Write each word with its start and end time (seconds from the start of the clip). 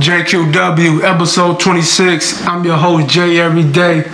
JQW, 0.00 1.02
episode 1.02 1.60
26. 1.60 2.46
I'm 2.46 2.64
your 2.64 2.78
host, 2.78 3.06
Jay 3.08 3.38
Every 3.38 3.70
Day. 3.70 4.04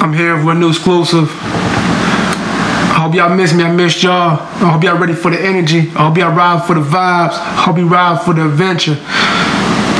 I'm 0.00 0.14
here 0.14 0.34
with 0.34 0.56
a 0.56 0.58
new 0.58 0.70
exclusive. 0.70 1.28
I 1.28 3.00
hope 3.02 3.14
y'all 3.14 3.36
miss 3.36 3.52
me. 3.52 3.64
I 3.64 3.70
missed 3.70 4.02
y'all. 4.02 4.40
I 4.40 4.70
hope 4.72 4.82
y'all 4.82 4.98
ready 4.98 5.12
for 5.12 5.30
the 5.30 5.38
energy. 5.38 5.80
I 5.94 6.08
hope 6.08 6.16
y'all 6.16 6.34
ride 6.34 6.66
for 6.66 6.72
the 6.72 6.80
vibes. 6.80 7.34
I 7.34 7.64
hope 7.66 7.76
you 7.76 7.86
ride 7.86 8.22
for 8.22 8.32
the 8.32 8.46
adventure. 8.46 8.94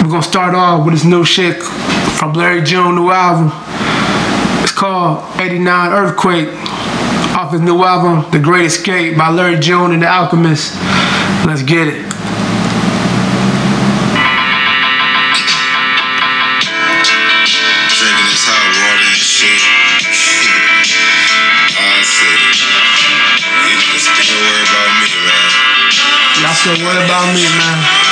We're 0.03 0.11
gonna 0.11 0.23
start 0.23 0.55
off 0.55 0.87
with 0.87 0.95
this 0.95 1.05
new 1.05 1.23
shit 1.23 1.63
from 1.63 2.33
Larry 2.33 2.63
June 2.63 2.95
new 2.95 3.11
album. 3.11 3.53
It's 4.63 4.73
called 4.73 5.23
89 5.39 5.93
Earthquake. 5.93 6.49
Off 7.37 7.53
his 7.53 7.61
new 7.61 7.85
album, 7.85 8.31
The 8.31 8.39
Great 8.39 8.65
Escape 8.65 9.19
by 9.19 9.29
Larry 9.29 9.61
June 9.61 9.93
and 9.93 10.01
the 10.01 10.09
Alchemist. 10.09 10.75
Let's 11.45 11.63
get 11.63 11.89
it. 11.89 12.16
Still 26.67 26.85
worry 26.85 27.05
about 27.05 27.33
me, 27.33 27.45
man. 27.57 28.06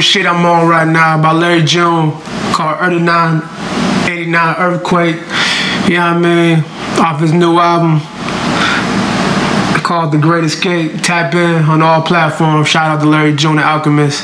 Shit 0.00 0.26
I'm 0.26 0.44
on 0.44 0.68
right 0.68 0.86
now 0.86 1.20
by 1.20 1.32
Larry 1.32 1.62
June 1.62 2.12
called 2.52 2.78
89, 2.80 3.42
89 4.08 4.54
Earthquake. 4.58 5.16
You 5.88 5.96
know 5.96 6.14
what 6.14 6.16
I 6.16 6.18
mean? 6.18 6.64
Off 6.98 7.20
his 7.20 7.32
new 7.32 7.58
album 7.58 8.00
called 9.82 10.12
The 10.12 10.18
Great 10.18 10.44
Escape. 10.44 11.02
Tap 11.02 11.34
in 11.34 11.64
on 11.64 11.82
all 11.82 12.02
platforms. 12.02 12.68
Shout 12.68 12.90
out 12.90 13.02
to 13.02 13.08
Larry 13.08 13.34
June, 13.34 13.56
the 13.56 13.64
Alchemist. 13.64 14.22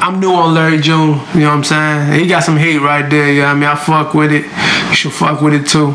I'm 0.00 0.20
new 0.20 0.32
on 0.32 0.54
Larry 0.54 0.80
June, 0.80 1.20
you 1.34 1.40
know 1.40 1.50
what 1.50 1.56
I'm 1.56 1.64
saying? 1.64 2.20
He 2.20 2.26
got 2.26 2.42
some 2.42 2.56
heat 2.56 2.78
right 2.78 3.08
there, 3.08 3.32
you 3.32 3.42
know 3.42 3.48
what 3.48 3.56
I 3.56 3.60
mean? 3.60 3.68
I 3.68 3.74
fuck 3.76 4.14
with 4.14 4.32
it. 4.32 4.44
You 4.88 4.94
should 4.94 5.12
fuck 5.12 5.40
with 5.40 5.54
it 5.54 5.66
too. 5.66 5.92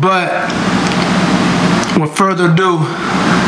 But 0.00 0.30
with 1.98 2.16
further 2.16 2.52
ado, 2.52 2.78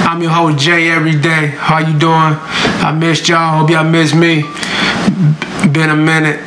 I'm 0.09 0.23
your 0.23 0.31
host 0.31 0.59
Jay 0.59 0.91
every 0.91 1.15
day. 1.15 1.49
How 1.59 1.79
you 1.79 1.99
doing? 1.99 2.39
I 2.87 2.93
missed 2.93 3.29
y'all. 3.29 3.59
Hope 3.59 3.71
y'all 3.71 3.83
missed 3.83 4.15
me. 4.15 4.43
Been 5.73 5.91
a 5.91 5.97
minute. 5.97 6.39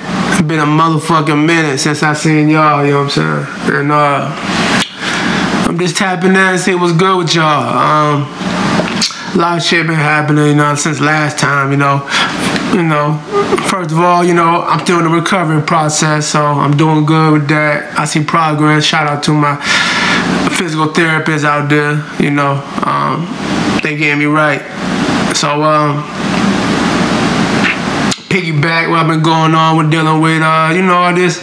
Been 0.47 0.59
a 0.59 0.65
motherfucking 0.65 1.45
minute 1.45 1.79
since 1.79 2.01
I 2.01 2.13
seen 2.13 2.47
y'all, 2.47 2.85
you 2.85 2.91
know 2.91 3.03
what 3.03 3.17
I'm 3.17 3.45
saying? 3.65 3.75
And 3.75 3.91
uh 3.91 4.31
I'm 5.67 5.77
just 5.77 5.97
tapping 5.97 6.29
in 6.29 6.37
and 6.37 6.57
see 6.57 6.75
what's 6.75 6.93
good 6.93 7.17
with 7.17 7.35
y'all. 7.35 7.75
Um 7.77 8.21
a 8.21 9.37
lot 9.37 9.57
of 9.57 9.63
shit 9.63 9.85
been 9.85 9.95
happening, 9.95 10.47
you 10.47 10.55
know, 10.55 10.75
since 10.75 11.01
last 11.01 11.39
time, 11.39 11.71
you 11.71 11.77
know. 11.77 12.07
You 12.71 12.83
know, 12.83 13.17
first 13.67 13.91
of 13.91 13.99
all, 13.99 14.23
you 14.23 14.33
know, 14.33 14.61
I'm 14.61 14.79
still 14.85 14.99
in 14.99 15.03
the 15.03 15.09
recovery 15.09 15.61
process, 15.61 16.27
so 16.27 16.41
I'm 16.41 16.77
doing 16.77 17.03
good 17.05 17.33
with 17.33 17.47
that. 17.49 17.99
I 17.99 18.05
see 18.05 18.23
progress. 18.23 18.85
Shout 18.85 19.07
out 19.07 19.23
to 19.23 19.33
my 19.33 19.57
physical 20.55 20.87
therapists 20.87 21.43
out 21.43 21.67
there, 21.67 22.01
you 22.23 22.31
know. 22.31 22.63
Um, 22.85 23.27
they 23.81 23.97
getting 23.97 24.19
me 24.19 24.25
right. 24.25 24.61
So, 25.35 25.63
um, 25.63 26.03
piggyback 28.29 28.89
what 28.89 28.99
I've 28.99 29.07
been 29.07 29.23
going 29.23 29.55
on 29.55 29.77
with 29.77 29.91
dealing 29.91 30.21
with, 30.21 30.41
uh, 30.41 30.71
you 30.73 30.83
know, 30.83 30.93
all 30.93 31.13
this. 31.13 31.41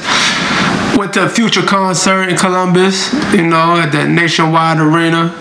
Went 0.96 1.12
to 1.14 1.26
a 1.26 1.28
future 1.28 1.62
concert 1.62 2.28
in 2.28 2.36
Columbus, 2.36 3.12
you 3.34 3.46
know, 3.46 3.76
at 3.76 3.90
the 3.90 4.08
Nationwide 4.08 4.78
Arena. 4.78 5.34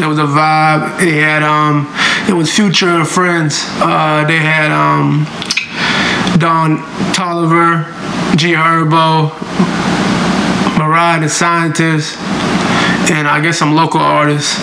It 0.00 0.06
was 0.06 0.18
a 0.18 0.26
vibe. 0.26 0.98
They 0.98 1.18
had 1.18 1.42
um, 1.42 1.92
it 2.28 2.34
was 2.34 2.52
Future 2.52 2.88
and 2.88 3.08
Friends. 3.08 3.64
Uh, 3.80 4.24
they 4.26 4.38
had 4.38 4.70
um, 4.70 5.24
Don 6.38 6.78
Toliver, 7.14 7.84
G 8.36 8.52
Herbo, 8.52 9.32
Mariah 10.78 11.20
the 11.20 11.28
Scientist, 11.28 12.16
and 13.10 13.26
I 13.26 13.40
guess 13.40 13.58
some 13.58 13.74
local 13.74 14.00
artists 14.00 14.56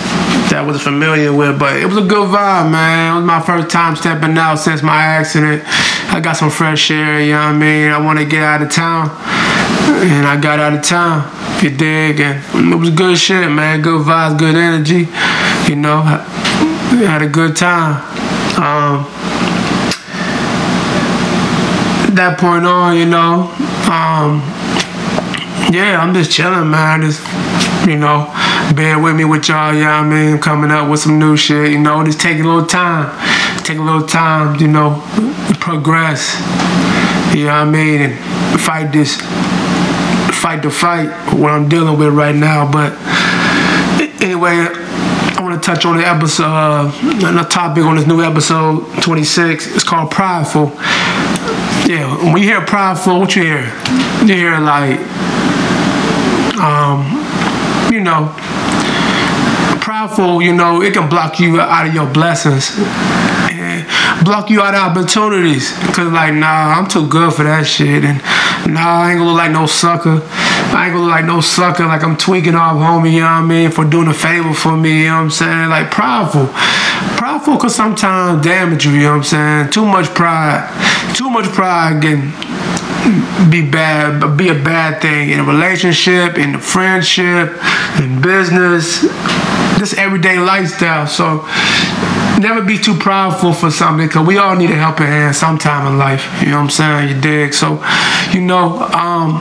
that 0.50 0.58
I 0.58 0.62
was 0.62 0.82
familiar 0.82 1.32
with. 1.32 1.58
But 1.58 1.76
it 1.76 1.86
was 1.86 1.96
a 1.96 2.06
good 2.06 2.28
vibe, 2.28 2.70
man. 2.70 3.12
It 3.12 3.16
was 3.16 3.26
my 3.26 3.40
first 3.40 3.70
time 3.70 3.96
stepping 3.96 4.36
out 4.38 4.56
since 4.56 4.82
my 4.82 5.02
accident. 5.02 5.62
I 6.12 6.20
got 6.20 6.36
some 6.36 6.50
fresh 6.50 6.90
air, 6.90 7.20
you 7.20 7.32
know 7.32 7.38
what 7.38 7.54
I 7.54 7.58
mean? 7.58 7.90
I 7.90 7.98
want 7.98 8.18
to 8.18 8.24
get 8.24 8.42
out 8.42 8.62
of 8.62 8.70
town. 8.70 9.10
And 10.02 10.26
I 10.26 10.40
got 10.40 10.58
out 10.58 10.72
of 10.72 10.82
town, 10.82 11.30
if 11.56 11.62
you 11.62 11.70
dig. 11.70 12.20
And 12.20 12.72
it 12.72 12.76
was 12.76 12.90
good 12.90 13.18
shit, 13.18 13.50
man. 13.50 13.82
Good 13.82 14.06
vibes, 14.06 14.38
good 14.38 14.56
energy. 14.56 15.08
You 15.70 15.76
know, 15.76 16.02
I 16.02 16.96
had 17.06 17.22
a 17.22 17.28
good 17.28 17.56
time. 17.56 18.02
Um, 18.56 19.06
that 22.14 22.38
point 22.38 22.66
on, 22.66 22.96
you 22.96 23.06
know, 23.06 23.52
um, 23.86 24.42
yeah, 25.72 26.00
I'm 26.00 26.12
just 26.12 26.32
chilling, 26.32 26.70
man. 26.70 27.02
Just, 27.02 27.22
you 27.86 27.96
know, 27.96 28.26
bear 28.74 28.98
with 28.98 29.16
me 29.16 29.24
with 29.24 29.48
y'all, 29.48 29.74
you 29.74 29.80
know 29.80 29.90
I 29.90 30.06
mean? 30.06 30.38
Coming 30.38 30.70
up 30.70 30.88
with 30.90 31.00
some 31.00 31.18
new 31.18 31.36
shit, 31.36 31.72
you 31.72 31.78
know, 31.78 32.04
just 32.04 32.20
take 32.20 32.38
a 32.38 32.42
little 32.42 32.66
time. 32.66 33.10
Take 33.64 33.78
a 33.78 33.82
little 33.82 34.06
time, 34.06 34.60
you 34.60 34.68
know, 34.68 35.02
progress. 35.60 36.34
You 37.34 37.46
know 37.46 37.52
what 37.52 37.54
I 37.54 37.64
mean? 37.64 38.00
And 38.02 38.60
fight 38.60 38.92
this, 38.92 39.16
fight 40.40 40.62
the 40.62 40.70
fight, 40.70 41.08
what 41.34 41.52
I'm 41.52 41.68
dealing 41.68 41.98
with 41.98 42.12
right 42.12 42.34
now. 42.34 42.70
But 42.70 42.92
anyway, 44.22 44.66
I 45.36 45.38
want 45.40 45.60
to 45.60 45.66
touch 45.66 45.84
on 45.84 45.96
the 45.96 46.06
episode, 46.06 46.44
uh, 46.44 47.32
the 47.32 47.48
topic 47.48 47.84
on 47.84 47.96
this 47.96 48.06
new 48.06 48.22
episode 48.22 48.84
26. 49.02 49.74
It's 49.74 49.84
called 49.84 50.10
Prideful. 50.10 50.72
Yeah, 51.88 52.32
when 52.32 52.42
you 52.42 52.48
hear 52.48 52.60
prideful, 52.60 53.20
what 53.20 53.34
you 53.34 53.42
hear? 53.42 53.72
You 54.20 54.34
hear 54.34 54.58
like, 54.60 55.00
um, 56.58 57.20
you 57.92 58.00
know, 58.00 58.34
prideful, 59.90 60.40
you 60.40 60.52
know, 60.52 60.82
it 60.82 60.94
can 60.94 61.08
block 61.08 61.40
you 61.40 61.60
out 61.60 61.84
of 61.84 61.92
your 61.92 62.06
blessings. 62.06 62.70
Block 64.22 64.48
you 64.48 64.60
out 64.60 64.72
of 64.72 64.96
opportunities. 64.96 65.72
Cause 65.96 66.12
like, 66.12 66.32
nah, 66.32 66.78
I'm 66.78 66.86
too 66.86 67.08
good 67.08 67.34
for 67.34 67.42
that 67.42 67.66
shit. 67.66 68.04
And 68.04 68.22
nah, 68.72 69.02
I 69.02 69.10
ain't 69.10 69.18
gonna 69.18 69.30
look 69.30 69.38
like 69.38 69.50
no 69.50 69.66
sucker. 69.66 70.22
I 70.22 70.86
ain't 70.86 70.94
gonna 70.94 71.06
look 71.06 71.10
like 71.10 71.24
no 71.24 71.40
sucker, 71.40 71.86
like 71.86 72.04
I'm 72.04 72.16
tweaking 72.16 72.54
off 72.54 72.76
homie, 72.76 73.14
you 73.14 73.20
know 73.20 73.26
what 73.26 73.42
I 73.42 73.44
mean, 73.44 73.72
for 73.72 73.84
doing 73.84 74.06
a 74.06 74.14
favor 74.14 74.54
for 74.54 74.76
me, 74.76 75.02
you 75.02 75.08
know 75.08 75.16
what 75.16 75.22
I'm 75.22 75.30
saying? 75.30 75.68
Like 75.70 75.90
prideful. 75.90 76.46
Prideful 77.16 77.58
can 77.58 77.70
sometimes 77.70 78.44
damage 78.44 78.86
you, 78.86 78.92
you 78.92 79.02
know 79.10 79.10
what 79.10 79.16
I'm 79.16 79.24
saying? 79.24 79.70
Too 79.72 79.84
much 79.84 80.06
pride. 80.14 80.70
Too 81.16 81.30
much 81.30 81.46
pride 81.46 82.00
can 82.00 82.30
be 83.50 83.68
bad, 83.68 84.36
be 84.36 84.50
a 84.50 84.54
bad 84.54 85.02
thing 85.02 85.30
in 85.30 85.40
a 85.40 85.44
relationship, 85.44 86.38
in 86.38 86.54
a 86.54 86.60
friendship, 86.60 87.58
in 87.98 88.20
business, 88.20 89.02
this 89.80 89.94
everyday 89.94 90.38
lifestyle. 90.38 91.06
So 91.06 91.46
never 92.38 92.62
be 92.62 92.78
too 92.78 92.94
proudful 92.94 93.58
for 93.58 93.70
something 93.70 94.06
because 94.06 94.26
we 94.26 94.36
all 94.36 94.54
need 94.54 94.70
a 94.70 94.76
helping 94.76 95.06
hand 95.06 95.34
sometime 95.34 95.86
in 95.86 95.98
life. 95.98 96.22
You 96.40 96.50
know 96.50 96.58
what 96.58 96.64
I'm 96.64 96.70
saying? 96.70 97.08
You 97.08 97.20
dig? 97.20 97.54
So, 97.54 97.82
you 98.30 98.42
know, 98.42 98.78
um, 98.92 99.40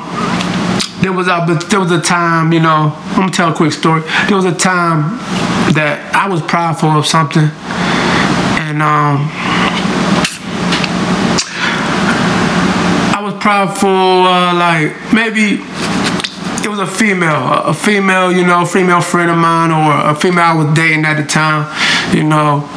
there 1.01 1.11
was 1.11 1.27
a 1.27 1.59
there 1.69 1.79
was 1.79 1.91
a 1.91 2.01
time, 2.01 2.53
you 2.53 2.61
know, 2.61 2.93
I'm 2.95 3.15
gonna 3.15 3.31
tell 3.31 3.51
a 3.51 3.55
quick 3.55 3.73
story. 3.73 4.01
There 4.27 4.37
was 4.37 4.45
a 4.45 4.55
time 4.55 5.17
that 5.73 6.15
I 6.15 6.27
was 6.27 6.41
prideful 6.41 6.89
of 6.89 7.05
something, 7.05 7.49
and 8.63 8.81
um, 8.81 9.27
I 13.15 13.19
was 13.21 13.33
prideful, 13.41 13.89
uh, 13.89 14.53
like 14.55 15.13
maybe 15.13 15.63
it 16.65 16.69
was 16.69 16.79
a 16.79 16.87
female, 16.87 17.63
a 17.63 17.73
female, 17.73 18.31
you 18.31 18.45
know, 18.45 18.65
female 18.65 19.01
friend 19.01 19.29
of 19.29 19.37
mine 19.37 19.71
or 19.71 20.11
a 20.11 20.15
female 20.15 20.43
I 20.43 20.53
was 20.53 20.75
dating 20.75 21.05
at 21.05 21.15
the 21.21 21.25
time, 21.25 21.67
you 22.15 22.23
know. 22.23 22.67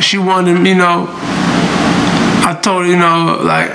She 0.00 0.18
wanted, 0.18 0.66
you 0.66 0.74
know, 0.74 1.06
I 2.44 2.58
told 2.62 2.84
her, 2.84 2.90
you 2.90 2.96
know, 2.96 3.40
like 3.42 3.70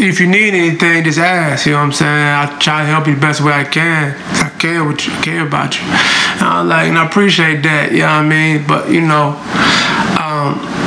if 0.00 0.20
you 0.20 0.26
need 0.26 0.54
anything, 0.54 1.04
just 1.04 1.18
ask. 1.18 1.66
You 1.66 1.72
know 1.72 1.78
what 1.78 1.84
I'm 1.84 1.92
saying? 1.92 2.10
I 2.10 2.58
try 2.58 2.82
to 2.82 2.86
help 2.86 3.06
you 3.06 3.14
the 3.14 3.20
best 3.20 3.40
way 3.40 3.52
I 3.52 3.64
can. 3.64 4.14
I 4.44 4.50
care 4.58 4.84
what 4.84 5.06
you 5.06 5.12
care 5.22 5.46
about 5.46 5.76
you. 5.76 5.84
And 5.84 6.42
I 6.42 6.62
like, 6.62 6.88
and 6.88 6.98
I 6.98 7.06
appreciate 7.06 7.62
that. 7.62 7.92
You 7.92 8.00
know 8.00 8.06
what 8.06 8.24
I 8.24 8.28
mean? 8.28 8.66
But 8.66 8.90
you 8.90 9.00
know, 9.00 9.34
um, 10.20 10.85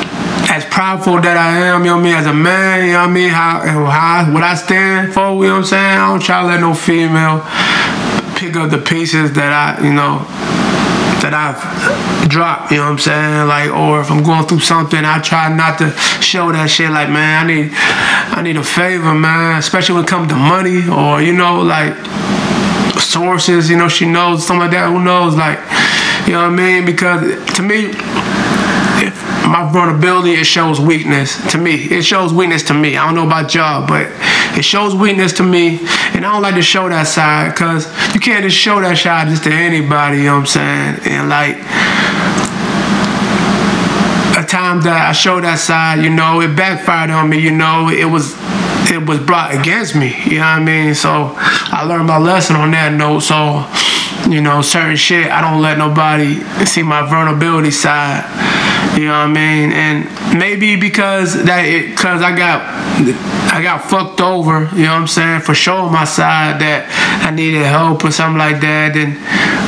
prideful 0.80 1.20
that 1.20 1.36
I 1.36 1.76
am, 1.76 1.84
you 1.84 1.92
know 1.92 1.98
what 1.98 2.00
I 2.00 2.04
mean, 2.08 2.16
as 2.16 2.26
a 2.26 2.34
man, 2.34 2.88
you 2.88 2.94
know 2.94 3.04
what 3.04 3.10
I 3.10 3.12
mean, 3.12 3.30
how, 3.36 3.60
how 3.92 4.32
what 4.32 4.44
I 4.44 4.56
stand 4.56 5.14
for, 5.14 5.36
you 5.44 5.52
know 5.52 5.60
what 5.60 5.68
I'm 5.68 5.76
saying? 5.76 6.00
I 6.00 6.08
don't 6.08 6.24
try 6.24 6.40
to 6.40 6.48
let 6.48 6.62
no 6.62 6.74
female 6.74 7.44
pick 8.40 8.56
up 8.56 8.72
the 8.72 8.78
pieces 8.80 9.34
that 9.34 9.52
I, 9.52 9.84
you 9.84 9.92
know, 9.92 10.24
that 11.20 11.36
I've 11.36 11.60
dropped, 12.32 12.72
you 12.72 12.78
know 12.78 12.96
what 12.96 12.96
I'm 12.96 12.98
saying? 12.98 13.48
Like, 13.52 13.76
or 13.76 14.00
if 14.00 14.10
I'm 14.10 14.24
going 14.24 14.48
through 14.48 14.64
something, 14.64 15.04
I 15.04 15.20
try 15.20 15.52
not 15.52 15.84
to 15.84 15.92
show 16.24 16.50
that 16.54 16.70
shit. 16.72 16.92
Like, 16.92 17.10
man, 17.10 17.44
I 17.44 17.46
need, 17.52 17.72
I 17.76 18.42
need 18.42 18.56
a 18.56 18.64
favor, 18.64 19.12
man. 19.14 19.60
Especially 19.60 19.96
when 19.96 20.06
it 20.06 20.08
comes 20.08 20.32
to 20.32 20.40
money, 20.40 20.88
or 20.88 21.20
you 21.20 21.36
know, 21.36 21.60
like 21.60 21.92
sources. 22.96 23.70
You 23.70 23.76
know, 23.76 23.92
she 23.92 24.08
knows 24.08 24.48
something 24.48 24.64
like 24.64 24.72
that. 24.72 24.88
Who 24.88 25.04
knows? 25.04 25.36
Like, 25.36 25.60
you 26.24 26.40
know 26.40 26.48
what 26.48 26.56
I 26.56 26.64
mean? 26.64 26.88
Because 26.88 27.36
to 27.60 27.68
me, 27.68 27.92
my 29.50 29.70
vulnerability 29.72 30.34
it 30.34 30.46
shows 30.46 30.80
weakness 30.80 31.36
to 31.52 31.58
me. 31.58 31.74
It 31.74 32.04
shows 32.04 32.32
weakness 32.32 32.62
to 32.64 32.74
me. 32.74 32.96
I 32.98 33.06
don't 33.06 33.16
know 33.16 33.26
about 33.26 33.54
y'all 33.56 33.86
but 33.88 34.08
it 34.56 34.64
shows 34.64 34.94
weakness 34.94 35.34
to 35.34 35.44
me. 35.44 35.80
And 36.14 36.26
i 36.26 36.32
don't 36.32 36.42
like 36.42 36.56
to 36.56 36.62
show 36.62 36.88
that 36.88 37.08
side 37.08 37.54
because 37.54 37.88
you 38.14 38.20
can't 38.20 38.44
just 38.44 38.58
show 38.58 38.80
that 38.80 38.98
side 38.98 39.28
just 39.30 39.44
to 39.46 39.52
anybody 39.52 40.18
you 40.18 40.24
know 40.26 40.36
what 40.36 40.40
i'm 40.42 40.46
saying? 40.46 41.00
And 41.06 41.30
like 41.30 41.56
a 44.38 44.46
time 44.46 44.82
that 44.82 45.08
i 45.10 45.12
showed 45.12 45.44
that 45.44 45.58
side 45.58 46.04
you 46.04 46.12
know 46.12 46.42
it 46.42 46.56
backfired 46.56 47.10
on 47.10 47.30
me 47.30 47.40
you 47.40 47.52
know? 47.52 47.90
It 47.90 48.06
was 48.06 48.36
it 48.92 49.06
was 49.08 49.20
brought 49.20 49.54
against 49.54 49.96
me 49.96 50.16
you 50.26 50.38
know 50.38 50.46
what 50.46 50.62
i 50.62 50.64
mean? 50.64 50.94
So 50.94 51.34
i 51.36 51.84
learned 51.86 52.06
my 52.06 52.20
lesson 52.20 52.56
on 52.56 52.70
that 52.72 52.94
note. 52.94 53.22
So 53.22 53.66
you 54.30 54.42
know 54.42 54.62
certain 54.62 54.98
shit 54.98 55.32
i 55.32 55.40
don't 55.40 55.62
let 55.62 55.78
nobody 55.78 56.42
see 56.66 56.84
my 56.84 57.02
vulnerability 57.10 57.72
side 57.72 58.26
you 59.00 59.06
know 59.06 59.14
what 59.14 59.30
I 59.30 59.34
mean? 59.34 59.72
And 59.72 60.38
maybe 60.38 60.76
because 60.76 61.46
that 61.46 61.64
it 61.64 61.98
cause 61.98 62.22
I 62.22 62.36
got 62.36 62.62
I 63.52 63.62
got 63.64 63.90
fucked 63.90 64.20
over, 64.20 64.70
you 64.76 64.84
know 64.84 64.94
what 64.94 65.02
I'm 65.02 65.08
saying, 65.08 65.42
for 65.42 65.54
showing 65.54 65.94
my 65.94 66.04
side 66.04 66.60
that 66.60 66.92
I 67.24 67.32
needed 67.32 67.66
help 67.66 68.04
or 68.04 68.12
something 68.12 68.38
like 68.38 68.60
that, 68.62 68.98
and 68.98 69.16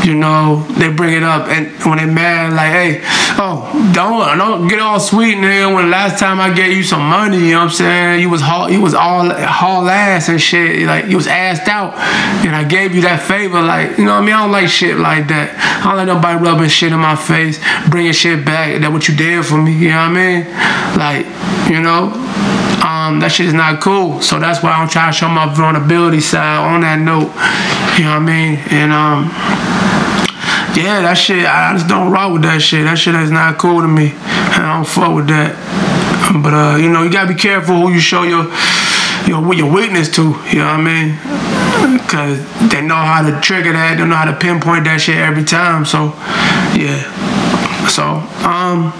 you 0.06 0.16
know, 0.16 0.68
they 0.78 0.92
bring 0.92 1.13
it 1.13 1.24
up 1.24 1.48
and 1.48 1.72
when 1.86 1.98
they 1.98 2.12
mad 2.12 2.54
like, 2.54 2.72
hey, 2.72 3.01
oh, 3.39 3.72
don't 3.94 4.38
don't 4.38 4.68
get 4.68 4.80
all 4.80 5.00
sweet 5.00 5.38
nigga 5.38 5.74
when 5.74 5.89
last 5.89 6.19
time 6.19 6.39
I 6.42 6.54
gave 6.54 6.75
you 6.75 6.84
some 6.84 7.07
money, 7.07 7.38
you 7.38 7.51
know 7.54 7.60
what 7.60 7.63
I'm 7.66 7.69
saying? 7.72 8.22
You 8.22 8.30
was 8.30 8.42
haul 8.42 8.69
you 8.69 8.81
was 8.81 8.94
all 8.94 9.30
haul 9.30 9.88
ass 9.88 10.27
and 10.27 10.42
shit, 10.42 10.86
like 10.86 11.06
you 11.06 11.16
was 11.16 11.27
assed 11.27 11.68
out 11.68 11.94
and 12.45 12.56
I 12.56 12.63
gave 12.63 12.94
you 12.94 13.01
that 13.01 13.22
favor, 13.22 13.62
like, 13.62 13.98
you 13.98 14.06
know 14.06 14.16
what 14.16 14.24
I 14.24 14.25
mean? 14.25 14.36
I 14.36 14.42
don't 14.42 14.51
like 14.51 14.68
shit 14.68 14.98
like 14.98 15.27
that. 15.30 15.56
I 15.81 15.88
don't 15.88 15.98
like 15.98 16.07
nobody 16.07 16.44
rubbing 16.44 16.69
shit 16.69 16.92
in 16.92 17.00
my 17.00 17.16
face, 17.16 17.60
bringing 17.89 18.12
shit 18.13 18.44
back, 18.44 18.81
that 18.81 18.92
what 18.92 19.07
you 19.07 19.16
did 19.21 19.45
for 19.45 19.62
me, 19.62 19.71
you 19.73 19.89
know 19.89 20.09
what 20.09 20.18
I 20.18 20.21
mean? 20.21 20.41
Like, 20.97 21.25
you 21.69 21.79
know, 21.79 22.09
um, 22.81 23.19
that 23.19 23.29
shit 23.31 23.45
is 23.45 23.53
not 23.53 23.79
cool. 23.79 24.19
So 24.21 24.39
that's 24.39 24.63
why 24.63 24.71
I'm 24.71 24.89
trying 24.89 25.13
to 25.13 25.18
show 25.18 25.29
my 25.29 25.45
vulnerability 25.53 26.21
side 26.21 26.57
on 26.57 26.81
that 26.81 26.97
note. 26.97 27.29
You 28.01 28.09
know 28.09 28.18
what 28.18 28.25
I 28.25 28.33
mean? 28.33 28.57
And 28.73 28.89
um, 28.89 29.29
yeah, 30.73 31.06
that 31.06 31.13
shit, 31.13 31.45
I 31.45 31.77
just 31.77 31.88
don't 31.88 32.12
rock 32.12 32.33
with 32.33 32.41
that 32.50 32.62
shit. 32.62 32.85
That 32.85 32.97
shit 32.97 33.13
is 33.13 33.29
not 33.29 33.59
cool 33.59 33.81
to 33.81 33.88
me. 33.88 34.13
I 34.57 34.73
don't 34.73 34.88
fuck 34.89 35.13
with 35.13 35.27
that. 35.29 35.53
But 36.41 36.53
uh, 36.53 36.75
you 36.81 36.89
know, 36.89 37.03
you 37.03 37.12
gotta 37.12 37.29
be 37.29 37.38
careful 37.38 37.77
who 37.77 37.94
you 37.94 38.00
show 38.01 38.24
your 38.24 38.50
your 39.29 39.45
your 39.53 39.69
weakness 39.69 40.09
to. 40.17 40.33
You 40.50 40.65
know 40.65 40.74
what 40.74 40.81
I 40.81 40.89
mean? 40.89 41.09
Cause 42.09 42.41
they 42.71 42.81
know 42.81 42.97
how 42.97 43.21
to 43.21 43.39
trigger 43.39 43.71
that. 43.74 43.97
They 43.97 44.06
know 44.06 44.15
how 44.15 44.25
to 44.25 44.35
pinpoint 44.35 44.85
that 44.85 45.00
shit 45.00 45.17
every 45.17 45.45
time. 45.45 45.85
So 45.85 46.17
yeah. 46.74 47.40
So 47.89 48.04
um 48.45 48.94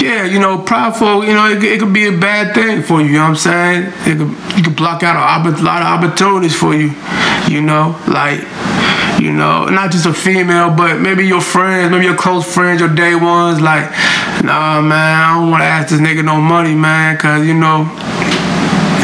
yeah, 0.00 0.24
you 0.24 0.38
know, 0.38 0.58
prideful, 0.58 1.24
you 1.24 1.34
know, 1.34 1.48
it, 1.48 1.62
it, 1.62 1.80
could 1.80 1.92
be 1.92 2.06
a 2.06 2.16
bad 2.16 2.54
thing 2.54 2.82
for 2.82 3.00
you, 3.00 3.06
you 3.06 3.12
know 3.14 3.22
what 3.22 3.28
I'm 3.30 3.36
saying? 3.36 3.92
It 4.04 4.18
could, 4.18 4.56
you 4.56 4.62
could 4.64 4.76
block 4.76 5.02
out 5.02 5.16
a, 5.16 5.48
a 5.48 5.62
lot 5.62 5.82
of 5.82 5.88
opportunities 5.88 6.54
for 6.54 6.74
you, 6.74 6.92
you 7.48 7.62
know, 7.62 7.98
like, 8.08 8.40
you 9.20 9.32
know, 9.32 9.66
not 9.66 9.92
just 9.92 10.06
a 10.06 10.12
female, 10.12 10.74
but 10.74 11.00
maybe 11.00 11.26
your 11.26 11.40
friends, 11.40 11.90
maybe 11.90 12.04
your 12.04 12.16
close 12.16 12.52
friends, 12.52 12.80
your 12.80 12.94
day 12.94 13.14
ones, 13.14 13.60
like, 13.60 13.90
nah, 14.42 14.80
man, 14.80 14.92
I 14.92 15.34
don't 15.34 15.50
want 15.50 15.62
to 15.62 15.66
ask 15.66 15.90
this 15.90 16.00
nigga 16.00 16.24
no 16.24 16.40
money, 16.40 16.74
man, 16.74 17.16
because, 17.16 17.46
you 17.46 17.54
know, 17.54 17.84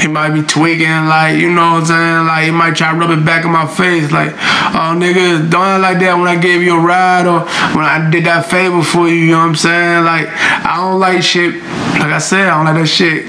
he 0.00 0.08
might 0.08 0.30
be 0.30 0.42
tweaking, 0.42 1.06
like, 1.06 1.38
you 1.38 1.50
know 1.50 1.72
what 1.72 1.82
I'm 1.82 1.86
saying? 1.86 2.26
Like, 2.26 2.44
he 2.44 2.50
might 2.50 2.74
try 2.74 2.92
to 2.92 2.98
rub 2.98 3.10
it 3.10 3.24
back 3.24 3.44
in 3.44 3.52
my 3.52 3.66
face, 3.66 4.10
like, 4.10 4.32
oh, 4.32 4.96
nigga, 4.96 5.50
don't 5.50 5.62
act 5.62 5.82
like 5.82 5.98
that 6.00 6.14
when 6.18 6.26
I 6.26 6.40
gave 6.40 6.62
you 6.62 6.76
a 6.76 6.80
ride 6.80 7.26
or 7.26 7.40
when 7.76 7.84
I 7.84 8.10
did 8.10 8.24
that 8.24 8.46
favor 8.46 8.82
for 8.82 9.08
you, 9.08 9.14
you 9.14 9.30
know 9.32 9.38
what 9.38 9.48
I'm 9.48 9.54
saying? 9.56 10.04
Like, 10.04 10.28
I 10.28 10.76
don't 10.76 10.98
like 10.98 11.22
shit, 11.22 11.54
like 12.00 12.12
I 12.12 12.18
said, 12.18 12.48
I 12.48 12.56
don't 12.56 12.64
like 12.64 12.82
that 12.82 12.88
shit 12.88 13.26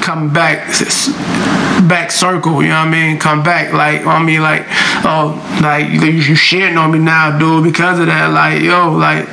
come 0.00 0.32
back, 0.32 0.66
back 1.88 2.10
circle, 2.10 2.62
you 2.62 2.68
know 2.68 2.80
what 2.80 2.88
I 2.88 2.90
mean? 2.90 3.18
Come 3.18 3.42
back, 3.42 3.72
like, 3.72 4.06
on 4.06 4.24
me, 4.24 4.40
like, 4.40 4.64
oh, 5.04 5.38
like, 5.62 5.88
you, 5.90 6.00
you 6.00 6.34
shitting 6.34 6.76
on 6.76 6.90
me 6.92 6.98
now, 6.98 7.38
dude, 7.38 7.64
because 7.64 7.98
of 7.98 8.06
that, 8.06 8.32
like, 8.32 8.62
yo, 8.62 8.92
like, 8.92 9.28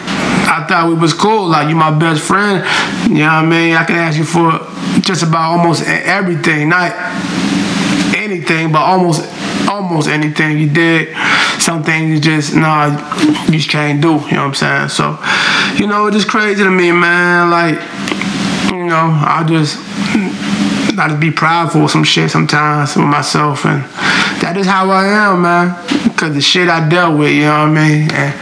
I 0.47 0.65
thought 0.67 0.87
we 0.87 0.95
was 0.95 1.13
cool. 1.13 1.47
Like 1.47 1.67
you 1.69 1.75
my 1.75 1.91
best 1.91 2.21
friend. 2.21 2.63
You 3.09 3.19
know 3.19 3.25
what 3.25 3.31
I 3.31 3.45
mean? 3.45 3.75
I 3.75 3.83
can 3.83 3.97
ask 3.97 4.17
you 4.17 4.23
for 4.23 4.51
just 5.01 5.23
about 5.23 5.51
almost 5.51 5.83
everything. 5.85 6.69
Not 6.69 6.93
anything, 8.15 8.71
but 8.71 8.79
almost 8.79 9.21
almost 9.67 10.07
anything 10.07 10.57
you 10.57 10.69
did. 10.69 11.15
Some 11.59 11.83
things 11.83 12.09
you 12.11 12.19
just 12.19 12.55
nah 12.55 12.95
you 13.45 13.51
just 13.51 13.69
can't 13.69 14.01
do. 14.01 14.07
You 14.07 14.13
know 14.13 14.47
what 14.47 14.63
I'm 14.63 14.87
saying? 14.87 14.89
So, 14.89 15.19
you 15.75 15.87
know, 15.87 16.07
it's 16.07 16.15
just 16.15 16.29
crazy 16.29 16.63
to 16.63 16.71
me, 16.71 16.91
man. 16.91 17.49
Like, 17.49 17.79
you 18.71 18.85
know, 18.85 19.11
I 19.11 19.43
just 19.47 19.77
I 20.97 21.09
just 21.09 21.19
be 21.19 21.31
prideful 21.31 21.83
of 21.83 21.91
some 21.91 22.03
shit 22.03 22.31
sometimes 22.31 22.95
with 22.95 23.05
myself 23.05 23.65
and 23.65 23.83
that 24.41 24.55
is 24.57 24.65
how 24.65 24.89
I 24.89 25.05
am, 25.05 25.41
man. 25.41 26.15
Cause 26.15 26.33
the 26.33 26.41
shit 26.41 26.69
I 26.69 26.87
dealt 26.87 27.19
with, 27.19 27.31
you 27.31 27.41
know 27.41 27.67
what 27.67 27.77
I 27.77 27.89
mean? 27.89 28.11
And 28.11 28.33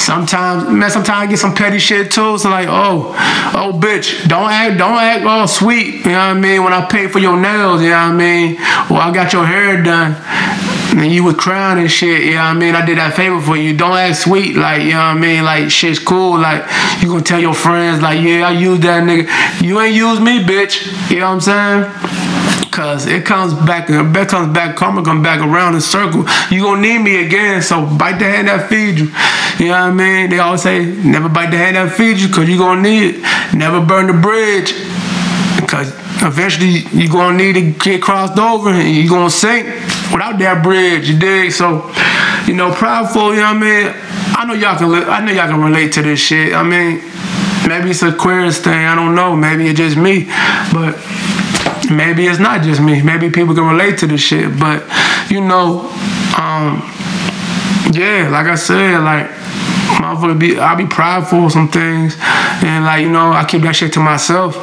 Sometimes, 0.00 0.68
man, 0.68 0.90
sometimes 0.90 1.10
I 1.10 1.26
get 1.26 1.38
some 1.38 1.54
petty 1.54 1.78
shit 1.78 2.10
too. 2.10 2.38
So 2.38 2.48
like, 2.48 2.68
oh, 2.68 3.14
oh, 3.54 3.78
bitch, 3.78 4.26
don't 4.28 4.50
act, 4.50 4.78
don't 4.78 4.96
act 4.96 5.24
all 5.24 5.46
sweet. 5.46 5.96
You 5.96 6.12
know 6.12 6.28
what 6.28 6.36
I 6.36 6.40
mean? 6.40 6.64
When 6.64 6.72
I 6.72 6.86
pay 6.86 7.06
for 7.06 7.18
your 7.18 7.38
nails, 7.38 7.82
you 7.82 7.90
know 7.90 8.08
what 8.08 8.14
I 8.14 8.16
mean? 8.16 8.56
Or 8.90 8.96
I 8.96 9.10
got 9.12 9.32
your 9.32 9.44
hair 9.44 9.82
done. 9.82 10.16
and 10.96 11.12
you 11.12 11.22
was 11.22 11.36
crying 11.36 11.78
and 11.78 11.90
shit, 11.90 12.24
you 12.24 12.32
know 12.32 12.38
what 12.38 12.44
I 12.44 12.54
mean? 12.54 12.74
I 12.74 12.84
did 12.84 12.98
that 12.98 13.14
favor 13.14 13.40
for 13.40 13.56
you. 13.56 13.76
Don't 13.76 13.92
act 13.92 14.16
sweet, 14.16 14.56
like, 14.56 14.82
you 14.82 14.90
know 14.90 14.98
what 14.98 15.16
I 15.16 15.18
mean? 15.18 15.44
Like, 15.44 15.70
shit's 15.70 15.98
cool. 15.98 16.38
Like, 16.38 16.64
you 17.00 17.08
gonna 17.08 17.22
tell 17.22 17.40
your 17.40 17.54
friends, 17.54 18.02
like, 18.02 18.20
yeah, 18.20 18.48
I 18.48 18.52
used 18.52 18.82
that 18.82 19.04
nigga. 19.04 19.28
You 19.62 19.80
ain't 19.80 19.94
used 19.94 20.22
me, 20.22 20.42
bitch. 20.42 20.90
You 21.10 21.20
know 21.20 21.34
what 21.36 21.46
I'm 21.46 21.84
saying? 21.92 22.19
Cause 22.70 23.06
it 23.06 23.26
comes 23.26 23.52
back, 23.52 23.90
it 23.90 24.28
comes 24.28 24.54
back, 24.54 24.76
karma 24.76 25.02
come 25.02 25.22
back 25.22 25.40
around 25.40 25.74
in 25.74 25.80
circle. 25.80 26.24
You 26.50 26.62
gonna 26.62 26.80
need 26.80 26.98
me 26.98 27.26
again, 27.26 27.62
so 27.62 27.84
bite 27.84 28.18
the 28.18 28.26
hand 28.26 28.46
that 28.46 28.68
feeds 28.68 29.00
you. 29.00 29.06
You 29.58 29.72
know 29.72 29.80
what 29.80 29.90
I 29.90 29.92
mean? 29.92 30.30
They 30.30 30.38
always 30.38 30.62
say, 30.62 30.86
never 30.86 31.28
bite 31.28 31.50
the 31.50 31.56
hand 31.56 31.74
that 31.74 31.92
feeds 31.92 32.22
you, 32.22 32.32
cause 32.32 32.48
you 32.48 32.58
gonna 32.58 32.80
need 32.80 33.16
it. 33.16 33.54
Never 33.54 33.84
burn 33.84 34.06
the 34.06 34.12
bridge, 34.12 34.72
cause 35.66 35.92
eventually 36.22 36.86
you 36.92 37.08
gonna 37.08 37.36
need 37.36 37.54
to 37.54 37.72
get 37.72 38.02
crossed 38.02 38.38
over 38.38 38.70
and 38.70 38.94
you 38.94 39.08
gonna 39.08 39.30
sink 39.30 39.66
without 40.12 40.38
that 40.38 40.62
bridge, 40.62 41.10
you 41.10 41.18
dig? 41.18 41.50
So, 41.50 41.88
you 42.46 42.54
know, 42.54 42.70
proudful, 42.70 43.34
you 43.34 43.40
know 43.42 43.52
what 43.52 43.66
I 43.66 43.92
mean? 43.92 43.94
I 44.36 44.44
know 44.46 44.54
y'all 44.54 44.78
can 44.78 44.94
I 45.10 45.24
know 45.24 45.32
y'all 45.32 45.48
can 45.48 45.60
relate 45.60 45.92
to 45.94 46.02
this 46.02 46.20
shit. 46.20 46.54
I 46.54 46.62
mean, 46.62 47.02
maybe 47.66 47.90
it's 47.90 48.02
a 48.02 48.08
Aquarius 48.08 48.60
thing, 48.60 48.86
I 48.86 48.94
don't 48.94 49.14
know. 49.14 49.34
Maybe 49.34 49.66
it's 49.66 49.78
just 49.78 49.96
me. 49.96 50.26
But 50.72 50.94
maybe 51.90 52.26
it's 52.26 52.38
not 52.38 52.62
just 52.62 52.80
me. 52.80 53.02
Maybe 53.02 53.30
people 53.30 53.54
can 53.54 53.66
relate 53.66 53.98
to 53.98 54.06
this 54.06 54.20
shit. 54.20 54.58
But, 54.58 54.84
you 55.30 55.40
know, 55.40 55.90
um, 56.38 56.82
yeah, 57.92 58.28
like 58.30 58.46
I 58.46 58.54
said, 58.54 59.00
like 59.00 59.30
motherfucker 60.00 60.38
be 60.38 60.58
I'll 60.58 60.76
be 60.76 60.86
prideful 60.86 61.46
of 61.46 61.52
some 61.52 61.68
things 61.68 62.16
and 62.20 62.84
like, 62.84 63.02
you 63.02 63.10
know, 63.10 63.32
I 63.32 63.44
keep 63.44 63.62
that 63.62 63.76
shit 63.76 63.92
to 63.94 64.00
myself. 64.00 64.56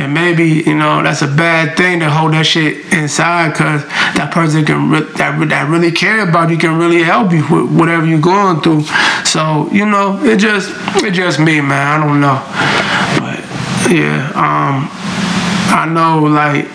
And 0.00 0.12
maybe, 0.12 0.62
you 0.66 0.74
know, 0.74 1.02
that's 1.02 1.22
a 1.22 1.28
bad 1.28 1.76
thing 1.76 2.00
to 2.00 2.10
hold 2.10 2.32
that 2.32 2.46
shit 2.46 2.92
inside 2.92 3.54
cause 3.54 3.84
that 4.16 4.32
person 4.32 4.64
can 4.64 4.90
re- 4.90 5.12
that, 5.16 5.48
that 5.48 5.68
really 5.68 5.92
care 5.92 6.28
about 6.28 6.50
you 6.50 6.58
can 6.58 6.78
really 6.78 7.02
help 7.02 7.32
you 7.32 7.42
with 7.48 7.78
whatever 7.78 8.06
you're 8.06 8.20
going 8.20 8.60
through. 8.60 8.82
So, 9.24 9.68
you 9.70 9.86
know, 9.86 10.22
it 10.24 10.38
just 10.38 10.72
it 11.02 11.12
just 11.12 11.38
me, 11.38 11.60
man. 11.60 12.02
I 12.02 12.06
don't 12.06 12.20
know. 12.20 12.40
But 13.20 13.92
yeah, 13.92 14.32
um 14.34 15.03
I 15.74 15.86
know 15.86 16.22
like 16.22 16.70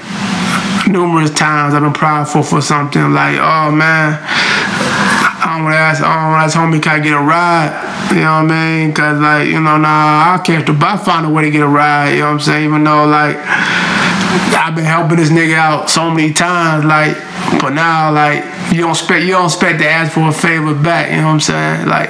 numerous 0.92 1.32
times 1.32 1.74
I've 1.74 1.82
been 1.82 1.94
prideful 1.94 2.44
for 2.44 2.62
something 2.62 3.14
like, 3.14 3.40
oh 3.40 3.72
man, 3.72 4.20
I 4.20 5.56
don't 5.56 5.64
want 5.64 5.74
to 5.74 5.80
ask, 5.80 6.04
I 6.04 6.20
don't 6.20 6.32
want 6.32 6.40
to 6.42 6.46
ask 6.46 6.58
homie, 6.58 6.84
can 6.84 7.00
I 7.00 7.04
get 7.04 7.14
a 7.14 7.24
ride? 7.24 7.72
You 8.12 8.28
know 8.28 8.44
what 8.44 8.52
I 8.52 8.84
mean? 8.84 8.94
Cause 8.94 9.22
like, 9.22 9.48
you 9.48 9.62
know, 9.62 9.78
nah, 9.78 10.36
I 10.36 10.42
can't, 10.44 10.66
but 10.66 10.84
I 10.84 10.98
find 10.98 11.26
a 11.26 11.30
way 11.30 11.44
to 11.44 11.50
get 11.50 11.62
a 11.62 11.68
ride, 11.68 12.12
you 12.12 12.20
know 12.20 12.26
what 12.26 12.32
I'm 12.34 12.40
saying? 12.42 12.66
Even 12.66 12.84
though 12.84 13.06
like, 13.06 13.38
I've 13.40 14.76
been 14.76 14.84
helping 14.84 15.16
this 15.16 15.30
nigga 15.30 15.56
out 15.56 15.90
so 15.90 16.12
many 16.12 16.34
times, 16.34 16.84
like, 16.84 17.16
but 17.62 17.70
now 17.70 18.12
like 18.12 18.44
you 18.72 18.82
don't 18.82 18.92
expect 18.92 19.24
you 19.24 19.32
don't 19.32 19.46
expect 19.46 19.80
to 19.80 19.90
ask 19.90 20.12
for 20.12 20.28
a 20.28 20.32
favor 20.32 20.76
back, 20.76 21.10
you 21.10 21.18
know 21.18 21.28
what 21.28 21.34
I'm 21.34 21.40
saying? 21.40 21.88
Like, 21.88 22.10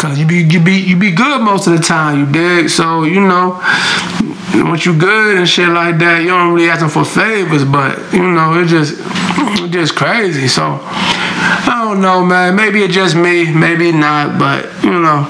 cause 0.00 0.18
you 0.18 0.26
be 0.26 0.46
you 0.46 0.60
be 0.60 0.78
you 0.78 0.96
be 0.96 1.10
good 1.10 1.42
most 1.42 1.66
of 1.66 1.76
the 1.76 1.82
time, 1.82 2.20
you 2.20 2.32
dig? 2.32 2.70
So 2.70 3.02
you 3.02 3.20
know, 3.20 3.60
once 4.54 4.84
you 4.84 4.96
good 4.96 5.38
and 5.38 5.48
shit 5.48 5.68
like 5.68 5.98
that, 5.98 6.22
you 6.22 6.28
don't 6.28 6.54
really 6.54 6.68
asking 6.68 6.88
for 6.88 7.04
favors, 7.04 7.64
but 7.64 7.98
you 8.12 8.30
know 8.30 8.60
it's 8.60 8.70
just 8.70 8.98
just 9.70 9.94
crazy. 9.96 10.48
So 10.48 10.78
I 10.82 11.82
don't 11.84 12.00
know, 12.00 12.24
man. 12.24 12.56
Maybe 12.56 12.82
it's 12.82 12.94
just 12.94 13.14
me, 13.14 13.52
maybe 13.52 13.92
not, 13.92 14.38
but 14.38 14.70
you 14.82 14.98
know 14.98 15.26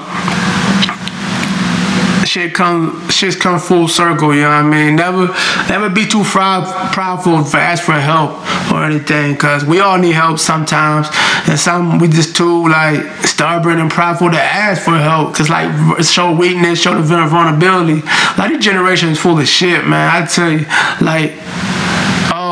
shit 2.31 2.53
come 2.53 3.09
shit's 3.09 3.35
come 3.35 3.59
full 3.59 3.89
circle, 3.89 4.33
you 4.33 4.41
know 4.41 4.47
what 4.47 4.63
I 4.65 4.69
mean? 4.69 4.95
Never 4.95 5.27
never 5.67 5.89
be 5.89 6.05
too 6.05 6.23
proud 6.23 6.63
proudful 6.93 7.45
for 7.45 7.57
ask 7.57 7.83
for 7.83 7.99
help 7.99 8.31
or 8.71 8.85
anything, 8.85 9.35
cause 9.35 9.65
we 9.65 9.81
all 9.81 9.97
need 9.97 10.13
help 10.13 10.39
sometimes. 10.39 11.07
And 11.47 11.59
some 11.59 11.99
we 11.99 12.07
just 12.07 12.37
too 12.37 12.69
like 12.69 13.03
stubborn 13.25 13.79
and 13.81 13.91
prideful 13.91 14.31
to 14.31 14.41
ask 14.41 14.81
for 14.81 14.97
help. 14.97 15.35
Cause 15.35 15.49
like 15.49 15.69
show 16.05 16.33
weakness, 16.33 16.81
show 16.81 16.93
the 16.95 17.01
vulnerability. 17.01 17.99
Like 18.37 18.53
this 18.53 18.63
generation 18.63 19.09
is 19.09 19.19
full 19.19 19.37
of 19.37 19.47
shit, 19.47 19.85
man. 19.85 20.09
I 20.15 20.25
tell 20.25 20.51
you, 20.51 20.65
like 21.05 21.33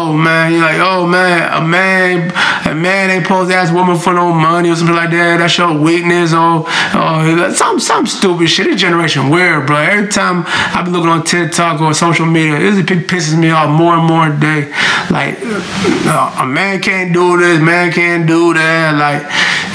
oh 0.10 0.18
man, 0.18 0.52
you're 0.52 0.62
like, 0.62 0.80
oh 0.80 1.06
man, 1.06 1.54
a 1.54 1.66
man, 1.66 2.32
a 2.66 2.74
man 2.74 3.10
ain't 3.10 3.24
supposed 3.24 3.50
to 3.50 3.56
ask 3.56 3.74
woman 3.74 3.98
for 3.98 4.14
no 4.14 4.34
money 4.34 4.70
or 4.70 4.76
something 4.76 4.96
like 4.96 5.12
that. 5.12 5.38
That 5.38 5.52
show 5.52 5.80
weakness 5.80 6.34
or, 6.34 6.66
or 6.98 7.54
some 7.54 7.80
some 7.80 8.08
stupid 8.08 8.48
shit. 8.48 8.66
This 8.68 8.82
generation 8.82 9.30
weird, 9.30 9.68
bro. 9.68 9.78
Every 9.78 10.10
time 10.10 10.44
I 10.48 10.82
be 10.84 10.92
looking 10.92 11.10
on 11.10 11.24
TikTok 11.24 11.82
or 11.82 11.94
social 11.94 12.26
media, 12.26 12.58
it 12.58 12.86
pisses 13.08 13.38
me 13.40 13.52
off 13.52 13.70
more 13.70 13.94
and 13.94 14.08
more 14.08 14.28
a 14.28 14.40
day. 14.40 14.70
Like, 15.12 15.38
uh, 15.42 16.42
a 16.42 16.46
man 16.46 16.82
can't 16.82 17.14
do 17.14 17.38
this, 17.38 17.62
man 17.62 17.92
can't 17.92 18.28
do 18.28 18.54
that. 18.54 18.98
Like, 18.98 19.24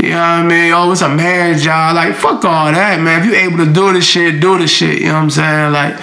you 0.02 0.10
know 0.10 0.16
what 0.16 0.22
I 0.22 0.42
mean? 0.42 0.72
Oh, 0.72 0.92
it's 0.92 1.02
a 1.02 1.08
man 1.08 1.58
job. 1.58 1.94
Like, 1.94 2.14
fuck 2.14 2.44
all 2.44 2.72
that, 2.72 3.00
man. 3.00 3.20
If 3.20 3.26
you 3.26 3.34
able 3.34 3.64
to 3.64 3.72
do 3.72 3.92
this 3.92 4.04
shit, 4.04 4.40
do 4.40 4.58
this 4.58 4.70
shit. 4.70 5.00
You 5.00 5.08
know 5.08 5.14
what 5.14 5.20
I'm 5.20 5.30
saying? 5.30 5.72
Like, 5.72 5.94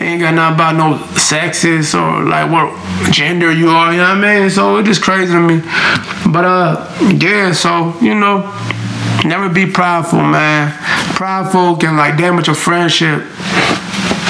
ain't 0.00 0.20
got 0.20 0.34
nothing 0.34 0.54
about 0.54 0.76
no 0.76 0.98
sexist 1.14 1.94
or 1.94 2.24
like 2.24 2.50
what 2.50 2.70
gender 3.12 3.52
you 3.52 3.69
are. 3.70 3.92
You 3.92 3.98
know 3.98 4.14
what 4.14 4.24
I 4.24 4.40
mean? 4.40 4.50
So 4.50 4.76
it's 4.76 4.88
just 4.88 5.02
crazy 5.02 5.32
to 5.32 5.40
me. 5.40 5.60
But 6.30 6.44
uh, 6.44 7.16
yeah. 7.18 7.52
So 7.52 7.96
you 8.00 8.14
know, 8.14 8.50
never 9.24 9.48
be 9.48 9.66
prideful, 9.66 10.22
man. 10.22 10.72
Prideful 11.14 11.76
can 11.76 11.96
like 11.96 12.16
damage 12.16 12.48
a 12.48 12.54
friendship. 12.54 13.24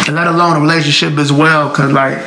Let 0.08 0.26
alone 0.26 0.56
a 0.56 0.60
relationship 0.60 1.18
as 1.18 1.30
well, 1.30 1.70
cause 1.70 1.92
like 1.92 2.18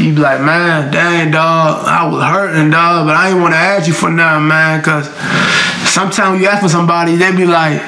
you 0.00 0.14
be 0.14 0.20
like, 0.20 0.40
man, 0.40 0.90
dang 0.90 1.30
dog, 1.30 1.84
I 1.86 2.08
was 2.08 2.22
hurting 2.24 2.70
dog, 2.70 3.06
but 3.06 3.14
I 3.14 3.30
ain't 3.30 3.40
want 3.40 3.54
to 3.54 3.58
ask 3.58 3.86
you 3.86 3.94
for 3.94 4.10
nothing, 4.10 4.48
man, 4.48 4.82
cause 4.82 5.06
sometimes 5.88 6.40
you 6.40 6.48
ask 6.48 6.62
for 6.62 6.68
somebody, 6.68 7.14
they 7.14 7.30
be 7.36 7.44
like, 7.46 7.80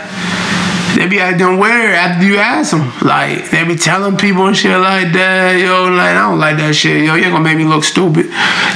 they 1.00 1.08
be 1.08 1.18
acting 1.18 1.58
weird 1.58 1.94
after 1.94 2.26
you 2.26 2.36
ask 2.36 2.72
them. 2.72 2.92
Like, 3.00 3.48
they 3.48 3.64
be 3.64 3.74
telling 3.74 4.18
people 4.18 4.46
and 4.46 4.54
shit 4.54 4.78
like 4.78 5.14
that, 5.14 5.58
yo, 5.58 5.88
like, 5.88 6.12
I 6.12 6.28
don't 6.28 6.38
like 6.38 6.58
that 6.58 6.74
shit, 6.74 7.06
yo, 7.06 7.14
You're 7.14 7.30
gonna 7.30 7.42
make 7.42 7.56
me 7.56 7.64
look 7.64 7.84
stupid. 7.84 8.26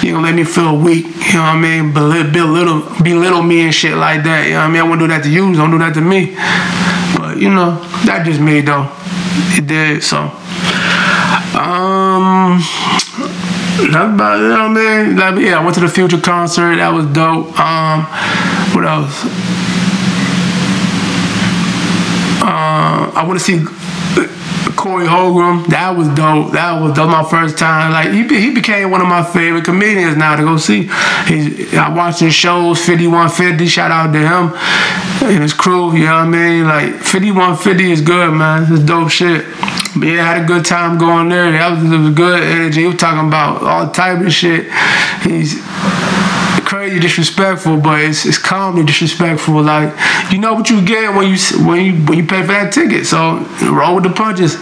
You're 0.01 0.15
gonna 0.15 0.23
make 0.23 0.35
me 0.35 0.45
feel 0.45 0.75
weak, 0.79 1.05
you 1.05 1.35
know 1.35 1.53
what 1.53 1.61
I 1.61 1.61
mean? 1.61 1.93
Belittle, 1.93 2.33
belittle, 2.33 2.81
belittle 3.05 3.43
me 3.43 3.65
and 3.65 3.75
shit 3.75 3.99
like 3.99 4.25
that, 4.25 4.47
you 4.47 4.53
know 4.53 4.61
what 4.61 4.65
I 4.65 4.73
mean? 4.73 4.81
I 4.81 4.85
wouldn't 4.85 5.01
do 5.01 5.09
that 5.09 5.23
to 5.25 5.29
you, 5.29 5.53
don't 5.53 5.71
do 5.71 5.79
that 5.81 5.93
to 5.93 6.01
me. 6.01 6.35
But, 7.15 7.37
you 7.37 7.51
know, 7.53 7.77
that 8.09 8.25
just 8.25 8.41
me, 8.41 8.63
though. 8.63 8.89
It 9.53 9.67
did, 9.67 10.03
so. 10.03 10.33
Um, 11.61 12.65
that's 13.93 14.15
about 14.17 14.41
it, 14.41 14.45
you 14.45 14.49
know 14.49 14.73
what 14.73 14.81
I 14.81 15.05
mean? 15.05 15.17
Like, 15.17 15.45
yeah, 15.45 15.61
I 15.61 15.63
went 15.63 15.75
to 15.75 15.83
the 15.83 15.89
Future 15.89 16.19
concert, 16.19 16.77
that 16.77 16.89
was 16.89 17.05
dope. 17.13 17.53
Um, 17.61 18.09
what 18.73 18.89
else? 18.89 19.84
Uh, 22.45 23.11
I 23.15 23.25
want 23.27 23.39
to 23.39 23.45
see 23.45 23.65
Corey 24.77 25.07
Holcomb. 25.07 25.65
That 25.71 25.97
was 25.97 26.09
dope. 26.09 26.53
That 26.53 26.79
was 26.79 26.95
my 26.99 27.25
first 27.25 27.57
time. 27.57 27.93
Like 27.93 28.13
he, 28.13 28.29
he 28.29 28.53
became 28.53 28.91
one 28.91 29.01
of 29.01 29.09
my 29.09 29.23
favorite 29.23 29.65
comedians 29.65 30.19
now 30.19 30.37
to 30.37 30.43
go 30.43 30.59
see. 30.59 30.91
He's, 31.27 31.73
I 31.75 31.89
watched 31.89 32.21
his 32.21 32.35
shows. 32.35 32.79
5150. 32.85 33.67
Shout 33.67 33.91
out 33.91 34.13
to 34.13 34.21
him 34.21 34.53
and 35.27 35.43
his 35.43 35.55
crew. 35.55 35.95
You 35.95 36.05
know 36.05 36.17
what 36.17 36.29
I 36.29 36.29
mean? 36.29 36.65
Like 36.65 36.93
5150 37.01 37.93
is 37.93 38.01
good, 38.03 38.35
man. 38.35 38.71
It's 38.71 38.85
dope 38.85 39.11
shit. 39.11 39.47
But 39.97 40.09
yeah, 40.09 40.21
I 40.21 40.35
had 40.35 40.43
a 40.43 40.47
good 40.47 40.67
time 40.67 40.99
going 40.99 41.31
there. 41.31 41.51
That 41.53 41.81
was, 41.81 41.91
it 41.91 41.97
was 41.97 42.15
good 42.15 42.43
energy. 42.43 42.83
He 42.83 42.87
was 42.87 42.97
talking 42.97 43.27
about 43.27 43.63
all 43.63 43.91
type 43.91 44.21
of 44.21 44.33
shit. 44.33 44.71
He's 45.23 45.55
crazy 46.75 46.99
disrespectful, 46.99 47.77
but 47.77 48.01
it's 48.01 48.27
it's 48.27 48.39
calmly 48.39 48.85
disrespectful. 48.85 49.63
Like 49.63 49.95
you 50.33 50.39
know 50.39 50.55
what 50.55 50.69
you 50.71 50.85
get 50.85 51.15
when 51.15 51.33
you 51.33 51.39
when 51.65 51.85
you 51.85 51.93
when 52.05 52.19
you 52.19 52.27
pay 52.27 52.41
for 52.43 52.49
that 52.49 52.73
ticket. 52.73 53.07
So 53.07 53.47
roll 53.71 53.95
with 53.95 54.05
the 54.05 54.11
punches 54.11 54.57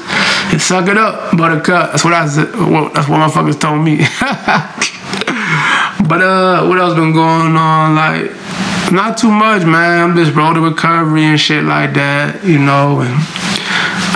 and 0.52 0.60
suck 0.60 0.88
it 0.88 0.98
up, 0.98 1.34
buttercup. 1.36 1.92
That's 1.92 2.04
what 2.04 2.12
I 2.12 2.28
said. 2.28 2.54
Well, 2.54 2.90
that's 2.90 3.08
what 3.08 3.18
motherfuckers 3.18 3.58
told 3.58 3.82
me. 3.82 3.96
but 6.06 6.20
uh, 6.20 6.66
what 6.66 6.78
else 6.78 6.94
been 6.94 7.14
going 7.14 7.56
on? 7.56 7.94
Like 7.94 8.30
not 8.92 9.16
too 9.16 9.30
much, 9.30 9.64
man. 9.64 10.10
I'm 10.10 10.16
just 10.16 10.34
to 10.34 10.60
recovery 10.60 11.24
and 11.24 11.40
shit 11.40 11.64
like 11.64 11.94
that, 11.94 12.44
you 12.44 12.58
know. 12.58 13.00
And 13.00 13.14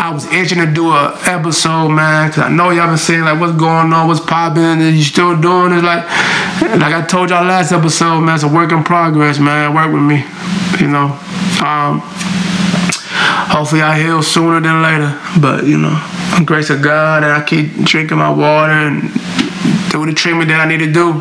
I 0.07 0.11
was 0.11 0.25
itching 0.27 0.59
to 0.59 0.73
do 0.73 0.93
a 0.93 1.19
episode, 1.25 1.89
man, 1.89 2.31
cause 2.31 2.45
I 2.45 2.49
know 2.49 2.71
y'all 2.71 2.87
been 2.87 2.97
saying 2.97 3.23
like 3.23 3.41
what's 3.41 3.59
going 3.59 3.93
on, 3.93 4.07
what's 4.07 4.21
popping, 4.21 4.63
and 4.63 4.97
you 4.97 5.03
still 5.03 5.35
doing 5.41 5.73
it. 5.73 5.83
Like, 5.83 6.05
like 6.79 6.95
I 6.95 7.05
told 7.05 7.31
y'all 7.31 7.45
last 7.45 7.73
episode, 7.73 8.21
man, 8.21 8.37
it's 8.37 8.45
a 8.45 8.49
work 8.49 8.71
in 8.71 8.85
progress, 8.85 9.41
man. 9.41 9.75
Work 9.75 9.93
with 9.93 10.03
me, 10.03 10.23
you 10.79 10.87
know. 10.87 11.11
Um, 11.59 11.99
hopefully 13.51 13.83
I 13.83 13.99
heal 13.99 14.23
sooner 14.23 14.61
than 14.61 14.81
later, 14.81 15.11
but 15.41 15.67
you 15.67 15.77
know, 15.77 15.99
grace 16.45 16.71
of 16.71 16.83
God, 16.83 17.25
and 17.25 17.33
I 17.33 17.43
keep 17.43 17.75
drinking 17.83 18.19
my 18.19 18.31
water 18.31 18.75
and 18.75 19.11
do 19.91 20.07
the 20.07 20.13
treatment 20.15 20.51
that 20.51 20.61
I 20.61 20.69
need 20.69 20.87
to 20.87 20.93
do. 20.93 21.15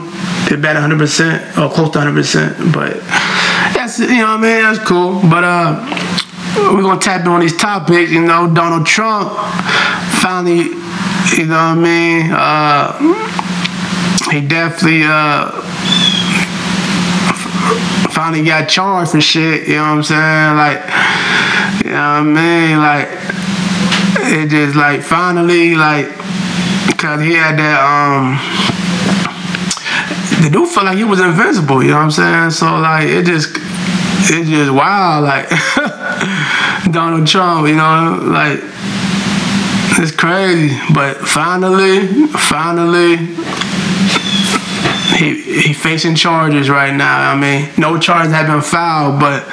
Get 0.47 0.61
better 0.61 0.79
100% 0.79 1.57
or 1.57 1.73
close 1.73 1.89
to 1.89 1.97
100%, 1.97 2.71
but 2.71 2.97
that's 3.73 3.97
you 3.97 4.09
know 4.09 4.37
what 4.37 4.41
I 4.41 4.41
mean. 4.41 4.61
That's 4.61 4.77
cool, 4.87 5.21
but 5.27 5.43
uh 5.43 6.04
we're 6.55 6.81
gonna 6.81 6.99
tap 6.99 7.21
in 7.21 7.27
on 7.27 7.41
these 7.41 7.57
topics. 7.57 8.11
You 8.11 8.21
know, 8.21 8.51
Donald 8.53 8.85
Trump 8.85 9.33
finally, 10.21 10.69
you 11.35 11.45
know 11.45 11.55
what 11.55 11.75
I 11.75 11.75
mean. 11.75 12.31
Uh, 12.31 12.93
he 14.31 14.41
definitely 14.41 15.03
uh, 15.03 15.51
finally 18.09 18.43
got 18.43 18.69
charged 18.69 19.11
for 19.11 19.21
shit. 19.21 19.67
You 19.67 19.75
know 19.75 19.81
what 19.81 19.87
I'm 19.89 20.03
saying? 20.03 20.55
Like, 20.57 20.81
you 21.83 21.91
know 21.91 21.97
what 21.97 22.21
I 22.21 22.23
mean? 22.23 22.77
Like, 22.79 23.09
it 24.33 24.49
just 24.49 24.75
like 24.75 25.01
finally 25.01 25.75
like, 25.75 26.07
cause 26.97 27.21
he 27.21 27.33
had 27.33 27.57
that 27.59 27.79
um. 27.83 28.39
The 30.43 30.49
dude 30.51 30.69
felt 30.69 30.85
like 30.85 30.97
he 30.97 31.03
was 31.03 31.19
invincible. 31.19 31.81
You 31.81 31.89
know 31.89 31.97
what 31.97 32.03
I'm 32.03 32.11
saying? 32.11 32.51
So 32.51 32.65
like, 32.79 33.07
it 33.07 33.25
just, 33.25 33.57
it 34.31 34.45
just 34.45 34.71
wow. 34.71 35.21
Like 35.21 35.49
Donald 36.95 37.27
Trump. 37.27 37.67
You 37.67 37.75
know, 37.75 38.19
like 38.23 38.59
it's 39.99 40.11
crazy. 40.11 40.75
But 40.93 41.17
finally, 41.17 42.07
finally, 42.33 43.17
he 45.19 45.61
he 45.61 45.73
facing 45.73 46.15
charges 46.15 46.69
right 46.69 46.93
now. 46.93 47.31
I 47.31 47.35
mean, 47.35 47.69
no 47.77 47.99
charges 47.99 48.33
have 48.33 48.47
been 48.47 48.61
filed, 48.61 49.19
but 49.19 49.43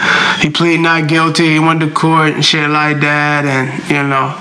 he 0.40 0.50
pleaded 0.50 0.80
not 0.80 1.08
guilty. 1.08 1.52
He 1.52 1.58
went 1.58 1.80
to 1.80 1.90
court 1.90 2.32
and 2.34 2.44
shit 2.44 2.70
like 2.70 3.00
that, 3.00 3.44
and 3.44 3.68
you 3.90 4.02
know. 4.02 4.32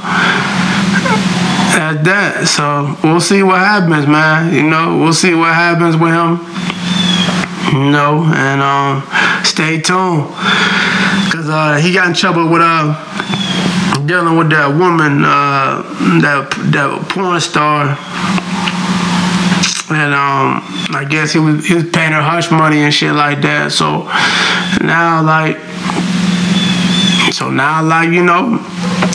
At 1.74 2.04
that, 2.04 2.50
so 2.50 2.98
we'll 3.02 3.22
see 3.22 3.44
what 3.44 3.60
happens, 3.60 4.06
man. 4.06 4.54
You 4.54 4.64
know, 4.64 4.98
we'll 5.00 5.14
see 5.14 5.34
what 5.34 5.56
happens 5.56 5.96
with 5.96 6.12
him. 6.12 6.44
You 7.72 7.92
know, 7.92 8.28
and 8.28 8.60
um, 8.60 9.08
stay 9.46 9.80
tuned, 9.80 10.28
cause 11.32 11.50
uh, 11.50 11.80
he 11.82 11.94
got 11.94 12.08
in 12.08 12.14
trouble 12.14 12.50
with 12.50 12.62
uh, 12.62 12.94
dealing 14.06 14.38
with 14.38 14.50
that 14.50 14.70
woman, 14.70 15.24
uh, 15.24 15.82
that 16.22 16.52
that 16.72 17.10
porn 17.10 17.40
star 17.40 17.98
and 19.94 20.14
um, 20.14 20.62
I 20.96 21.06
guess 21.10 21.34
he 21.34 21.40
was 21.40 21.66
he 21.66 21.74
was 21.74 21.90
paying 21.90 22.12
her 22.12 22.22
hush 22.22 22.52
money 22.52 22.80
and 22.80 22.94
shit 22.94 23.14
like 23.14 23.42
that. 23.42 23.72
So 23.72 24.04
now, 24.84 25.22
like, 25.24 25.58
so 27.34 27.50
now, 27.50 27.84
like, 27.84 28.10
you 28.10 28.24
know, 28.24 28.58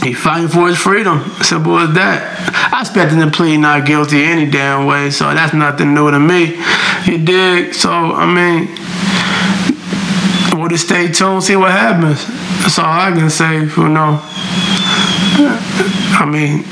he 0.02 0.12
fighting 0.12 0.48
for 0.48 0.68
his 0.68 0.78
freedom. 0.78 1.24
Simple 1.42 1.78
as 1.78 1.94
that. 1.94 2.72
I 2.72 2.80
expect 2.80 3.12
him 3.12 3.20
to 3.20 3.30
plead 3.34 3.58
not 3.58 3.86
guilty 3.86 4.22
any 4.24 4.50
damn 4.50 4.86
way. 4.86 5.10
So 5.10 5.32
that's 5.32 5.54
nothing 5.54 5.94
new 5.94 6.10
to 6.10 6.18
me. 6.18 6.60
You 7.06 7.18
dig? 7.24 7.74
So 7.74 7.90
I 7.90 8.26
mean, 8.26 8.68
just 10.68 10.86
stay 10.86 11.10
tuned, 11.10 11.42
see 11.42 11.56
what 11.56 11.70
happens. 11.70 12.26
That's 12.62 12.78
all 12.78 12.86
I 12.86 13.12
can 13.12 13.30
say. 13.30 13.64
You 13.64 13.88
know. 13.88 14.20
I 16.18 16.24
mean, 16.24 16.64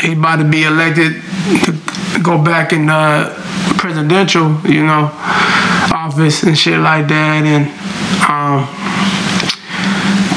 he 0.00 0.18
about 0.18 0.36
to 0.36 0.44
be 0.44 0.64
elected 0.64 1.20
to 1.64 2.22
go 2.22 2.42
back 2.42 2.72
in 2.72 2.88
uh, 2.88 3.34
presidential, 3.76 4.60
you 4.64 4.82
know, 4.84 5.10
office 5.92 6.42
and 6.42 6.56
shit 6.56 6.78
like 6.78 7.06
that. 7.08 7.44
And 7.44 7.68
um, 8.28 8.66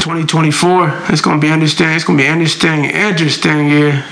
2024, 0.01 1.13
it's 1.13 1.21
gonna 1.21 1.39
be 1.39 1.47
interesting. 1.47 1.87
It's 1.89 2.03
gonna 2.03 2.17
be 2.17 2.27
interesting, 2.27 2.85
interesting 2.85 3.69
year. 3.69 4.03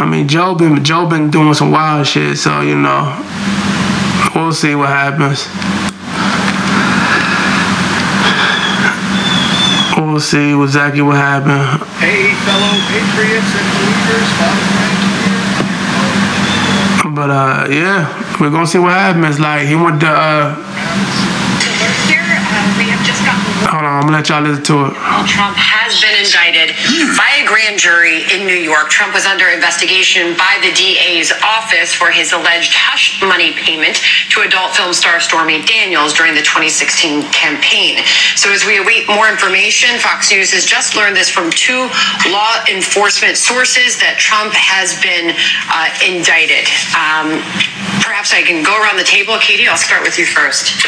I 0.00 0.06
mean, 0.08 0.26
Joe 0.26 0.54
been 0.54 0.84
Joe 0.84 1.08
been 1.08 1.30
doing 1.30 1.54
some 1.54 1.70
wild 1.70 2.06
shit, 2.06 2.38
so 2.38 2.60
you 2.60 2.76
know, 2.76 3.14
we'll 4.34 4.52
see 4.52 4.74
what 4.74 4.88
happens. 4.88 5.46
We'll 10.18 10.26
see 10.26 10.50
exactly 10.50 10.98
what 11.00 11.14
happened. 11.14 11.78
Hey, 12.02 12.34
fellow 12.42 12.74
patriots 12.90 13.54
and 13.54 13.66
believers, 13.70 14.26
Father 14.34 14.66
But 17.14 17.30
uh, 17.30 17.70
yeah, 17.70 18.02
we're 18.40 18.50
gonna 18.50 18.66
see 18.66 18.82
what 18.82 18.98
happens. 18.98 19.38
Like 19.38 19.68
he 19.68 19.76
went 19.76 20.00
to 20.02 20.10
uh, 20.10 20.58
Here, 22.10 22.18
uh, 22.18 22.74
we 22.74 22.90
have 22.90 22.98
just 23.06 23.22
gotten 23.22 23.48
hold 23.70 23.84
on, 23.84 24.02
I'm 24.02 24.10
gonna 24.10 24.16
let 24.18 24.28
y'all 24.28 24.42
listen 24.42 24.64
to 24.74 24.90
it. 24.90 24.98
Trump 25.30 25.54
has 25.54 26.00
been 26.00 26.18
indicted 26.24 26.74
by 27.14 27.27
a 27.27 27.27
grand 27.48 27.80
jury 27.80 28.28
in 28.28 28.44
New 28.44 28.60
York. 28.60 28.92
Trump 28.92 29.16
was 29.16 29.24
under 29.24 29.48
investigation 29.48 30.36
by 30.36 30.60
the 30.60 30.68
DA's 30.76 31.32
office 31.40 31.96
for 31.96 32.12
his 32.12 32.36
alleged 32.36 32.76
hush 32.76 33.16
money 33.24 33.56
payment 33.56 34.04
to 34.28 34.44
adult 34.44 34.76
film 34.76 34.92
star 34.92 35.16
Stormy 35.18 35.64
Daniels 35.64 36.12
during 36.12 36.36
the 36.36 36.44
2016 36.44 37.24
campaign. 37.32 38.04
So 38.36 38.52
as 38.52 38.68
we 38.68 38.76
await 38.76 39.08
more 39.08 39.32
information, 39.32 39.96
Fox 39.96 40.28
News 40.30 40.52
has 40.52 40.68
just 40.68 40.92
learned 40.92 41.16
this 41.16 41.32
from 41.32 41.48
two 41.48 41.88
law 42.28 42.60
enforcement 42.68 43.40
sources 43.40 43.96
that 44.04 44.20
Trump 44.20 44.52
has 44.52 44.92
been 45.00 45.32
uh, 45.72 45.88
indicted. 46.04 46.68
Um, 46.92 47.40
perhaps 48.04 48.36
I 48.36 48.44
can 48.44 48.60
go 48.60 48.76
around 48.76 49.00
the 49.00 49.08
table. 49.08 49.40
Katie, 49.40 49.64
I'll 49.64 49.80
start 49.80 50.04
with 50.04 50.18
you 50.20 50.26
first. 50.28 50.84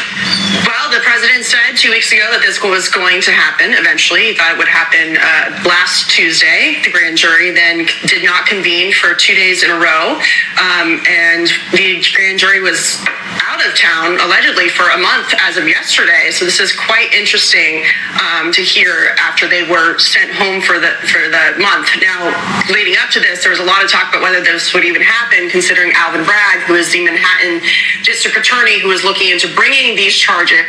Well, 0.67 0.91
the 0.91 0.99
president 0.99 1.47
said 1.47 1.73
two 1.79 1.89
weeks 1.89 2.11
ago 2.11 2.27
that 2.29 2.43
this 2.43 2.61
was 2.61 2.91
going 2.91 3.23
to 3.23 3.31
happen 3.31 3.71
eventually. 3.71 4.29
He 4.29 4.33
thought 4.35 4.51
it 4.51 4.59
would 4.59 4.67
happen 4.67 5.15
uh, 5.15 5.63
last 5.63 6.11
Tuesday. 6.11 6.50
The 6.83 6.91
grand 6.91 7.17
jury 7.17 7.51
then 7.51 7.87
did 8.07 8.23
not 8.23 8.45
convene 8.45 8.91
for 8.91 9.15
two 9.15 9.35
days 9.35 9.63
in 9.63 9.71
a 9.71 9.79
row. 9.79 10.19
Um, 10.59 11.01
and 11.07 11.47
the 11.71 12.03
grand 12.13 12.39
jury 12.39 12.59
was 12.59 12.99
out 13.43 13.65
of 13.65 13.75
town 13.77 14.19
allegedly 14.19 14.69
for 14.69 14.89
a 14.89 14.97
month 14.97 15.33
as 15.39 15.57
of 15.57 15.67
yesterday. 15.67 16.29
So 16.31 16.45
this 16.45 16.59
is 16.59 16.75
quite 16.75 17.11
interesting 17.13 17.83
um, 18.19 18.51
to 18.51 18.61
hear 18.61 19.15
after 19.19 19.47
they 19.47 19.63
were 19.63 19.97
sent 19.97 20.31
home 20.31 20.61
for 20.61 20.79
the 20.79 20.91
for 21.07 21.23
the 21.29 21.55
month. 21.59 21.89
Now, 22.01 22.31
leading 22.69 22.95
up 22.97 23.09
to 23.11 23.19
this, 23.19 23.43
there 23.43 23.51
was 23.51 23.59
a 23.59 23.65
lot 23.65 23.83
of 23.83 23.89
talk 23.89 24.09
about 24.09 24.21
whether 24.21 24.41
this 24.41 24.73
would 24.73 24.83
even 24.83 25.01
happen, 25.01 25.49
considering 25.49 25.91
Alvin 25.95 26.23
Bragg, 26.23 26.61
who 26.67 26.75
is 26.75 26.91
the 26.91 27.03
Manhattan 27.03 27.61
district 28.03 28.37
attorney 28.37 28.79
who 28.79 28.91
is 28.91 29.03
looking 29.03 29.31
into 29.31 29.47
bringing 29.55 29.95
these 29.95 30.15
charges. 30.15 30.65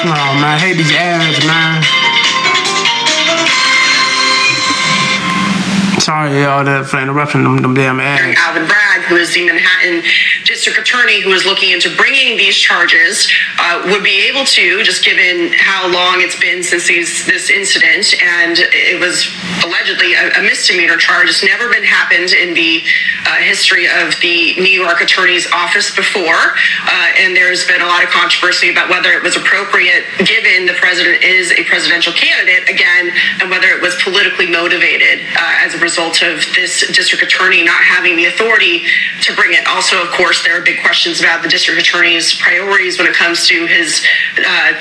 Oh 0.00 0.10
man, 0.10 0.44
I 0.44 0.58
hate 0.58 0.76
these 0.76 0.92
ads, 0.92 1.44
man. 1.44 1.82
Sorry, 6.00 6.40
y'all, 6.40 6.64
that 6.64 6.86
for 6.86 7.00
interrupting 7.00 7.42
them, 7.42 7.58
them 7.58 7.74
damn 7.74 7.98
ads. 7.98 8.38
Who 9.08 9.16
is 9.16 9.32
the 9.32 9.46
Manhattan 9.46 10.02
district 10.44 10.78
attorney 10.78 11.20
who 11.20 11.30
is 11.32 11.44
looking 11.44 11.70
into 11.70 11.94
bringing 11.96 12.36
these 12.36 12.56
charges, 12.56 13.30
uh, 13.58 13.82
would 13.86 14.02
be 14.02 14.28
able 14.28 14.44
to, 14.44 14.82
just 14.82 15.04
given 15.04 15.52
how 15.56 15.90
long 15.90 16.20
it's 16.20 16.38
been 16.38 16.62
since 16.62 16.86
these, 16.86 17.26
this 17.26 17.50
incident, 17.50 18.14
and 18.22 18.58
it 18.72 19.00
was 19.00 19.28
allegedly 19.64 20.14
a, 20.14 20.40
a 20.40 20.42
misdemeanor 20.42 20.96
charge. 20.96 21.28
It's 21.28 21.44
never 21.44 21.68
been 21.68 21.84
happened 21.84 22.32
in 22.32 22.54
the 22.54 22.82
uh, 23.26 23.36
history 23.44 23.86
of 23.86 24.16
the 24.20 24.56
New 24.56 24.72
York 24.72 25.00
Attorney's 25.00 25.50
Office 25.52 25.94
before, 25.94 26.56
uh, 26.84 27.20
and 27.20 27.36
there's 27.36 27.66
been 27.66 27.80
a 27.80 27.86
lot 27.86 28.02
of 28.02 28.10
controversy 28.10 28.70
about 28.70 28.88
whether 28.88 29.12
it 29.12 29.22
was 29.22 29.36
appropriate, 29.36 30.04
given 30.24 30.66
the 30.66 30.76
president 30.80 31.22
is 31.22 31.52
a 31.52 31.64
presidential 31.64 32.12
candidate 32.12 32.68
again, 32.68 33.12
and 33.40 33.50
whether 33.50 33.68
it 33.68 33.82
was 33.82 33.94
politically 34.02 34.48
motivated 34.48 35.20
uh, 35.36 35.64
as 35.64 35.74
a 35.74 35.78
result 35.78 36.22
of 36.22 36.44
this 36.54 36.86
district 36.92 37.24
attorney 37.24 37.62
not 37.64 37.80
having 37.80 38.16
the 38.16 38.26
authority 38.26 38.84
to 39.22 39.34
bring 39.34 39.52
it. 39.52 39.66
Also, 39.66 40.00
of 40.02 40.08
course, 40.10 40.42
there 40.42 40.60
are 40.60 40.64
big 40.64 40.80
questions 40.80 41.20
about 41.20 41.42
the 41.42 41.48
district 41.48 41.80
attorney's 41.80 42.34
priorities 42.34 42.98
when 42.98 43.06
it 43.06 43.14
comes 43.14 43.46
to 43.46 43.66
his 43.66 44.04
uh, 44.38 44.72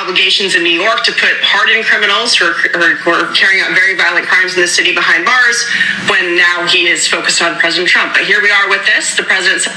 obligations 0.00 0.54
in 0.54 0.62
New 0.62 0.80
York 0.80 1.04
to 1.04 1.12
put 1.12 1.32
hardened 1.42 1.84
criminals 1.84 2.34
who 2.34 2.46
are, 2.46 2.54
who 2.96 3.10
are 3.10 3.32
carrying 3.34 3.62
out 3.62 3.70
very 3.74 3.96
violent 3.96 4.26
crimes 4.26 4.54
in 4.54 4.60
the 4.60 4.68
city 4.68 4.94
behind 4.94 5.24
bars 5.24 5.64
when 6.08 6.36
now 6.36 6.66
he 6.66 6.88
is 6.88 7.06
focused 7.06 7.42
on 7.42 7.58
President 7.58 7.88
Trump. 7.88 8.14
But 8.14 8.24
here 8.24 8.42
we 8.42 8.50
are 8.50 8.68
with 8.68 8.84
this. 8.86 9.16
The 9.16 9.22
president's 9.22 9.68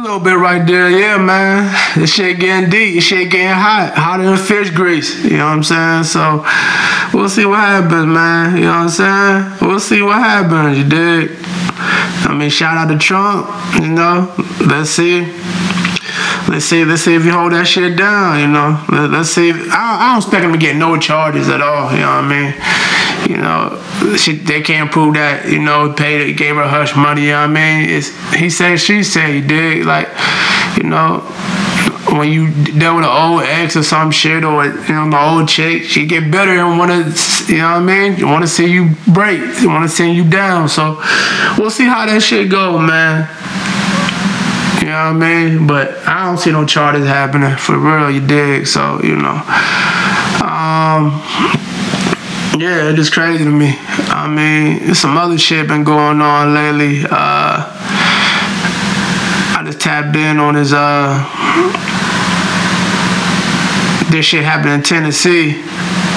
little 0.00 0.20
bit 0.20 0.36
right 0.36 0.66
there, 0.66 0.90
yeah, 0.90 1.18
man. 1.18 1.74
This 1.94 2.14
shit 2.14 2.38
getting 2.38 2.70
deep. 2.70 2.94
This 2.94 3.04
shit 3.04 3.30
getting 3.30 3.48
hot, 3.48 3.92
hotter 3.94 4.24
than 4.24 4.36
fish 4.36 4.70
grease. 4.70 5.22
You 5.24 5.36
know 5.38 5.46
what 5.46 5.52
I'm 5.52 5.62
saying? 5.62 6.04
So 6.04 6.44
we'll 7.12 7.28
see 7.28 7.44
what 7.44 7.60
happens, 7.60 8.06
man. 8.06 8.56
You 8.56 8.64
know 8.64 8.84
what 8.84 9.00
I'm 9.00 9.58
saying? 9.58 9.58
We'll 9.60 9.80
see 9.80 10.02
what 10.02 10.18
happens. 10.18 10.78
You 10.78 10.84
dig? 10.88 11.36
I 12.26 12.34
mean, 12.36 12.50
shout 12.50 12.76
out 12.76 12.92
to 12.92 12.98
Trump. 12.98 13.48
You 13.80 13.88
know, 13.88 14.32
let's 14.66 14.90
see. 14.90 15.22
Let's 16.48 16.64
see. 16.64 16.84
Let's 16.84 17.02
see 17.02 17.14
if 17.14 17.24
you 17.24 17.32
hold 17.32 17.52
that 17.52 17.66
shit 17.66 17.96
down. 17.96 18.40
You 18.40 18.48
know. 18.48 18.82
Let, 18.88 19.10
let's 19.10 19.30
see. 19.30 19.50
If, 19.50 19.56
I, 19.70 19.98
I 20.00 20.08
don't 20.12 20.22
expect 20.22 20.44
him 20.44 20.52
to 20.52 20.58
get 20.58 20.76
no 20.76 20.98
charges 20.98 21.48
at 21.48 21.60
all. 21.60 21.92
You 21.92 22.00
know 22.00 22.16
what 22.16 22.24
I 22.24 22.28
mean? 22.28 22.99
You 23.28 23.36
know, 23.36 23.80
she, 24.16 24.36
they 24.36 24.62
can't 24.62 24.90
prove 24.90 25.14
that. 25.14 25.48
You 25.48 25.60
know, 25.60 25.92
paid, 25.92 26.36
gave 26.36 26.56
her 26.56 26.68
hush 26.68 26.96
money. 26.96 27.22
You 27.22 27.32
know 27.32 27.48
what 27.48 27.50
I 27.50 27.82
mean? 27.82 27.90
It's 27.90 28.34
he 28.34 28.50
said, 28.50 28.76
she 28.80 29.02
said. 29.02 29.28
You 29.28 29.46
dig? 29.46 29.84
Like, 29.84 30.08
you 30.76 30.84
know, 30.84 31.20
when 32.08 32.32
you 32.32 32.50
deal 32.50 32.96
with 32.96 33.04
an 33.04 33.10
old 33.10 33.42
ex 33.42 33.76
or 33.76 33.82
some 33.82 34.10
shit 34.10 34.42
or 34.44 34.64
you 34.64 34.94
know 34.94 35.06
my 35.06 35.32
old 35.32 35.48
chick, 35.48 35.84
she 35.84 36.06
get 36.06 36.30
better 36.30 36.50
and 36.50 36.78
want 36.78 36.90
to, 36.90 37.52
you 37.52 37.58
know 37.58 37.64
what 37.64 37.76
I 37.76 37.80
mean? 37.80 38.18
You 38.18 38.26
want 38.26 38.42
to 38.42 38.48
see 38.48 38.70
you 38.70 38.90
break, 39.12 39.40
you 39.60 39.68
want 39.68 39.88
to 39.88 39.94
see 39.94 40.10
you 40.10 40.28
down. 40.28 40.68
So 40.68 41.00
we'll 41.58 41.70
see 41.70 41.84
how 41.84 42.06
that 42.06 42.22
shit 42.22 42.50
go, 42.50 42.78
man. 42.78 43.28
You 44.80 44.88
know 44.88 45.14
what 45.14 45.22
I 45.24 45.48
mean? 45.48 45.66
But 45.66 45.98
I 46.06 46.24
don't 46.24 46.38
see 46.38 46.50
no 46.50 46.66
charges 46.66 47.06
happening 47.06 47.56
for 47.56 47.78
real. 47.78 48.10
You 48.10 48.26
dig? 48.26 48.66
So 48.66 49.00
you 49.02 49.16
know, 49.16 49.36
um, 50.42 51.20
yeah, 52.58 52.90
it 52.90 52.98
is 52.98 53.10
crazy 53.10 53.44
to 53.44 53.50
me. 53.50 53.74
I 53.78 54.28
mean, 54.28 54.94
some 54.94 55.16
other 55.16 55.38
shit 55.38 55.68
been 55.68 55.84
going 55.84 56.20
on 56.20 56.54
lately. 56.54 57.04
Uh, 57.08 57.66
I 59.52 59.62
just 59.64 59.80
tapped 59.80 60.16
in 60.16 60.38
on 60.38 60.54
his 60.54 60.72
uh 60.72 61.18
this 64.10 64.24
shit 64.26 64.42
happened 64.42 64.72
in 64.72 64.82
Tennessee. 64.82 65.60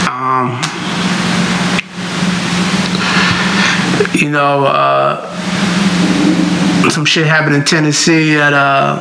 Um 0.10 0.60
you 4.14 4.30
know, 4.30 4.66
uh 4.66 5.30
some 6.90 7.06
shit 7.06 7.28
happened 7.28 7.56
in 7.56 7.64
Tennessee 7.66 8.36
at 8.36 8.54
uh 8.54 8.96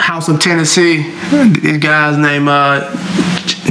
House 0.00 0.28
of 0.28 0.40
Tennessee. 0.40 1.02
These 1.60 1.78
guys 1.78 2.16
named 2.18 2.48
uh 2.48 2.90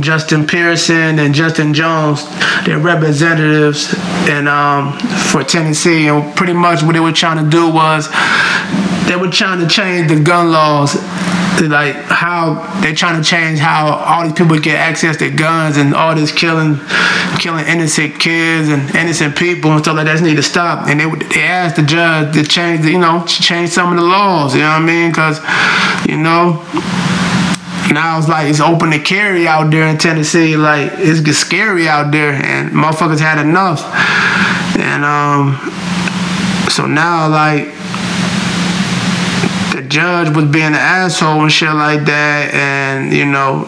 Justin 0.02 0.46
Pearson 0.48 1.20
and 1.20 1.34
Justin 1.34 1.74
Jones, 1.74 2.24
they're 2.66 2.80
representatives 2.80 3.94
and 4.30 4.48
um, 4.48 4.98
for 5.32 5.44
Tennessee. 5.44 6.08
And 6.08 6.36
pretty 6.36 6.54
much 6.54 6.84
what 6.84 6.94
they 6.94 7.00
were 7.00 7.12
trying 7.12 7.44
to 7.44 7.50
do 7.50 7.70
was 7.70 8.10
they 9.08 9.16
were 9.16 9.30
trying 9.30 9.60
to 9.60 9.68
change 9.68 10.10
the 10.10 10.20
gun 10.20 10.52
laws. 10.52 10.96
Like 11.60 11.96
how 12.06 12.80
they're 12.80 12.96
trying 12.96 13.22
to 13.22 13.28
change 13.28 13.60
how 13.60 13.96
all 13.96 14.24
these 14.24 14.32
people 14.32 14.58
get 14.60 14.78
access 14.78 15.18
to 15.18 15.30
guns 15.30 15.76
and 15.76 15.94
all 15.94 16.16
this 16.16 16.32
killing, 16.32 16.80
killing 17.38 17.66
innocent 17.66 18.18
kids 18.18 18.70
and 18.70 18.96
innocent 18.96 19.36
people 19.36 19.72
and 19.72 19.82
stuff 19.84 19.98
like 19.98 20.06
that 20.06 20.14
just 20.14 20.24
need 20.24 20.38
to 20.38 20.44
stop. 20.44 20.88
And 20.88 21.02
they 21.02 21.10
they 21.28 21.44
asked 21.44 21.76
the 21.76 21.84
judge 21.84 22.34
to 22.36 22.46
change, 22.46 22.84
the, 22.84 22.92
you 22.92 23.00
know, 23.00 23.26
change 23.26 23.72
some 23.72 23.92
of 23.92 24.00
the 24.00 24.06
laws. 24.06 24.56
You 24.56 24.62
know 24.62 24.70
what 24.70 24.84
I 24.84 24.86
mean? 24.86 25.10
Because, 25.12 25.40
you 26.08 26.18
know, 26.18 26.64
now 27.92 28.18
it's 28.18 28.28
like 28.28 28.50
it's 28.50 28.60
open 28.60 28.92
to 28.92 29.00
carry 29.00 29.48
out 29.48 29.72
there 29.72 29.88
in 29.88 29.98
Tennessee. 29.98 30.56
Like 30.58 30.92
it's 30.96 31.22
get 31.22 31.34
scary 31.34 31.88
out 31.88 32.12
there, 32.12 32.34
and 32.34 32.72
motherfuckers 32.72 33.20
had 33.20 33.40
enough. 33.40 33.84
And 34.78 35.04
um, 35.04 35.58
so 36.70 36.86
now 36.86 37.28
like 37.28 37.66
the 39.74 39.88
judge 39.88 40.36
was 40.36 40.46
being 40.46 40.68
an 40.68 40.76
asshole 40.76 41.42
and 41.42 41.52
shit 41.52 41.74
like 41.74 42.06
that, 42.06 42.54
and 42.54 43.14
you 43.14 43.26
know 43.26 43.66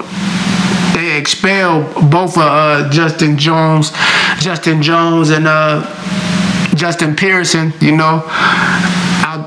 they 0.93 1.17
expelled 1.17 2.11
both 2.11 2.37
of 2.37 2.43
uh, 2.43 2.89
Justin 2.89 3.37
Jones, 3.37 3.91
Justin 4.39 4.81
Jones, 4.81 5.29
and 5.29 5.47
uh, 5.47 5.85
Justin 6.75 7.15
Pearson. 7.15 7.73
You 7.79 7.95
know 7.97 8.90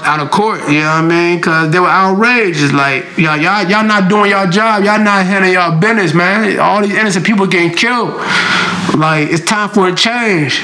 out, 0.05 0.21
of 0.21 0.31
court, 0.31 0.61
you 0.69 0.81
know 0.81 1.01
what 1.01 1.05
I 1.05 1.09
mean? 1.09 1.40
Cause 1.40 1.73
they 1.73 1.81
were 1.81 1.88
outraged. 1.88 2.62
It's 2.62 2.73
like, 2.73 3.05
y'all, 3.17 3.37
y'all, 3.37 3.69
y'all 3.69 3.85
not 3.85 4.09
doing 4.09 4.31
y'all 4.31 4.49
job. 4.51 4.85
Y'all 4.85 5.03
not 5.03 5.25
handling 5.25 5.55
y'all 5.55 5.79
business, 5.81 6.14
man. 6.14 6.59
All 6.59 6.83
these 6.83 6.95
innocent 6.95 7.25
people 7.25 7.47
getting 7.47 7.73
killed. 7.77 8.14
Like, 8.97 9.29
it's 9.31 9.45
time 9.45 9.71
for 9.71 9.88
a 9.88 9.95
change. 9.95 10.61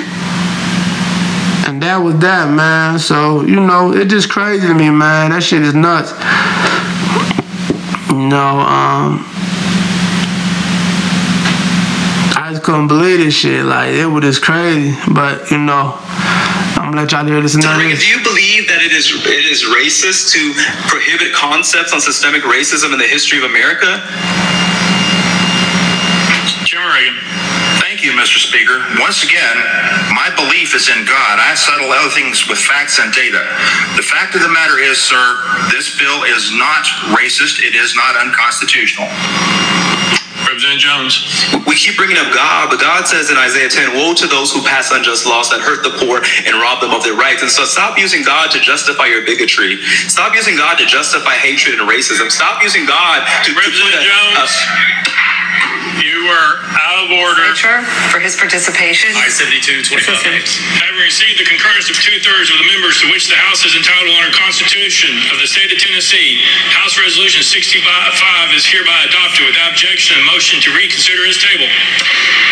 And 1.66 1.82
that 1.82 1.98
was 1.98 2.18
that, 2.18 2.52
man. 2.52 2.98
So, 2.98 3.42
you 3.42 3.60
know, 3.60 3.92
it's 3.92 4.10
just 4.10 4.28
crazy 4.28 4.66
to 4.66 4.74
me, 4.74 4.90
man. 4.90 5.30
That 5.30 5.42
shit 5.42 5.62
is 5.62 5.74
nuts. 5.74 6.12
You 8.10 8.28
know, 8.28 8.60
um, 8.60 9.24
I 12.36 12.50
just 12.50 12.64
couldn't 12.64 12.88
believe 12.88 13.18
this 13.18 13.34
shit. 13.34 13.64
Like, 13.64 13.94
it 13.94 14.06
was 14.06 14.22
just 14.22 14.42
crazy. 14.42 14.96
But, 15.12 15.50
you 15.50 15.58
know, 15.58 15.98
I'm 16.76 16.92
gonna 16.92 17.02
let 17.02 17.12
y'all 17.12 17.24
hear 17.26 17.40
this 17.40 17.54
another 17.54 17.82
Do 17.82 18.06
you 18.06 18.22
believe 18.22 18.68
that 18.68 18.82
it 18.82 18.92
is 18.92 19.10
it 19.26 19.46
is 19.46 19.66
racist 19.66 20.32
to 20.32 20.54
prohibit 20.88 21.32
concepts 21.34 21.92
on 21.92 22.00
systemic 22.00 22.42
racism 22.42 22.92
in 22.92 22.98
the 22.98 23.08
history 23.08 23.38
of 23.38 23.44
America? 23.44 24.00
Jim 26.64 26.82
Reagan. 26.86 27.18
Thank 27.82 28.04
you, 28.06 28.12
Mr. 28.12 28.38
Speaker. 28.38 28.78
Once 29.02 29.24
again, 29.24 29.56
my 30.14 30.30
belief 30.38 30.74
is 30.74 30.88
in 30.88 31.04
God. 31.04 31.36
I 31.42 31.52
settle 31.54 31.90
other 31.90 32.08
things 32.14 32.48
with 32.48 32.58
facts 32.58 32.98
and 32.98 33.12
data. 33.12 33.42
The 33.96 34.06
fact 34.06 34.34
of 34.34 34.40
the 34.40 34.48
matter 34.48 34.78
is, 34.78 34.96
sir, 34.96 35.36
this 35.74 35.98
bill 35.98 36.24
is 36.24 36.50
not 36.54 36.86
racist. 37.12 37.60
It 37.60 37.74
is 37.74 37.94
not 37.96 38.16
unconstitutional. 38.16 39.10
Jones. 40.80 41.20
We 41.68 41.76
keep 41.76 42.00
bringing 42.00 42.16
up 42.16 42.32
God, 42.32 42.72
but 42.72 42.80
God 42.80 43.04
says 43.04 43.30
in 43.30 43.36
Isaiah 43.36 43.68
10, 43.68 43.94
Woe 43.94 44.16
to 44.16 44.26
those 44.26 44.50
who 44.50 44.64
pass 44.64 44.90
unjust 44.90 45.28
laws 45.28 45.52
that 45.52 45.60
hurt 45.60 45.84
the 45.84 45.92
poor 46.00 46.24
and 46.48 46.56
rob 46.56 46.80
them 46.80 46.96
of 46.96 47.04
their 47.04 47.14
rights. 47.14 47.44
And 47.44 47.52
so 47.52 47.68
stop 47.68 48.00
using 48.00 48.24
God 48.24 48.50
to 48.56 48.58
justify 48.58 49.06
your 49.06 49.22
bigotry. 49.22 49.76
Stop 50.08 50.34
using 50.34 50.56
God 50.56 50.80
to 50.80 50.86
justify 50.88 51.36
hatred 51.36 51.78
and 51.78 51.84
racism. 51.84 52.32
Stop 52.32 52.64
using 52.64 52.88
God 52.88 53.22
to, 53.44 53.52
to 53.52 53.54
put 53.54 53.62
a, 53.62 53.70
Representative 53.70 54.00
a, 54.00 54.08
Jones. 54.08 54.52
Uh, 54.56 55.09
You 56.00 56.28
are 56.30 56.52
out 56.62 57.04
of 57.04 57.10
order. 57.10 57.50
Senator 57.56 57.84
for 58.08 58.20
his 58.20 58.36
participation. 58.36 59.10
I 59.16 59.28
72 59.28 59.82
25. 59.84 60.22
Having 60.22 61.02
received 61.02 61.36
the 61.38 61.48
concurrence 61.48 61.90
of 61.90 61.96
two-thirds 61.98 62.48
of 62.50 62.56
the 62.58 62.68
members 62.70 63.00
to 63.02 63.10
which 63.10 63.28
the 63.28 63.36
House 63.36 63.64
is 63.64 63.74
entitled 63.74 64.14
under 64.16 64.30
the 64.30 64.38
Constitution 64.38 65.10
of 65.32 65.40
the 65.42 65.48
State 65.48 65.72
of 65.72 65.78
Tennessee, 65.78 66.40
House 66.72 66.98
Resolution 66.98 67.42
65 67.42 68.54
is 68.54 68.66
hereby 68.66 69.06
adopted 69.08 69.46
without 69.46 69.72
objection 69.72 70.16
and 70.18 70.26
motion 70.26 70.60
to 70.62 70.70
reconsider 70.74 71.24
is 71.26 71.38
tabled. 71.38 71.72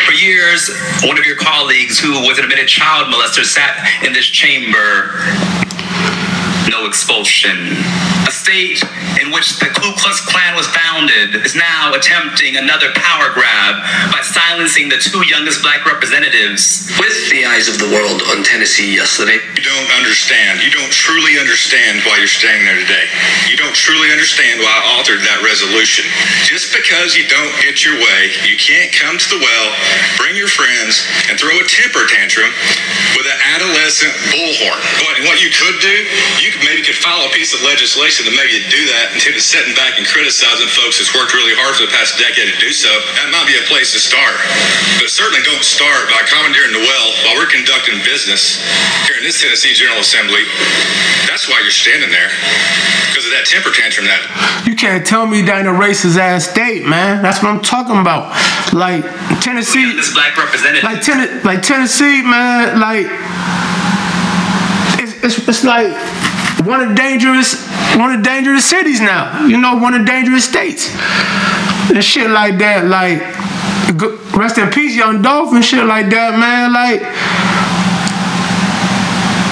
For 0.07 0.13
years, 0.13 0.71
one 1.05 1.19
of 1.19 1.25
your 1.25 1.37
colleagues 1.37 1.99
who 1.99 2.13
was 2.25 2.39
an 2.39 2.45
admitted 2.45 2.69
child 2.69 3.13
molester 3.13 3.45
sat 3.45 3.77
in 4.05 4.13
this 4.13 4.27
chamber. 4.27 5.15
No 6.71 6.87
expulsion. 6.87 7.57
A 8.29 8.33
state 8.33 8.83
in 9.23 9.33
which 9.33 9.59
the 9.59 9.67
Ku 9.73 9.93
Klux 9.97 10.21
Klan 10.29 10.55
was 10.55 10.67
founded 10.69 11.35
is 11.45 11.55
now 11.57 11.95
attempting 11.95 12.57
another 12.57 12.93
power 12.95 13.33
grab 13.33 13.81
by 14.13 14.21
silencing 14.23 14.89
the 14.89 14.99
two 14.99 15.25
youngest 15.27 15.63
black 15.63 15.85
representatives. 15.87 16.89
with 17.01 17.31
the 17.31 17.45
eyes 17.45 17.69
of 17.69 17.79
the 17.79 17.89
world 17.93 18.21
on 18.33 18.45
Tennessee 18.45 18.95
yesterday. 18.95 19.39
You 19.57 19.65
don't 19.65 19.91
understand. 19.97 20.61
You 20.65 20.71
don't 20.71 20.93
truly 20.93 21.39
understand 21.41 22.03
why 22.05 22.19
you're 22.19 22.31
standing 22.31 22.67
there 22.67 22.81
today. 22.81 23.07
You 23.49 23.57
don't 23.57 23.75
truly 23.75 24.11
understand 24.13 24.61
why 24.61 24.69
I 24.71 25.01
authored 25.01 25.23
that 25.25 25.41
resolution. 25.45 26.05
Just 26.45 26.73
because 26.75 27.17
you 27.17 27.25
don't 27.29 27.55
get 27.63 27.85
your 27.85 27.97
way, 27.97 28.21
you 28.49 28.57
can't 28.57 28.93
come 28.93 29.17
to 29.19 29.29
the 29.33 29.41
well, 29.41 29.67
bring 30.21 30.37
your 30.37 30.49
friends, 30.51 31.05
and 31.31 31.39
throw 31.41 31.53
a 31.57 31.67
temper 31.69 32.05
tantrum 32.09 32.51
with 33.17 33.27
an 33.29 33.39
adolescent 33.57 34.13
bullhorn. 34.33 34.81
But 35.01 35.15
what 35.29 35.41
you 35.41 35.51
could 35.53 35.79
do, 35.81 35.97
you 36.43 36.51
could 36.53 36.58
maybe 36.65 36.83
could 36.83 36.99
file 36.99 37.23
a 37.27 37.31
piece 37.35 37.53
of 37.55 37.61
legislation 37.63 38.27
to 38.27 38.33
maybe 38.35 38.59
you'd 38.59 38.71
do 38.73 38.83
that 38.95 39.15
instead 39.15 39.35
of 39.35 39.43
sitting 39.43 39.75
back 39.79 39.97
and 39.99 40.07
criticizing 40.07 40.69
folks 40.75 40.99
that's 40.99 41.13
worked 41.15 41.35
really 41.35 41.55
hard 41.55 41.75
for 41.79 41.85
the 41.87 41.93
past 41.95 42.19
decade 42.19 42.49
to 42.51 42.59
do 42.59 42.71
so. 42.75 42.89
That 43.19 43.29
might 43.35 43.47
be 43.49 43.57
a 43.59 43.65
place 43.71 43.93
to 43.95 44.01
start. 44.01 44.37
But 44.99 45.09
certainly 45.13 45.43
don't 45.47 45.63
start 45.65 46.11
by 46.11 46.23
commandeering 46.27 46.75
the 46.75 46.83
well 46.83 47.09
while 47.27 47.37
we're 47.39 47.51
conducting 47.51 47.99
business 48.07 48.59
here 49.07 49.17
in 49.21 49.25
this 49.25 49.39
Tennessee 49.41 49.75
General 49.75 50.01
Assembly. 50.03 50.43
That's 51.31 51.47
why 51.49 51.61
you're 51.63 51.75
standing 51.75 52.11
there. 52.11 52.31
Because 53.11 53.25
of 53.25 53.33
that 53.33 53.47
temper 53.47 53.71
tantrum 53.75 54.07
that 54.07 54.21
You 54.67 54.77
can't 54.77 55.05
tell 55.05 55.27
me 55.27 55.43
that 55.43 55.61
in 55.63 55.67
a 55.67 55.75
racist 55.77 56.17
ass 56.19 56.49
state, 56.51 56.87
man. 56.87 57.23
That's 57.23 57.43
what 57.43 57.51
I'm 57.51 57.63
talking 57.63 57.99
about. 57.99 58.31
Like 58.73 59.03
Tennessee, 59.41 59.95
This 59.97 60.13
black 60.15 60.37
representative. 60.37 60.85
like 60.85 61.01
Ten- 61.03 61.43
like 61.43 61.63
Tennessee, 61.63 62.23
man. 62.23 62.79
Like 62.79 63.07
it's, 65.01 65.15
it's 65.25 65.49
it's 65.49 65.65
like 65.65 65.89
one 66.69 66.81
of 66.83 66.89
the 66.91 66.95
dangerous 66.95 67.67
one 67.97 68.13
of 68.13 68.19
the 68.19 68.25
dangerous 68.25 68.65
cities 68.65 69.01
now. 69.01 69.47
You 69.47 69.57
know, 69.57 69.77
one 69.77 69.95
of 69.95 70.01
the 70.01 70.07
dangerous 70.07 70.45
states 70.45 70.95
and 71.91 72.05
shit 72.05 72.31
like 72.31 72.59
that. 72.59 72.85
Like 72.85 73.21
rest 74.37 74.59
in 74.59 74.71
peace, 74.71 74.95
young 74.95 75.23
Dolph 75.23 75.53
and 75.53 75.65
shit 75.65 75.85
like 75.85 76.11
that, 76.11 76.39
man. 76.39 76.73
Like. 76.73 77.03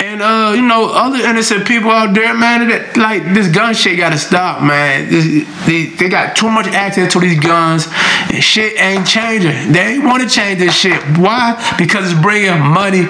And 0.04 0.22
uh, 0.22 0.52
you 0.54 0.62
know, 0.62 0.90
other 0.92 1.18
innocent 1.18 1.66
people 1.66 1.90
out 1.90 2.14
there, 2.14 2.32
man, 2.32 2.68
that, 2.68 2.96
like 2.96 3.22
this 3.34 3.48
gun 3.48 3.74
shit 3.74 3.98
gotta 3.98 4.16
stop, 4.16 4.62
man. 4.62 5.10
This, 5.10 5.46
they, 5.66 5.86
they 5.86 6.08
got 6.08 6.36
too 6.36 6.48
much 6.48 6.66
access 6.68 7.12
to 7.12 7.20
these 7.20 7.38
guns, 7.38 7.86
and 8.32 8.42
shit 8.42 8.80
ain't 8.80 9.06
changing. 9.06 9.72
They 9.72 9.98
want 9.98 10.22
to 10.22 10.28
change 10.28 10.60
this 10.60 10.74
shit. 10.74 11.02
Why? 11.18 11.56
Because 11.76 12.10
it's 12.10 12.20
bringing 12.22 12.60
money. 12.60 13.08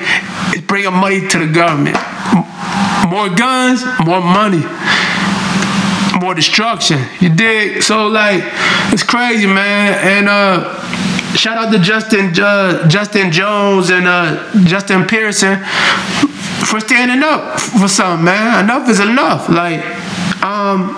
It's 0.51 0.67
bringing 0.67 0.95
money 0.95 1.29
to 1.29 1.39
the 1.39 1.53
government. 1.53 1.97
More 3.07 3.29
guns, 3.29 3.85
more 4.05 4.21
money, 4.21 4.63
more 6.21 6.35
destruction. 6.35 6.99
You 7.21 7.29
dig? 7.29 7.83
So 7.83 8.07
like, 8.09 8.43
it's 8.93 9.03
crazy, 9.03 9.47
man. 9.47 9.95
And 10.03 10.29
uh. 10.29 10.83
Shout 11.37 11.59
out 11.59 11.71
to 11.71 11.79
Justin 11.79 12.33
uh, 12.41 12.89
Justin 12.89 13.31
Jones 13.31 13.91
and 13.91 14.07
uh, 14.07 14.51
Justin 14.65 15.05
Pearson 15.05 15.59
for 16.65 16.81
standing 16.81 17.23
up 17.23 17.61
for 17.61 17.89
something, 17.89 18.25
man. 18.25 18.65
Enough 18.65 18.89
is 18.89 19.01
enough. 19.01 19.49
Like, 19.51 19.85
um, 20.43 20.97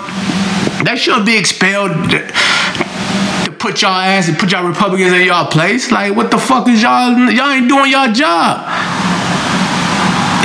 they 0.84 0.94
shouldn't 0.96 1.26
be 1.26 1.36
expelled 1.36 1.90
to 2.10 3.52
put 3.58 3.82
y'all 3.82 4.00
ass 4.00 4.28
and 4.28 4.38
put 4.38 4.52
y'all 4.52 4.66
Republicans 4.66 5.12
in 5.12 5.26
y'all 5.26 5.50
place. 5.50 5.90
Like, 5.90 6.14
what 6.14 6.30
the 6.30 6.38
fuck 6.38 6.68
is 6.68 6.82
y'all? 6.82 7.18
Y'all 7.30 7.50
ain't 7.50 7.68
doing 7.68 7.90
y'all 7.90 8.12
job. 8.12 8.64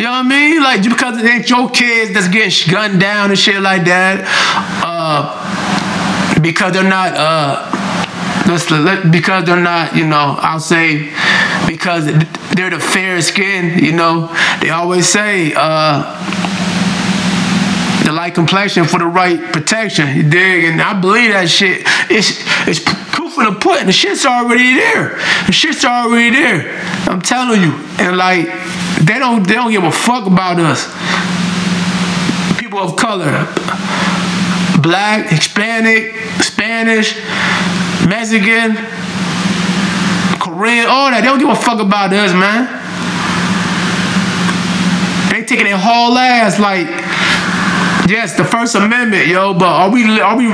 You 0.04 0.10
know 0.10 0.16
what 0.16 0.26
I 0.26 0.28
mean? 0.28 0.62
Like, 0.62 0.82
just 0.82 0.98
because 0.98 1.18
it 1.18 1.26
ain't 1.26 1.50
your 1.50 1.70
kids 1.70 2.14
that's 2.14 2.28
getting 2.28 2.70
gunned 2.70 3.00
down 3.00 3.30
and 3.30 3.40
shit 3.40 3.62
like 3.62 3.86
that, 3.86 4.28
uh, 4.84 6.42
because 6.42 6.74
they're 6.74 6.84
not, 6.84 7.14
uh, 7.16 7.72
let's 8.52 8.70
let, 8.70 9.10
because 9.10 9.46
they're 9.46 9.56
not, 9.56 9.96
you 9.96 10.06
know, 10.06 10.36
I'll 10.42 10.60
say 10.60 11.10
because 11.68 12.04
they're 12.54 12.70
the 12.70 12.82
fair 12.82 13.22
skin, 13.22 13.82
you 13.82 13.94
know. 13.94 14.28
They 14.60 14.72
always 14.72 15.08
say, 15.08 15.54
uh, 15.56 16.04
the 18.04 18.12
light 18.12 18.36
complexion 18.36 18.84
for 18.84 19.00
the 19.00 19.08
right 19.08 19.40
protection. 19.54 20.18
You 20.18 20.30
dig? 20.30 20.66
And 20.66 20.82
I 20.82 21.00
believe 21.00 21.32
that 21.32 21.50
shit. 21.50 21.84
It's 22.10 22.44
it's 22.68 22.82
proof 23.16 23.38
in 23.38 23.54
the 23.54 23.58
pudding. 23.58 23.86
The 23.86 23.94
shit's 23.94 24.26
already 24.26 24.76
there. 24.76 25.16
The 25.46 25.54
shit's 25.54 25.86
already 25.86 26.32
there. 26.32 26.78
I'm 27.08 27.22
telling 27.22 27.62
you. 27.62 27.72
And 28.00 28.18
like 28.18 28.48
they 29.06 29.20
don't 29.20 29.48
they 29.48 29.56
don't 29.56 29.72
give 29.72 29.84
a 29.84 29.92
fuck 29.92 30.26
about 30.26 30.60
us. 30.60 30.88
People 32.60 32.80
of 32.80 32.96
color. 32.96 33.48
Black, 34.82 35.30
Hispanic, 35.30 36.14
Spanish, 36.42 37.16
Mexican, 38.06 38.76
Korean, 40.40 40.88
all 40.88 41.10
that. 41.12 41.22
They 41.22 41.28
don't 41.28 41.40
give 41.40 41.50
a 41.50 41.56
fuck 41.56 41.80
about 41.80 42.12
us, 42.12 42.34
man. 42.34 42.68
They 45.32 45.46
taking 45.46 45.66
their 45.66 45.78
whole 45.78 46.18
ass 46.18 46.60
like, 46.60 46.88
yes, 48.10 48.36
the 48.36 48.44
First 48.44 48.76
Amendment, 48.76 49.28
yo. 49.28 49.54
But 49.54 49.66
are 49.66 49.90
we? 49.90 50.20
Are 50.20 50.38
we? 50.38 50.48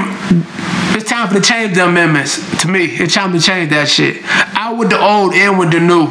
It's 0.95 1.09
time 1.09 1.27
for 1.27 1.35
to 1.35 1.41
change 1.41 1.75
the 1.75 1.85
amendments. 1.85 2.37
To 2.61 2.67
me, 2.67 2.85
it's 2.85 3.13
time 3.13 3.33
to 3.33 3.39
change 3.39 3.71
that 3.71 3.87
shit. 3.87 4.21
Out 4.53 4.77
with 4.77 4.89
the 4.89 4.99
old, 4.99 5.33
in 5.33 5.57
with 5.57 5.71
the 5.71 5.79
new. 5.79 6.07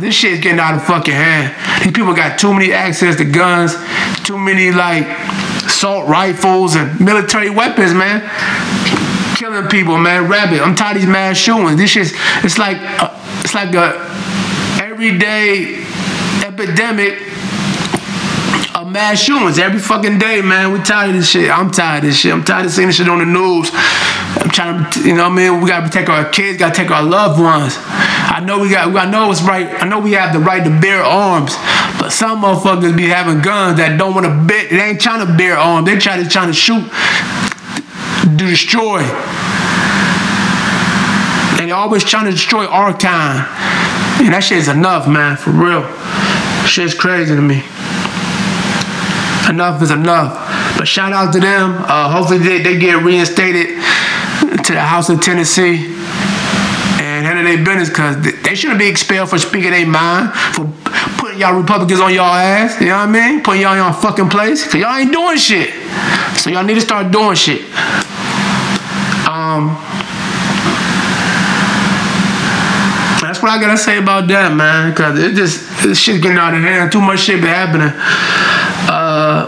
This 0.00 0.14
shit's 0.14 0.40
getting 0.40 0.58
out 0.58 0.74
of 0.74 0.84
fucking 0.84 1.12
hand. 1.12 1.54
These 1.84 1.92
people 1.92 2.14
got 2.14 2.38
too 2.38 2.54
many 2.54 2.72
access 2.72 3.16
to 3.16 3.24
guns, 3.24 3.74
too 4.24 4.38
many 4.38 4.72
like 4.72 5.06
assault 5.66 6.08
rifles 6.08 6.74
and 6.74 6.98
military 7.00 7.50
weapons, 7.50 7.92
man. 7.92 8.22
Killing 9.36 9.68
people, 9.68 9.98
man. 9.98 10.28
Rabbit. 10.28 10.62
I'm 10.62 10.74
tired 10.74 10.96
of 10.96 11.02
these 11.02 11.10
mass 11.10 11.36
shootings. 11.36 11.76
This 11.76 11.90
shit's 11.90 12.12
it's 12.42 12.58
like 12.58 12.78
uh, 12.80 13.14
it's 13.40 13.54
like 13.54 13.74
a 13.74 13.92
everyday 14.82 15.84
epidemic 16.42 17.29
mass 18.90 19.22
shootings 19.22 19.58
every 19.58 19.78
fucking 19.78 20.18
day, 20.18 20.42
man. 20.42 20.72
We 20.72 20.80
tired 20.80 21.10
of 21.10 21.16
this 21.16 21.30
shit. 21.30 21.50
I'm 21.50 21.70
tired 21.70 22.04
of 22.04 22.10
this 22.10 22.18
shit. 22.18 22.32
I'm 22.32 22.44
tired 22.44 22.66
of 22.66 22.72
seeing 22.72 22.88
this 22.88 22.96
shit 22.96 23.08
on 23.08 23.18
the 23.18 23.24
news. 23.24 23.70
I'm 23.72 24.50
trying 24.50 24.90
to, 24.90 25.00
you 25.00 25.14
know 25.14 25.28
what 25.28 25.32
I 25.32 25.50
mean? 25.50 25.60
We 25.60 25.68
gotta 25.68 25.86
protect 25.86 26.08
our 26.08 26.28
kids, 26.28 26.58
gotta 26.58 26.74
take 26.74 26.90
our 26.90 27.02
loved 27.02 27.40
ones. 27.40 27.76
I 27.78 28.42
know 28.44 28.58
we 28.58 28.70
got, 28.70 28.94
I 28.94 29.10
know 29.10 29.30
it's 29.30 29.42
right, 29.42 29.68
I 29.82 29.88
know 29.88 30.00
we 30.00 30.12
have 30.12 30.32
the 30.32 30.40
right 30.40 30.62
to 30.64 30.70
bear 30.80 31.02
arms, 31.02 31.54
but 31.98 32.10
some 32.10 32.42
motherfuckers 32.42 32.96
be 32.96 33.04
having 33.04 33.40
guns 33.42 33.78
that 33.78 33.96
don't 33.98 34.14
wanna 34.14 34.44
bear, 34.46 34.68
they 34.68 34.80
ain't 34.80 35.00
trying 35.00 35.26
to 35.26 35.36
bear 35.36 35.56
arms. 35.56 35.86
They 35.86 35.98
try 35.98 36.22
to, 36.22 36.28
trying 36.28 36.48
to 36.48 36.54
shoot, 36.54 36.84
to 38.22 38.36
destroy. 38.36 39.00
And 41.58 41.68
they 41.68 41.72
always 41.72 42.04
trying 42.04 42.26
to 42.26 42.32
destroy 42.32 42.66
our 42.66 42.92
kind. 42.92 43.46
And 44.24 44.34
that 44.34 44.44
shit 44.44 44.58
is 44.58 44.68
enough, 44.68 45.08
man, 45.08 45.36
for 45.36 45.50
real. 45.50 45.82
Shit's 46.66 46.94
crazy 46.94 47.34
to 47.34 47.42
me 47.42 47.64
enough 49.48 49.82
is 49.82 49.90
enough. 49.90 50.34
But 50.76 50.86
shout 50.86 51.12
out 51.12 51.32
to 51.32 51.40
them. 51.40 51.76
Uh, 51.86 52.10
hopefully 52.10 52.38
they, 52.38 52.62
they 52.62 52.78
get 52.78 53.02
reinstated 53.02 53.76
to 54.64 54.72
the 54.72 54.80
House 54.80 55.08
of 55.08 55.20
Tennessee 55.20 55.86
and 57.00 57.26
handle 57.26 57.44
their 57.44 57.64
business 57.64 57.88
because 57.88 58.16
they 58.42 58.54
shouldn't 58.54 58.78
be 58.78 58.88
expelled 58.88 59.30
for 59.30 59.38
speaking 59.38 59.70
their 59.70 59.86
mind, 59.86 60.32
for 60.54 60.70
putting 61.18 61.38
y'all 61.38 61.58
Republicans 61.58 62.00
on 62.00 62.12
y'all 62.14 62.34
ass. 62.34 62.80
You 62.80 62.88
know 62.88 62.96
what 62.96 63.08
I 63.08 63.12
mean? 63.12 63.42
Putting 63.42 63.62
y'all 63.62 63.72
in 63.72 63.78
your 63.78 63.92
fucking 63.92 64.28
place. 64.28 64.64
Because 64.64 64.80
y'all 64.80 64.96
ain't 64.96 65.12
doing 65.12 65.38
shit. 65.38 65.70
So 66.38 66.50
y'all 66.50 66.64
need 66.64 66.74
to 66.74 66.80
start 66.80 67.10
doing 67.12 67.36
shit. 67.36 67.62
Um, 69.28 69.76
that's 73.20 73.42
what 73.42 73.50
I 73.50 73.60
gotta 73.60 73.78
say 73.78 73.98
about 73.98 74.28
that, 74.28 74.52
man. 74.54 74.94
Cause 74.94 75.18
it 75.18 75.34
just 75.34 75.82
this 75.82 75.98
shit's 75.98 76.20
getting 76.20 76.38
out 76.38 76.54
of 76.54 76.60
hand. 76.60 76.90
Too 76.90 77.00
much 77.00 77.20
shit 77.20 77.40
been 77.40 77.48
happening. 77.48 77.92
Uh, 78.92 79.46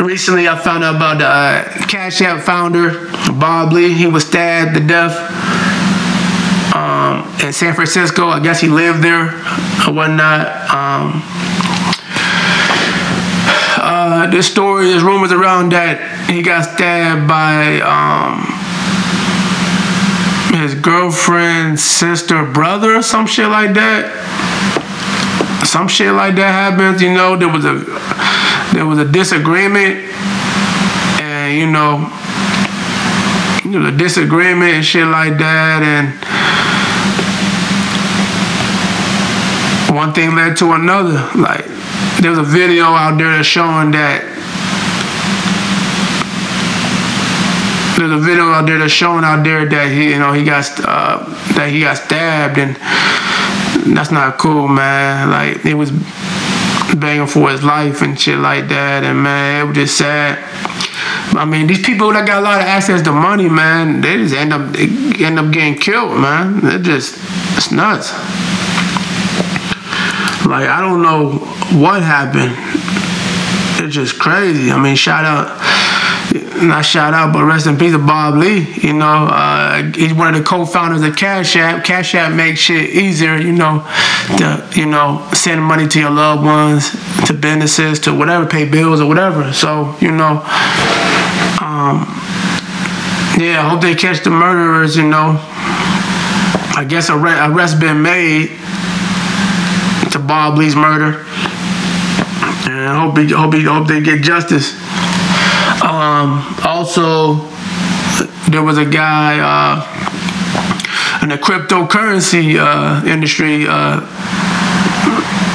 recently, 0.00 0.48
I 0.48 0.56
found 0.56 0.84
out 0.84 0.94
about 0.94 1.18
the 1.18 1.26
uh, 1.26 1.64
Cash 1.88 2.22
App 2.22 2.44
founder 2.44 3.10
Bob 3.32 3.72
Lee. 3.72 3.92
He 3.92 4.06
was 4.06 4.24
stabbed 4.24 4.74
to 4.74 4.80
death 4.80 5.16
um, 6.72 7.26
in 7.44 7.52
San 7.52 7.74
Francisco. 7.74 8.28
I 8.28 8.38
guess 8.38 8.60
he 8.60 8.68
lived 8.68 9.02
there 9.02 9.34
or 9.84 9.92
whatnot. 9.92 10.46
Um, 10.70 11.22
uh, 13.84 14.30
this 14.30 14.46
story, 14.48 14.86
there's 14.86 15.02
rumors 15.02 15.32
around 15.32 15.72
that 15.72 16.30
he 16.30 16.42
got 16.42 16.62
stabbed 16.62 17.26
by 17.26 17.80
um, 17.80 18.46
his 20.60 20.76
girlfriend's 20.76 21.82
sister, 21.82 22.44
brother, 22.44 22.94
or 22.94 23.02
some 23.02 23.26
shit 23.26 23.48
like 23.48 23.74
that 23.74 24.81
some 25.64 25.88
shit 25.88 26.12
like 26.12 26.34
that 26.36 26.70
happens, 26.70 27.00
you 27.02 27.12
know, 27.14 27.36
there 27.36 27.48
was 27.48 27.64
a 27.64 27.78
there 28.74 28.86
was 28.86 28.98
a 28.98 29.04
disagreement 29.04 29.96
and 31.20 31.58
you 31.58 31.70
know 31.70 32.08
there 33.70 33.80
was 33.80 33.94
a 33.94 33.96
disagreement 33.96 34.72
and 34.72 34.84
shit 34.84 35.06
like 35.06 35.38
that 35.38 35.82
and 35.82 36.12
one 39.96 40.12
thing 40.12 40.34
led 40.34 40.56
to 40.56 40.72
another. 40.72 41.30
Like 41.38 41.64
there 42.20 42.30
was 42.30 42.38
a 42.38 42.42
video 42.42 42.84
out 42.84 43.18
there 43.18 43.30
that's 43.36 43.46
showing 43.46 43.92
that 43.92 44.22
there's 47.98 48.10
a 48.10 48.18
video 48.18 48.50
out 48.50 48.66
there 48.66 48.78
that's 48.78 48.92
showing 48.92 49.22
out 49.22 49.44
there 49.44 49.68
that 49.68 49.92
he 49.92 50.10
you 50.10 50.18
know 50.18 50.32
he 50.32 50.44
got 50.44 50.64
uh, 50.84 51.24
that 51.54 51.68
he 51.70 51.80
got 51.80 51.96
stabbed 51.96 52.58
and 52.58 52.76
that's 53.86 54.10
not 54.10 54.38
cool, 54.38 54.68
man. 54.68 55.30
Like 55.30 55.60
he 55.60 55.74
was 55.74 55.90
begging 56.96 57.26
for 57.26 57.50
his 57.50 57.62
life 57.62 58.02
and 58.02 58.18
shit 58.18 58.38
like 58.38 58.68
that, 58.68 59.04
and 59.04 59.22
man, 59.22 59.62
it 59.62 59.68
was 59.68 59.76
just 59.76 59.98
sad. 59.98 60.38
I 61.34 61.44
mean, 61.44 61.66
these 61.66 61.82
people 61.82 62.12
that 62.12 62.26
got 62.26 62.40
a 62.40 62.44
lot 62.44 62.60
of 62.60 62.66
access 62.66 63.02
to 63.02 63.12
money, 63.12 63.48
man, 63.48 64.00
they 64.00 64.16
just 64.16 64.34
end 64.34 64.52
up 64.52 64.72
they 64.72 65.24
end 65.24 65.38
up 65.38 65.52
getting 65.52 65.76
killed, 65.76 66.18
man. 66.18 66.60
They're 66.60 66.78
just 66.78 67.18
it's 67.56 67.70
nuts. 67.70 68.12
Like 70.46 70.68
I 70.68 70.80
don't 70.80 71.02
know 71.02 71.38
what 71.80 72.02
happened. 72.02 72.54
It's 73.84 73.94
just 73.94 74.18
crazy. 74.18 74.70
I 74.70 74.80
mean, 74.80 74.96
shout 74.96 75.24
out 75.24 75.48
not 76.32 76.84
shout 76.84 77.14
out, 77.14 77.32
but 77.32 77.44
rest 77.44 77.66
in 77.66 77.76
peace 77.76 77.92
to 77.92 77.98
Bob 77.98 78.36
Lee. 78.36 78.72
You 78.80 78.92
know, 78.94 79.28
uh, 79.30 79.82
he's 79.92 80.14
one 80.14 80.34
of 80.34 80.40
the 80.40 80.46
co-founders 80.46 81.02
of 81.02 81.16
Cash 81.16 81.56
App. 81.56 81.84
Cash 81.84 82.14
App 82.14 82.32
makes 82.32 82.60
shit 82.60 82.90
easier, 82.90 83.36
you 83.36 83.52
know, 83.52 83.86
to 84.38 84.68
you 84.74 84.86
know 84.86 85.28
send 85.32 85.62
money 85.62 85.86
to 85.88 86.00
your 86.00 86.10
loved 86.10 86.44
ones, 86.44 86.90
to 87.26 87.34
businesses, 87.34 88.00
to 88.00 88.14
whatever, 88.14 88.46
pay 88.46 88.68
bills 88.68 89.00
or 89.00 89.08
whatever. 89.08 89.52
So 89.52 89.94
you 90.00 90.10
know, 90.10 90.42
um, 91.60 92.06
yeah, 93.38 93.62
I 93.64 93.68
hope 93.68 93.82
they 93.82 93.94
catch 93.94 94.22
the 94.24 94.30
murderers. 94.30 94.96
You 94.96 95.08
know, 95.08 95.36
I 96.76 96.86
guess 96.88 97.08
a 97.08 97.16
arrest 97.16 97.80
been 97.80 98.02
made 98.02 98.48
to 100.12 100.18
Bob 100.18 100.56
Lee's 100.56 100.76
murder, 100.76 101.24
and 102.70 102.88
I 102.88 102.98
hope 103.04 103.18
he, 103.18 103.30
hope 103.32 103.54
he, 103.54 103.64
hope 103.64 103.88
they 103.88 104.00
get 104.00 104.22
justice. 104.22 104.72
Um, 106.02 106.42
also, 106.64 107.34
there 108.50 108.64
was 108.64 108.76
a 108.76 108.84
guy 108.84 109.38
uh, 109.38 111.22
in 111.22 111.28
the 111.28 111.36
cryptocurrency 111.36 112.56
uh, 112.58 113.06
industry. 113.06 113.66
Uh, 113.68 114.00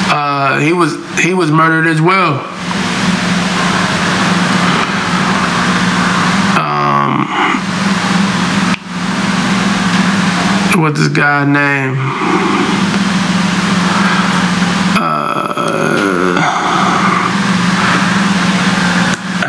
uh, 0.09 0.59
he 0.59 0.71
was 0.71 0.93
he 1.19 1.33
was 1.33 1.51
murdered 1.51 1.87
as 1.87 1.99
well. 1.99 2.35
Um, 6.57 7.27
what's 10.81 10.97
this 10.97 11.09
guy's 11.09 11.45
name? 11.49 12.37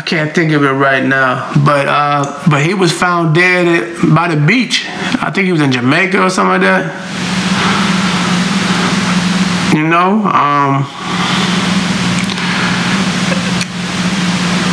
Can't 0.09 0.33
think 0.33 0.51
of 0.53 0.63
it 0.63 0.71
right 0.71 1.05
now. 1.05 1.53
But 1.63 1.87
uh, 1.87 2.43
but 2.49 2.65
he 2.65 2.73
was 2.73 2.91
found 2.91 3.35
dead 3.35 3.67
at, 3.67 4.13
by 4.15 4.33
the 4.33 4.43
beach. 4.43 4.85
I 4.87 5.31
think 5.31 5.45
he 5.45 5.51
was 5.51 5.61
in 5.61 5.71
Jamaica 5.71 6.23
or 6.23 6.29
something 6.31 6.59
like 6.59 6.61
that. 6.61 6.89
You 9.75 9.87
know, 9.87 10.25
um, 10.25 10.83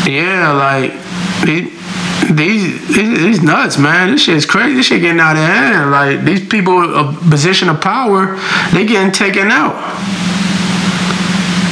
yeah, 0.08 0.52
like 0.52 0.92
he, 1.46 1.70
these 2.32 2.96
these 2.96 3.42
nuts, 3.42 3.76
man. 3.76 4.12
This 4.12 4.22
shit 4.22 4.36
is 4.36 4.46
crazy. 4.46 4.76
This 4.76 4.86
shit 4.86 5.02
getting 5.02 5.20
out 5.20 5.36
of 5.36 5.42
hand. 5.42 5.90
Like 5.90 6.24
these 6.24 6.48
people, 6.48 6.96
a 6.96 7.12
position 7.28 7.68
of 7.68 7.82
power, 7.82 8.38
they 8.72 8.86
getting 8.86 9.12
taken 9.12 9.50
out 9.50 9.76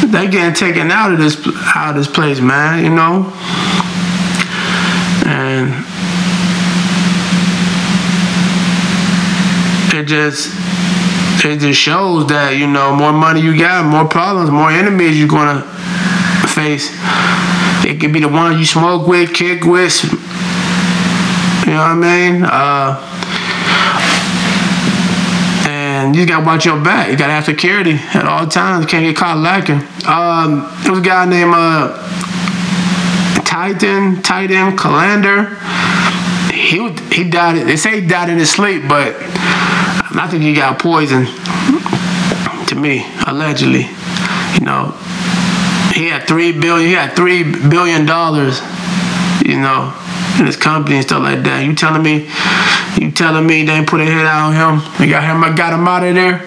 they 0.11 0.29
getting 0.29 0.55
taken 0.55 0.91
out 0.91 1.13
of 1.13 1.19
this 1.19 1.37
out 1.75 1.91
of 1.91 1.97
this 1.97 2.09
place, 2.09 2.41
man. 2.41 2.85
You 2.85 2.91
know, 2.91 3.33
and 5.27 5.73
it 9.95 10.07
just 10.07 10.51
it 11.45 11.59
just 11.61 11.81
shows 11.81 12.27
that 12.29 12.57
you 12.57 12.67
know 12.67 12.95
more 12.95 13.13
money 13.13 13.41
you 13.41 13.57
got, 13.59 13.85
more 13.87 14.07
problems, 14.07 14.51
more 14.51 14.71
enemies 14.71 15.19
you're 15.19 15.29
gonna 15.29 15.63
face. 16.49 16.91
It 17.85 18.01
could 18.01 18.13
be 18.13 18.21
the 18.21 18.29
one 18.29 18.59
you 18.59 18.65
smoke 18.65 19.07
with, 19.07 19.33
kick 19.33 19.65
with. 19.65 20.05
You 21.65 21.73
know 21.73 21.79
what 21.79 21.91
I 21.91 21.95
mean? 21.95 22.43
Uh, 22.45 23.24
and 26.05 26.15
you 26.15 26.27
gotta 26.27 26.45
watch 26.45 26.67
your 26.67 26.83
back. 26.83 27.11
You 27.11 27.17
gotta 27.17 27.33
have 27.33 27.45
security 27.45 27.95
at 28.15 28.27
all 28.27 28.47
times. 28.47 28.85
You 28.85 28.89
can't 28.89 29.05
get 29.05 29.17
caught 29.17 29.39
lacking. 29.39 29.81
Um, 30.07 30.71
there 30.83 30.93
was 30.93 31.01
a 31.01 31.05
guy 31.05 31.25
named 31.25 31.53
uh, 31.55 31.97
Titan, 33.45 34.23
Titan 34.23 34.77
Calander. 34.77 35.57
He 36.53 36.91
he 37.15 37.29
died. 37.29 37.67
They 37.67 37.77
say 37.77 38.01
he 38.01 38.07
died 38.07 38.29
in 38.29 38.39
his 38.39 38.51
sleep, 38.51 38.83
but 38.89 39.15
I 39.17 40.29
think 40.31 40.43
he 40.43 40.55
got 40.55 40.79
poisoned. 40.79 41.29
To 42.69 42.75
me, 42.75 43.07
allegedly, 43.27 43.87
you 44.55 44.61
know, 44.61 44.95
he 45.93 46.09
had 46.09 46.27
three 46.27 46.53
billion. 46.53 46.89
He 46.89 46.95
had 46.95 47.15
three 47.15 47.43
billion 47.43 48.07
dollars. 48.07 48.61
You 49.45 49.61
know, 49.61 49.93
in 50.39 50.47
his 50.47 50.57
company 50.57 50.97
and 50.97 51.05
stuff 51.05 51.23
like 51.23 51.43
that. 51.43 51.65
You 51.65 51.75
telling 51.75 52.03
me? 52.03 52.29
You 53.01 53.11
telling 53.11 53.47
me 53.47 53.65
they 53.65 53.85
put 53.85 54.01
a 54.01 54.05
hit 54.05 54.27
out 54.27 54.55
on 54.55 54.79
him? 54.81 54.93
They 54.99 55.09
got 55.09 55.25
him. 55.25 55.43
I 55.43 55.55
got 55.55 55.73
him 55.73 55.87
out 55.89 56.05
of 56.05 56.15
there. 56.15 56.41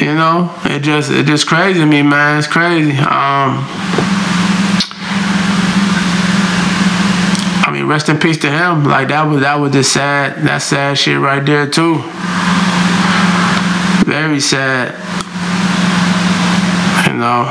You 0.00 0.14
know, 0.14 0.54
it 0.64 0.80
just 0.80 1.10
it 1.10 1.24
just 1.24 1.46
crazy 1.46 1.80
to 1.80 1.86
me, 1.86 2.02
man. 2.02 2.38
It's 2.38 2.46
crazy. 2.46 2.90
Um, 2.98 3.64
I 7.64 7.70
mean, 7.72 7.86
rest 7.86 8.08
in 8.10 8.18
peace 8.18 8.36
to 8.38 8.50
him. 8.50 8.84
Like 8.84 9.08
that 9.08 9.22
was 9.22 9.40
that 9.40 9.54
was 9.54 9.72
just 9.72 9.92
sad. 9.92 10.36
That 10.44 10.58
sad 10.58 10.98
shit 10.98 11.18
right 11.18 11.44
there 11.44 11.66
too. 11.66 12.02
Very 14.04 14.40
sad. 14.40 14.92
You 17.08 17.14
know, 17.16 17.48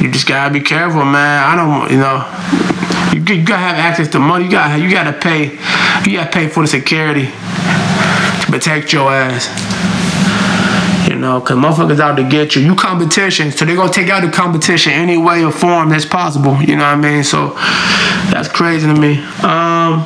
you 0.00 0.10
just 0.10 0.26
gotta 0.26 0.54
be 0.54 0.60
careful, 0.60 1.04
man. 1.04 1.44
I 1.44 1.54
don't, 1.54 1.90
you 1.90 1.98
know, 1.98 2.77
you, 3.12 3.20
you 3.20 3.44
gotta 3.44 3.62
have 3.62 3.76
access 3.76 4.08
to 4.08 4.18
money. 4.18 4.44
You 4.44 4.50
gotta 4.50 4.82
you 4.82 4.90
gotta 4.90 5.12
pay. 5.12 5.52
You 6.04 6.16
gotta 6.16 6.30
pay 6.30 6.48
for 6.48 6.62
the 6.62 6.68
security 6.68 7.26
to 7.26 8.46
protect 8.48 8.92
your 8.92 9.12
ass. 9.12 9.48
You 11.08 11.16
know, 11.16 11.40
cause 11.40 11.56
motherfuckers 11.56 12.00
out 12.00 12.16
to 12.16 12.28
get 12.28 12.54
you. 12.54 12.62
You 12.62 12.74
competition, 12.74 13.50
so 13.50 13.64
they 13.64 13.74
gonna 13.74 13.92
take 13.92 14.10
out 14.10 14.22
the 14.22 14.30
competition 14.30 14.92
any 14.92 15.16
way 15.16 15.44
or 15.44 15.50
form 15.50 15.88
that's 15.88 16.04
possible. 16.04 16.60
You 16.62 16.76
know 16.76 16.84
what 16.84 16.98
I 16.98 17.00
mean? 17.00 17.24
So 17.24 17.54
that's 18.30 18.48
crazy 18.48 18.86
to 18.86 18.94
me. 18.94 19.18
Um, 19.42 20.04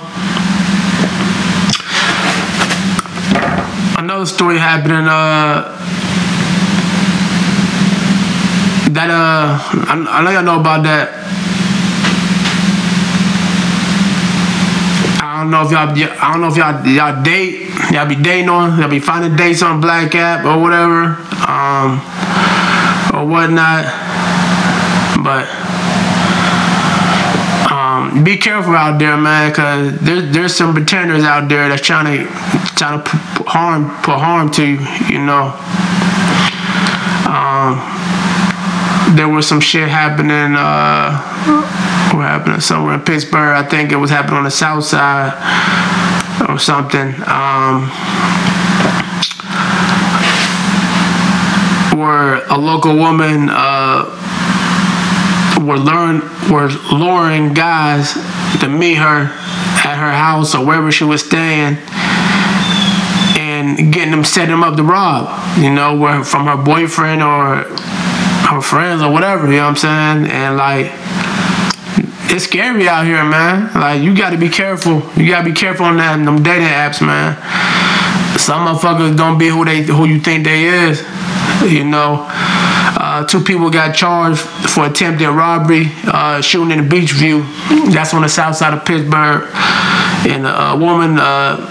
another 3.99 4.27
story 4.27 4.59
happening. 4.59 5.09
Uh, 5.09 5.79
that 8.93 9.09
uh, 9.11 9.59
I, 9.89 10.19
I 10.19 10.23
know 10.23 10.31
y'all 10.31 10.43
know 10.43 10.61
about 10.61 10.83
that. 10.85 11.22
I 15.43 15.45
don't 15.45 15.51
know 15.51 15.67
if 15.67 15.73
y'all, 15.73 16.21
I 16.23 16.31
don't 16.31 16.41
know 16.41 16.49
if 16.53 16.57
y'all 16.57 16.87
y'all 16.87 17.21
date, 17.21 17.69
y'all 17.91 18.09
be 18.09 18.15
dating 18.15 18.49
on, 18.49 18.79
y'all 18.79 18.89
be 18.89 19.01
finding 19.01 19.35
dates 19.35 19.61
on 19.61 19.81
Black 19.81 20.15
App 20.15 20.45
or 20.45 20.63
whatever, 20.63 21.19
um, 21.51 21.99
or 23.13 23.27
whatnot. 23.27 23.83
But 25.19 25.51
um, 27.73 28.23
be 28.23 28.37
careful 28.37 28.77
out 28.77 29.01
there, 29.01 29.17
man, 29.17 29.53
cause 29.53 29.99
there's 29.99 30.33
there's 30.33 30.55
some 30.55 30.75
pretenders 30.75 31.25
out 31.25 31.49
there 31.49 31.69
that's 31.69 31.83
trying 31.83 32.05
to 32.19 32.25
trying 32.77 33.03
to 33.03 33.11
harm 33.43 33.91
put 34.05 34.21
harm 34.21 34.49
to 34.53 34.65
you, 34.65 34.79
you 35.11 35.19
know. 35.19 35.51
Um, 37.27 37.83
there 39.17 39.29
was 39.29 39.49
some 39.49 39.59
shit 39.59 39.89
happening. 39.89 40.55
Uh, 40.57 42.02
what 42.13 42.27
happened 42.27 42.63
somewhere 42.63 42.95
in 42.95 43.01
Pittsburgh? 43.01 43.57
I 43.57 43.69
think 43.69 43.93
it 43.93 43.97
was 43.97 44.11
happening 44.11 44.37
on 44.37 44.45
the 44.45 44.51
south 44.51 44.85
side 44.85 45.33
or 46.49 46.59
something. 46.59 47.15
Um, 47.27 47.89
where 51.99 52.45
a 52.47 52.59
local 52.59 52.97
woman 52.97 53.49
uh, 53.51 54.05
were 55.61 55.79
learn 55.79 56.21
were 56.51 56.69
luring 56.93 57.55
guys 57.55 58.15
to 58.61 58.69
meet 58.69 58.95
her 58.95 59.31
at 59.85 59.97
her 59.97 60.13
house 60.13 60.55
or 60.55 60.65
wherever 60.65 60.91
she 60.91 61.05
was 61.05 61.25
staying 61.25 61.77
and 63.39 63.93
getting 63.93 64.11
them 64.11 64.25
setting 64.25 64.51
them 64.51 64.63
up 64.63 64.77
to 64.77 64.83
rob 64.83 65.29
you 65.59 65.73
know 65.73 65.97
where 65.97 66.25
from 66.25 66.47
her 66.47 66.57
boyfriend 66.57 67.23
or 67.23 67.65
her 68.49 68.61
friends 68.61 69.03
or 69.03 69.13
whatever 69.13 69.47
you 69.47 69.57
know 69.57 69.69
what 69.69 69.85
i'm 69.85 70.25
saying 70.25 70.31
and 70.31 70.57
like 70.57 70.87
it's 72.35 72.45
scary 72.45 72.89
out 72.89 73.05
here 73.05 73.25
man 73.25 73.73
like 73.75 74.03
you 74.03 74.17
got 74.17 74.31
to 74.31 74.39
be 74.39 74.49
careful 74.49 75.03
you 75.17 75.29
got 75.29 75.43
to 75.43 75.51
be 75.51 75.53
careful 75.53 75.87
on 75.87 75.97
that 75.99 76.17
them 76.25 76.43
dating 76.43 76.67
apps 76.67 77.05
man 77.05 77.37
some 78.39 78.67
motherfuckers 78.67 79.17
don't 79.17 79.39
be 79.39 79.49
who 79.49 79.65
they 79.65 79.83
who 79.83 80.07
you 80.07 80.19
think 80.19 80.45
they 80.45 80.65
is 80.65 81.03
you 81.63 81.85
know 81.85 82.27
uh, 83.05 83.27
two 83.27 83.43
people 83.43 83.69
got 83.71 83.95
charged 83.95 84.41
for 84.41 84.87
attempted 84.87 85.29
robbery, 85.29 85.87
uh, 86.07 86.41
shooting 86.41 86.79
in 86.79 86.89
the 86.89 86.97
Beechview. 86.97 87.43
That's 87.93 88.15
on 88.15 88.23
the 88.23 88.29
south 88.29 88.57
side 88.57 88.75
of 88.75 88.85
Pittsburgh. 88.85 89.49
And 90.27 90.47
a 90.47 90.77
woman, 90.77 91.19
uh, 91.19 91.69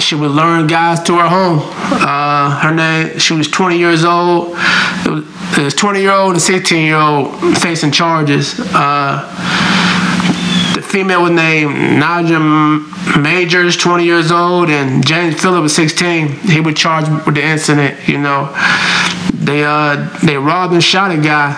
she 0.00 0.14
would 0.14 0.30
luring 0.30 0.66
guys 0.66 1.02
to 1.04 1.18
her 1.18 1.28
home. 1.28 1.60
Uh, 1.62 2.58
her 2.60 2.74
name, 2.74 3.18
she 3.18 3.34
was 3.34 3.48
20 3.48 3.78
years 3.78 4.04
old. 4.04 4.56
It 5.04 5.10
was, 5.10 5.41
was 5.58 5.74
20 5.74 6.00
year 6.00 6.12
old 6.12 6.32
and 6.32 6.42
16 6.42 6.84
year 6.84 6.96
old 6.96 7.58
facing 7.58 7.90
charges. 7.90 8.58
Uh, 8.58 9.28
the 10.74 10.82
female 10.82 11.22
was 11.22 11.32
named 11.32 11.74
Naja 12.02 13.20
Majors, 13.20 13.76
20 13.76 14.04
years 14.04 14.30
old, 14.32 14.70
and 14.70 15.04
James 15.06 15.40
Phillips 15.40 15.62
was 15.62 15.74
16. 15.74 16.28
He 16.28 16.60
was 16.60 16.74
charged 16.74 17.10
with 17.26 17.34
the 17.34 17.44
incident. 17.44 18.08
You 18.08 18.18
know, 18.18 18.54
they 19.34 19.64
uh 19.64 20.08
they 20.24 20.36
robbed 20.36 20.72
and 20.72 20.82
shot 20.82 21.10
a 21.10 21.18
guy, 21.18 21.52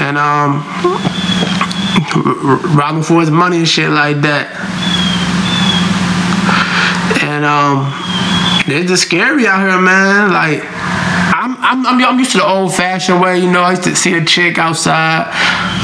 and 0.00 0.16
um 0.18 0.62
him 2.98 3.02
for 3.02 3.20
his 3.20 3.30
money 3.30 3.58
and 3.58 3.68
shit 3.68 3.90
like 3.90 4.20
that. 4.22 4.46
And 7.22 7.44
um, 7.44 7.92
it's 8.66 8.90
just 8.90 9.04
scary 9.04 9.46
out 9.46 9.60
here, 9.60 9.80
man. 9.80 10.32
Like. 10.32 10.77
I'm, 11.60 11.86
I'm, 11.86 12.04
I'm, 12.04 12.18
used 12.18 12.32
to 12.32 12.38
the 12.38 12.46
old 12.46 12.74
fashioned 12.74 13.20
way, 13.20 13.38
you 13.38 13.50
know. 13.50 13.62
I 13.62 13.70
used 13.70 13.84
to 13.84 13.96
see 13.96 14.14
a 14.14 14.24
chick 14.24 14.58
outside, 14.58 15.28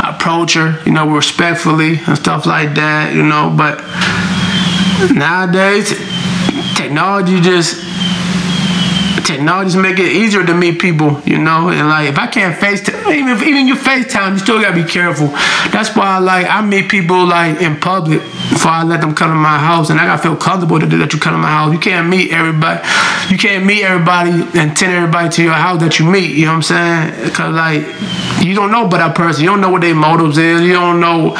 approach 0.02 0.54
her, 0.54 0.82
you 0.84 0.92
know, 0.92 1.08
respectfully 1.08 1.98
and 2.06 2.16
stuff 2.16 2.46
like 2.46 2.74
that, 2.74 3.14
you 3.14 3.22
know. 3.22 3.52
But 3.56 3.80
nowadays, 5.14 5.90
technology 6.76 7.40
just 7.40 7.93
technology 9.22 9.70
just 9.70 9.82
make 9.82 9.98
it 9.98 10.12
easier 10.12 10.44
to 10.44 10.54
meet 10.54 10.80
people, 10.80 11.20
you 11.24 11.38
know. 11.38 11.68
And 11.68 11.88
like 11.88 12.08
if 12.08 12.18
I 12.18 12.26
can't 12.26 12.56
FaceTime, 12.56 13.14
even 13.14 13.28
if 13.28 13.42
even 13.42 13.66
you 13.66 13.74
FaceTime, 13.74 14.32
you 14.32 14.38
still 14.38 14.60
gotta 14.60 14.74
be 14.74 14.88
careful. 14.88 15.28
That's 15.72 15.94
why 15.96 16.18
like 16.18 16.46
I 16.46 16.60
meet 16.62 16.90
people 16.90 17.26
like 17.26 17.60
in 17.60 17.76
public 17.76 18.20
before 18.50 18.72
I 18.72 18.82
let 18.82 19.00
them 19.00 19.14
come 19.14 19.30
to 19.30 19.36
my 19.36 19.58
house, 19.58 19.90
and 19.90 20.00
I 20.00 20.06
gotta 20.06 20.22
feel 20.22 20.36
comfortable 20.36 20.80
to 20.80 20.86
let 20.86 21.12
you 21.12 21.20
come 21.20 21.34
to 21.34 21.38
my 21.38 21.48
house. 21.50 21.72
You 21.72 21.78
can't 21.78 22.08
meet 22.08 22.32
everybody. 22.32 22.80
You 23.30 23.38
can't 23.38 23.64
meet 23.64 23.82
everybody 23.82 24.30
and 24.58 24.76
send 24.76 24.92
everybody 24.92 25.28
to 25.30 25.42
your 25.42 25.54
house 25.54 25.80
that 25.80 25.98
you 25.98 26.06
meet. 26.10 26.36
You 26.36 26.46
know 26.46 26.58
what 26.58 26.70
I'm 26.70 27.12
saying? 27.12 27.32
Cause 27.32 27.54
like 27.54 27.82
you 28.44 28.54
don't 28.54 28.70
know 28.70 28.86
about 28.86 28.98
that 28.98 29.14
person. 29.14 29.44
You 29.44 29.50
don't 29.50 29.60
know 29.60 29.70
what 29.70 29.80
their 29.80 29.94
motives 29.94 30.38
is. 30.38 30.60
You 30.60 30.72
don't 30.72 31.00
know 31.00 31.36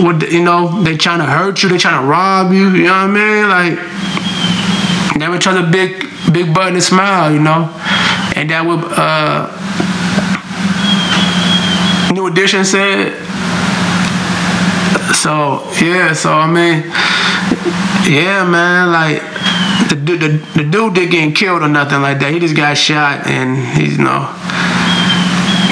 what 0.00 0.30
you 0.30 0.42
know. 0.42 0.82
They 0.82 0.96
trying 0.96 1.20
to 1.20 1.26
hurt 1.26 1.62
you. 1.62 1.68
They 1.68 1.78
trying 1.78 2.02
to 2.02 2.08
rob 2.08 2.52
you. 2.52 2.70
You 2.70 2.84
know 2.84 3.06
what 3.06 3.18
I 3.18 3.18
mean? 3.18 3.48
Like 3.48 5.18
never 5.18 5.38
trust 5.38 5.58
a 5.58 5.68
big 5.68 6.07
big 6.32 6.54
butt 6.54 6.72
and 6.72 6.82
smile, 6.82 7.32
you 7.32 7.40
know. 7.40 7.68
And 8.36 8.50
that 8.50 8.64
would 8.64 8.84
uh 8.84 9.48
New 12.14 12.26
Edition 12.26 12.64
said. 12.64 13.12
So 15.14 15.62
yeah, 15.80 16.12
so 16.12 16.32
I 16.32 16.46
mean, 16.46 16.84
yeah, 18.08 18.44
man, 18.48 18.92
like 18.92 19.20
the 19.88 19.96
the, 19.96 20.62
the 20.62 20.64
dude 20.64 20.94
did 20.94 21.10
getting 21.10 21.34
killed 21.34 21.62
or 21.62 21.68
nothing 21.68 22.00
like 22.00 22.18
that. 22.20 22.32
He 22.32 22.38
just 22.38 22.56
got 22.56 22.76
shot 22.76 23.26
and 23.26 23.56
he's 23.76 23.98
you 23.98 24.04
know 24.04 24.28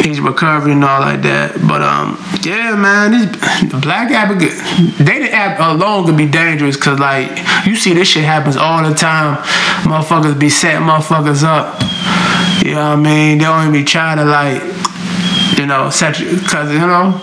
he's 0.04 0.20
recovering 0.20 0.74
and 0.74 0.84
all 0.84 1.00
like 1.00 1.22
that. 1.22 1.54
But 1.66 1.82
um, 1.82 2.18
yeah, 2.42 2.74
man, 2.76 3.12
the 3.12 3.78
black 3.82 4.10
app, 4.10 4.36
dating 4.38 5.30
app 5.30 5.58
alone 5.60 6.06
could 6.06 6.16
be 6.16 6.28
dangerous 6.28 6.76
because 6.76 6.98
like 6.98 7.30
you 7.66 7.76
see 7.76 7.94
this 7.94 8.08
shit 8.08 8.24
happens 8.24 8.56
all 8.56 8.88
the 8.88 8.94
time. 8.94 9.36
Motherfuckers 9.84 10.38
be 10.38 10.48
setting 10.48 10.86
motherfuckers 10.86 11.42
up. 11.42 11.80
You 12.64 12.74
know 12.74 12.90
what 12.90 12.98
I 12.98 13.02
mean? 13.02 13.38
They 13.38 13.44
don't 13.44 13.60
even 13.62 13.72
be 13.72 13.84
trying 13.84 14.18
to 14.18 14.24
like, 14.24 14.62
you 15.58 15.66
know, 15.66 15.90
set 15.90 16.18
you 16.18 16.36
because 16.36 16.72
you 16.72 16.78
know 16.78 17.20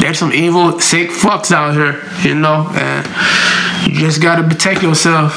there's 0.00 0.18
some 0.18 0.32
evil, 0.32 0.78
sick 0.80 1.10
fucks 1.10 1.52
out 1.52 1.74
here. 1.74 2.02
You 2.22 2.34
know, 2.34 2.68
and 2.74 3.06
you 3.86 4.00
just 4.00 4.20
gotta 4.20 4.46
protect 4.46 4.82
yourself. 4.82 5.34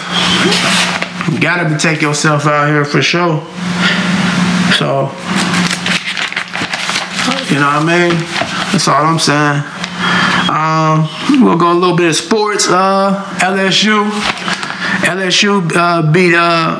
You 1.31 1.39
gotta 1.39 1.69
protect 1.69 2.01
yourself 2.01 2.45
out 2.45 2.67
here 2.67 2.85
for 2.85 3.01
sure. 3.01 3.45
So, 4.73 5.11
you 7.51 7.59
know 7.59 7.67
what 7.67 7.83
I 7.83 8.09
mean? 8.09 8.15
That's 8.71 8.87
all 8.87 9.03
I'm 9.03 9.19
saying. 9.19 9.61
Um, 10.49 11.43
we'll 11.43 11.57
go 11.57 11.71
a 11.71 11.77
little 11.77 11.95
bit 11.95 12.09
of 12.09 12.15
sports. 12.15 12.67
Uh, 12.69 13.23
LSU, 13.39 14.09
LSU 15.03 15.69
uh, 15.75 16.11
beat 16.11 16.33
uh, 16.33 16.79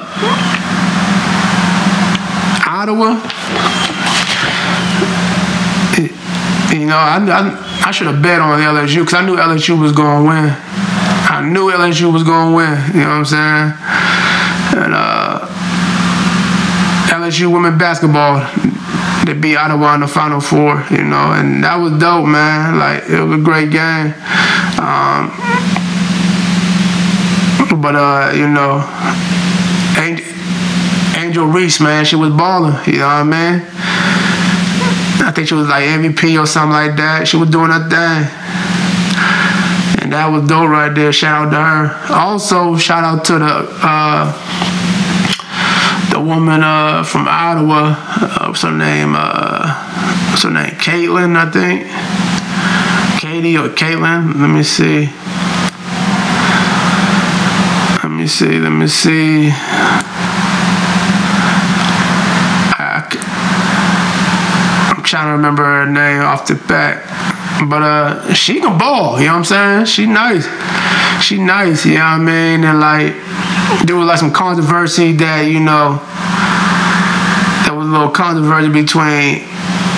Iowa. 2.65 3.22
You 6.72 6.86
know, 6.88 6.95
I, 6.95 7.19
I, 7.19 7.84
I 7.88 7.91
should 7.91 8.07
have 8.07 8.22
bet 8.22 8.39
on 8.39 8.59
LSU 8.59 8.99
because 8.99 9.13
I 9.13 9.26
knew 9.26 9.36
LSU 9.36 9.80
was 9.80 9.91
going 9.91 10.24
to 10.24 10.30
win. 10.30 10.55
I 11.28 11.41
knew 11.51 11.69
LSU 11.69 12.13
was 12.13 12.24
going 12.24 12.51
to 12.51 12.55
win. 12.55 12.95
You 12.95 13.01
know 13.01 13.19
what 13.19 13.19
I'm 13.19 13.26
saying? 13.26 13.74
And 14.84 14.93
uh, 14.95 15.47
LSU 17.11 17.51
women 17.51 17.78
basketball, 17.78 18.39
they 19.26 19.34
beat 19.34 19.58
Iowa 19.58 19.93
in 19.95 20.02
the 20.02 20.08
Final 20.08 20.41
Four. 20.41 20.86
You 20.91 21.04
know, 21.04 21.34
and 21.34 21.64
that 21.64 21.76
was 21.76 21.93
dope, 21.99 22.26
man. 22.26 22.80
Like 22.80 23.04
it 23.10 23.22
was 23.22 23.39
a 23.39 23.43
great 23.43 23.72
game. 23.72 24.14
Um, 24.82 25.30
but 27.82 27.95
uh, 27.95 28.32
you 28.36 28.47
know, 28.47 28.82
Angel, 29.97 30.26
Angel 31.16 31.45
Reese, 31.45 31.80
man, 31.80 32.06
she 32.06 32.16
was 32.16 32.32
balling. 32.34 32.76
You 32.86 32.99
know 32.99 33.08
what 33.08 33.14
I 33.14 33.24
mean? 33.24 33.62
I 35.24 35.32
think 35.32 35.47
she 35.47 35.54
was 35.54 35.68
like 35.68 35.84
MVP 35.86 36.41
or 36.41 36.45
something 36.47 36.72
like 36.72 36.95
that. 36.97 37.28
She 37.28 37.38
was 37.38 37.49
doing 37.49 37.70
her 37.70 37.89
thing. 37.89 38.26
And 40.02 40.14
that 40.14 40.28
was 40.28 40.47
dope 40.47 40.70
right 40.70 40.93
there. 40.93 41.14
Shout 41.14 41.47
out 41.47 41.52
to 41.52 41.58
her. 41.62 42.14
Also, 42.14 42.76
shout 42.78 43.04
out 43.04 43.24
to 43.26 43.34
the 43.34 43.68
uh, 43.84 44.51
the 46.22 46.28
woman 46.28 46.61
uh, 46.61 47.03
from 47.03 47.28
Iowa. 47.28 47.95
Uh, 47.97 48.45
what's 48.47 48.61
her 48.61 48.72
name? 48.72 49.13
Uh, 49.15 50.30
what's 50.30 50.43
her 50.43 50.51
name? 50.51 50.72
Caitlin, 50.76 51.36
I 51.36 51.49
think. 51.49 51.88
Katie 53.19 53.57
or 53.57 53.69
Caitlin. 53.69 54.39
Let 54.39 54.47
me 54.49 54.63
see. 54.63 55.09
Let 58.03 58.11
me 58.11 58.28
see. 58.28 58.59
Let 58.59 58.69
me 58.69 58.88
see. 58.88 59.51
I'm 64.93 65.03
trying 65.03 65.28
to 65.28 65.32
remember 65.32 65.63
her 65.63 65.86
name 65.88 66.22
off 66.22 66.45
the 66.45 66.55
bat. 66.67 67.03
But 67.67 67.84
uh 67.84 68.34
she 68.34 68.59
can 68.59 68.78
ball, 68.78 69.19
you 69.19 69.28
know 69.28 69.34
what 69.34 69.51
I'm 69.51 69.86
saying? 69.86 69.86
She 69.86 70.05
nice. 70.07 70.47
She 71.24 71.38
nice, 71.38 71.86
you 71.86 71.95
know 71.95 71.99
what 71.99 72.05
I 72.05 72.17
mean? 72.17 72.63
And 72.63 72.80
like 72.80 73.13
there 73.86 73.95
was 73.95 74.07
like 74.07 74.19
some 74.19 74.32
controversy 74.32 75.13
that, 75.13 75.41
you 75.41 75.59
know, 75.59 75.99
a 76.01 76.11
little 77.91 78.09
controversy 78.09 78.69
between 78.69 79.47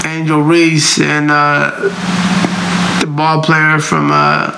Angel 0.06 0.42
Reese 0.42 1.00
and 1.00 1.30
uh 1.30 1.72
the 3.00 3.08
ball 3.08 3.42
player 3.44 3.80
from 3.80 4.10
uh 4.12 4.52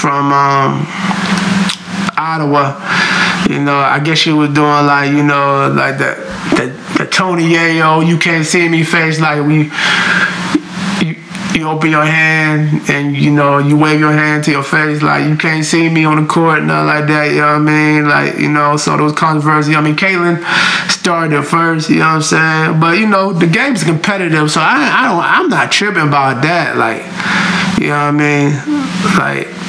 from 0.00 0.32
um 0.32 0.86
Iowa. 2.16 2.76
You 3.48 3.60
know, 3.60 3.78
I 3.78 3.98
guess 3.98 4.18
she 4.18 4.30
was 4.30 4.50
doing 4.50 4.66
like, 4.66 5.10
you 5.10 5.22
know, 5.22 5.72
like 5.74 5.98
the 5.98 6.14
the, 6.54 6.98
the 6.98 7.10
Tony 7.10 7.44
Yayo, 7.50 8.06
you 8.06 8.18
can't 8.18 8.46
see 8.46 8.68
me 8.68 8.84
face 8.84 9.20
like 9.20 9.44
we 9.44 9.70
you, 11.60 11.68
open 11.68 11.90
your 11.90 12.04
hand 12.04 12.90
and 12.90 13.16
you 13.16 13.30
know 13.30 13.58
you 13.58 13.76
wave 13.76 14.00
your 14.00 14.12
hand 14.12 14.44
to 14.44 14.50
your 14.50 14.62
face 14.62 15.02
like 15.02 15.28
you 15.28 15.36
can't 15.36 15.64
see 15.64 15.88
me 15.88 16.04
on 16.04 16.22
the 16.22 16.28
court, 16.28 16.62
nothing 16.62 16.86
like 16.86 17.06
that. 17.06 17.30
You 17.30 17.40
know 17.40 17.58
what 17.58 17.70
I 17.70 17.92
mean? 17.92 18.08
Like 18.08 18.38
you 18.38 18.50
know, 18.50 18.76
so 18.76 18.96
those 18.96 19.12
was 19.12 19.18
controversy. 19.18 19.74
I 19.74 19.80
mean, 19.80 19.96
Caitlin 19.96 20.42
started 20.90 21.42
first. 21.44 21.88
You 21.90 21.96
know 21.96 22.06
what 22.06 22.14
I'm 22.14 22.22
saying? 22.22 22.80
But 22.80 22.98
you 22.98 23.06
know, 23.06 23.32
the 23.32 23.46
game's 23.46 23.84
competitive, 23.84 24.50
so 24.50 24.60
I 24.60 24.74
I 24.74 25.08
don't 25.08 25.22
I'm 25.22 25.48
not 25.48 25.70
tripping 25.70 26.08
about 26.08 26.42
that. 26.42 26.76
Like 26.76 27.02
you 27.80 27.88
know 27.88 28.10
what 28.10 28.14
I 28.14 28.20
mean? 28.24 28.50
Like 29.16 29.60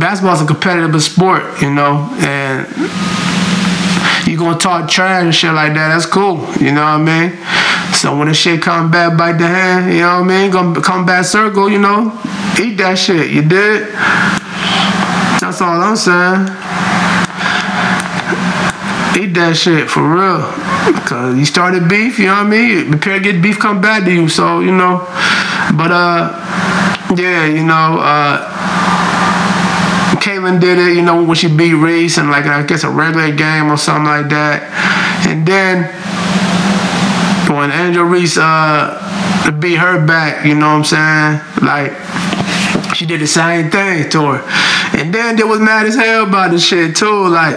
basketball's 0.00 0.40
a 0.40 0.46
competitive 0.46 1.02
sport, 1.02 1.42
you 1.60 1.70
know, 1.70 2.08
and 2.20 2.66
you 4.26 4.38
gonna 4.38 4.58
talk 4.58 4.88
trash 4.88 5.24
and 5.24 5.34
shit 5.34 5.52
like 5.52 5.74
that, 5.74 5.88
that's 5.88 6.06
cool, 6.06 6.38
you 6.58 6.72
know 6.72 6.82
what 6.82 7.00
I 7.00 7.28
mean? 7.28 7.30
So 8.00 8.16
when 8.16 8.28
the 8.28 8.32
shit 8.32 8.62
come 8.62 8.90
back, 8.90 9.18
bite 9.18 9.36
the 9.36 9.46
hand, 9.46 9.92
you 9.92 10.00
know 10.00 10.22
what 10.22 10.30
I 10.30 10.40
mean? 10.40 10.50
Gonna 10.50 10.80
come 10.80 11.04
back 11.04 11.22
circle, 11.26 11.68
you 11.68 11.78
know, 11.78 12.18
eat 12.58 12.78
that 12.78 12.96
shit, 12.96 13.30
you 13.30 13.42
did? 13.42 13.92
That's 15.36 15.60
all 15.60 15.78
I'm 15.78 15.96
saying. 15.96 16.48
Eat 19.20 19.34
that 19.34 19.54
shit 19.54 19.90
for 19.90 20.00
real. 20.00 20.40
Cause 21.04 21.36
you 21.36 21.44
started 21.44 21.90
beef, 21.90 22.18
you 22.18 22.28
know 22.28 22.36
what 22.36 22.46
I 22.46 22.48
mean? 22.48 22.88
Prepare 22.88 23.18
to 23.18 23.32
get 23.32 23.42
beef 23.42 23.58
come 23.58 23.82
back 23.82 24.04
to 24.04 24.10
you, 24.10 24.30
so 24.30 24.60
you 24.60 24.72
know. 24.72 25.04
But 25.76 25.92
uh 25.92 27.12
yeah, 27.14 27.44
you 27.44 27.64
know, 27.64 28.00
uh 28.00 28.48
Caitlin 30.24 30.58
did 30.58 30.78
it, 30.78 30.96
you 30.96 31.02
know, 31.02 31.22
when 31.22 31.36
she 31.36 31.54
beat 31.54 31.74
Reese 31.74 32.16
and 32.16 32.30
like 32.30 32.46
I 32.46 32.62
guess 32.62 32.82
a 32.82 32.88
regular 32.88 33.30
game 33.36 33.70
or 33.70 33.76
something 33.76 34.06
like 34.06 34.30
that. 34.30 34.64
And 35.28 35.44
then 35.44 35.99
when 37.50 37.70
Angel 37.70 38.04
Reese 38.04 38.38
uh 38.38 39.56
beat 39.58 39.76
her 39.76 40.04
back, 40.06 40.46
you 40.46 40.54
know 40.54 40.78
what 40.78 40.92
I'm 40.92 41.40
saying? 41.40 41.40
Like 41.62 41.92
she 42.94 43.06
did 43.06 43.20
the 43.20 43.26
same 43.26 43.70
thing 43.70 44.08
to 44.10 44.32
her. 44.32 44.98
And 44.98 45.12
then 45.14 45.36
they 45.36 45.44
was 45.44 45.60
mad 45.60 45.86
as 45.86 45.96
hell 45.96 46.26
about 46.26 46.50
the 46.50 46.58
shit 46.58 46.96
too. 46.96 47.28
Like 47.28 47.56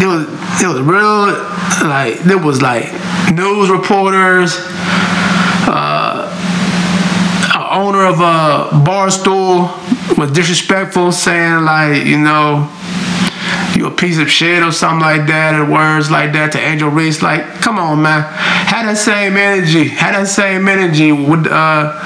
it 0.00 0.06
was 0.06 0.26
it 0.62 0.68
was 0.68 0.80
real 0.80 1.88
like 1.88 2.18
there 2.20 2.38
was 2.38 2.62
like 2.62 2.92
news 3.32 3.70
reporters, 3.70 4.56
uh 5.68 6.28
owner 7.72 8.04
of 8.04 8.20
a 8.20 8.68
Barstool 8.84 9.72
was 10.18 10.30
disrespectful, 10.32 11.10
saying 11.10 11.64
like, 11.64 12.04
you 12.04 12.18
know, 12.18 12.70
you 13.82 13.88
a 13.88 13.90
piece 13.90 14.18
of 14.18 14.30
shit 14.30 14.62
or 14.62 14.70
something 14.70 15.00
like 15.00 15.26
that, 15.26 15.54
or 15.58 15.70
words 15.70 16.10
like 16.10 16.32
that 16.32 16.52
to 16.52 16.58
Angel 16.58 16.88
Reese. 16.88 17.20
Like, 17.20 17.44
come 17.60 17.78
on, 17.78 18.02
man, 18.02 18.22
had 18.22 18.86
that 18.86 18.96
same 18.96 19.36
energy, 19.36 19.88
had 19.88 20.14
that 20.14 20.28
same 20.28 20.68
energy 20.68 21.10
with 21.10 21.46
uh, 21.46 21.98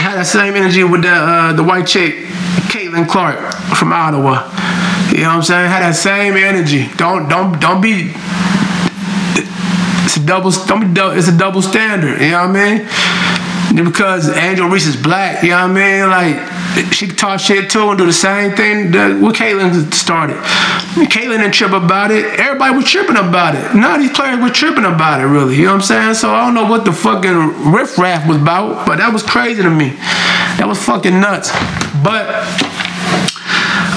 had 0.00 0.16
that 0.16 0.26
same 0.26 0.54
energy 0.54 0.82
with 0.82 1.02
the 1.02 1.12
uh, 1.12 1.52
the 1.52 1.62
white 1.62 1.86
chick, 1.86 2.14
Caitlin 2.72 3.08
Clark 3.08 3.38
from 3.76 3.92
Iowa. 3.92 4.48
You 5.12 5.24
know 5.24 5.28
what 5.28 5.36
I'm 5.36 5.42
saying? 5.42 5.68
Had 5.68 5.82
that 5.82 5.96
same 5.96 6.34
energy. 6.34 6.88
Don't 6.96 7.28
don't 7.28 7.60
don't 7.60 7.82
be 7.82 8.12
it's 10.08 10.16
a 10.16 10.24
double. 10.24 10.50
Don't 10.66 10.94
be. 10.94 11.00
It's 11.18 11.28
a 11.28 11.36
double 11.36 11.60
standard. 11.60 12.18
You 12.18 12.30
know 12.30 12.48
what 12.48 12.56
I 12.56 12.78
mean? 12.78 13.84
Because 13.84 14.30
Angel 14.30 14.66
Reese 14.66 14.86
is 14.86 14.96
black. 14.96 15.42
You 15.42 15.50
know 15.50 15.68
what 15.68 15.76
I 15.76 16.00
mean? 16.00 16.08
Like 16.08 16.57
she 16.92 17.06
could 17.06 17.18
talk 17.18 17.40
shit 17.40 17.70
too 17.70 17.88
and 17.88 17.98
do 17.98 18.06
the 18.06 18.12
same 18.12 18.54
thing 18.54 18.90
that 18.92 19.20
what 19.20 19.34
Caitlin 19.34 19.92
started. 19.92 20.36
Caitlin 21.08 21.38
didn't 21.38 21.52
trip 21.52 21.72
about 21.72 22.10
it. 22.10 22.24
Everybody 22.38 22.76
was 22.76 22.84
tripping 22.84 23.16
about 23.16 23.54
it. 23.54 23.74
None 23.74 23.94
of 23.96 24.00
these 24.00 24.16
players 24.16 24.38
were 24.40 24.50
tripping 24.50 24.84
about 24.84 25.20
it. 25.20 25.24
Really. 25.24 25.56
You 25.56 25.64
know 25.64 25.72
what 25.72 25.82
I'm 25.82 25.82
saying? 25.82 26.14
So 26.14 26.30
I 26.30 26.44
don't 26.44 26.54
know 26.54 26.68
what 26.68 26.84
the 26.84 26.92
fucking 26.92 27.72
riffraff 27.72 28.28
was 28.28 28.36
about, 28.36 28.86
but 28.86 28.98
that 28.98 29.12
was 29.12 29.22
crazy 29.22 29.62
to 29.62 29.70
me. 29.70 29.90
That 30.58 30.66
was 30.66 30.82
fucking 30.82 31.20
nuts. 31.20 31.50
But. 32.02 32.28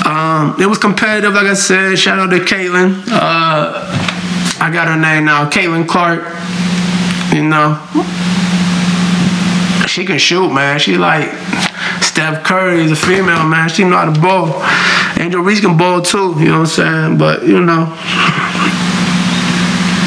Um, 0.03 0.59
it 0.59 0.65
was 0.65 0.79
competitive, 0.79 1.33
like 1.33 1.45
I 1.45 1.53
said. 1.53 1.97
Shout 1.97 2.17
out 2.17 2.31
to 2.31 2.39
Caitlin. 2.39 3.03
Uh, 3.07 3.85
I 4.59 4.69
got 4.71 4.87
her 4.87 4.97
name 4.99 5.25
now, 5.25 5.49
Caitlin 5.49 5.87
Clark. 5.87 6.21
You 7.33 7.43
know, 7.43 7.79
she 9.87 10.05
can 10.05 10.17
shoot, 10.17 10.51
man. 10.51 10.79
She 10.79 10.97
like 10.97 11.29
Steph 12.01 12.43
Curry 12.43 12.83
is 12.83 12.91
a 12.91 12.95
female, 12.95 13.43
man. 13.45 13.69
She 13.69 13.83
know 13.83 13.97
how 13.97 14.11
to 14.11 14.19
ball. 14.19 14.61
Angel 15.19 15.41
Reese 15.41 15.61
can 15.61 15.77
ball 15.77 16.01
too. 16.01 16.35
You 16.39 16.45
know 16.49 16.59
what 16.59 16.59
I'm 16.59 16.65
saying? 16.67 17.17
But 17.17 17.43
you 17.47 17.59
know, 17.61 17.83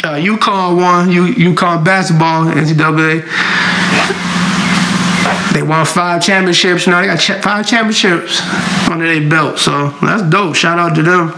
uh, 0.04 0.16
UConn 0.18 0.76
won. 0.76 1.10
U 1.10 1.26
UConn 1.52 1.84
basketball 1.84 2.44
NCAA. 2.46 3.24
They 5.52 5.62
won 5.62 5.86
five 5.86 6.22
championships. 6.22 6.86
Now 6.86 7.00
they 7.00 7.06
got 7.06 7.20
ch- 7.20 7.42
five 7.42 7.66
championships 7.66 8.40
under 8.90 9.06
their 9.06 9.28
belt. 9.28 9.58
So 9.58 9.90
that's 10.02 10.22
dope. 10.28 10.56
Shout 10.56 10.78
out 10.78 10.94
to 10.96 11.02
them. 11.02 11.28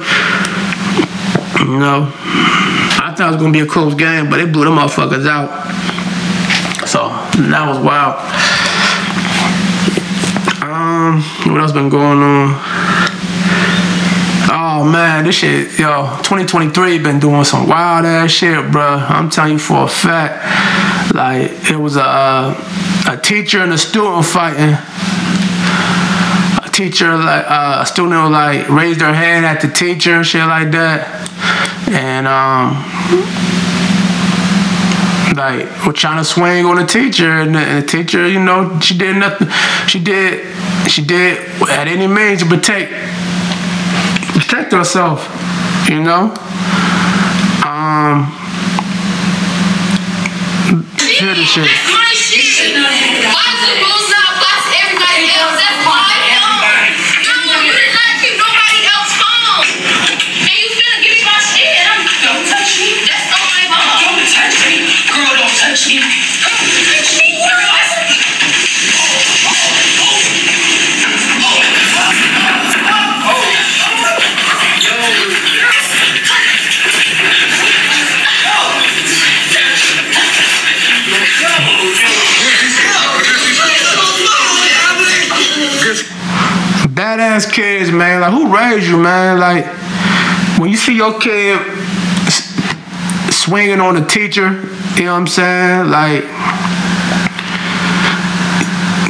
You 1.61 1.78
know. 1.78 2.12
I 2.99 3.14
thought 3.16 3.28
it 3.28 3.32
was 3.32 3.40
gonna 3.40 3.53
be 3.53 3.61
a 3.61 3.66
close 3.66 3.94
game, 3.94 4.28
but 4.30 4.38
they 4.38 4.47
blew 4.47 4.64
them 4.64 4.76
motherfuckers 4.76 5.26
out. 5.26 5.49
So 6.86 7.09
that 7.51 7.64
was 7.68 7.78
wild. 7.78 8.16
What 11.47 11.61
else 11.61 11.72
been 11.72 11.89
going 11.89 12.18
on? 12.18 12.55
Oh 14.49 14.85
man, 14.85 15.24
this 15.24 15.37
shit, 15.37 15.79
yo, 15.79 16.16
2023 16.22 16.99
been 16.99 17.18
doing 17.18 17.45
some 17.45 17.68
wild 17.68 18.05
ass 18.05 18.31
shit, 18.31 18.70
bro. 18.70 18.83
I'm 18.83 19.31
telling 19.31 19.55
you 19.55 19.59
for 19.59 19.85
a 19.85 19.89
fact. 19.89 21.14
Like 21.14 21.51
it 21.70 21.77
was 21.77 21.97
a 21.97 22.55
a 23.09 23.16
teacher 23.16 23.61
and 23.61 23.72
a 23.72 23.79
student 23.79 24.24
fighting. 24.24 24.77
A 26.64 26.70
teacher 26.70 27.16
like 27.16 27.45
uh, 27.49 27.79
a 27.83 27.87
student 27.87 28.31
like 28.33 28.68
raised 28.68 29.01
their 29.01 29.14
hand 29.14 29.47
at 29.47 29.61
the 29.61 29.68
teacher 29.68 30.16
and 30.16 30.27
shit 30.27 30.47
like 30.47 30.70
that, 30.72 31.09
and 31.89 32.27
um 32.27 32.83
like 35.37 35.68
we're 35.87 35.93
trying 35.93 36.18
to 36.18 36.24
swing 36.24 36.64
on 36.64 36.76
the 36.76 36.87
teacher 36.87 37.30
and 37.30 37.55
the, 37.55 37.59
and 37.59 37.84
the 37.84 37.87
teacher 37.87 38.26
you 38.26 38.43
know 38.43 38.78
she 38.80 38.97
did 38.97 39.16
nothing. 39.16 39.49
She 39.87 40.03
did 40.03 40.47
she 40.89 41.05
did 41.05 41.39
at 41.68 41.87
any 41.89 42.07
means 42.07 42.43
to 42.43 42.49
protect 42.49 42.91
protect 44.32 44.72
herself 44.72 45.28
you 45.89 46.03
know? 46.03 46.34
Um 47.64 48.32
hear 51.18 51.34
the 51.34 51.45
shit 51.45 51.68
Touch 65.77 65.89
me. 65.89 66.01
Badass 86.89 87.53
kids, 87.53 87.91
man. 87.91 88.22
Like, 88.22 88.33
who 88.33 88.57
raised 88.57 88.89
you, 88.89 88.97
man? 88.97 89.39
Like, 89.39 89.66
when 90.59 90.70
you 90.70 90.79
see 90.79 90.97
your 90.97 91.20
kid 91.20 91.61
swinging 93.31 93.81
on 93.81 93.99
a 93.99 94.07
teacher, 94.07 94.76
you 94.97 95.05
know 95.05 95.12
what 95.12 95.20
I'm 95.20 95.26
saying? 95.26 95.90
Like, 95.90 96.22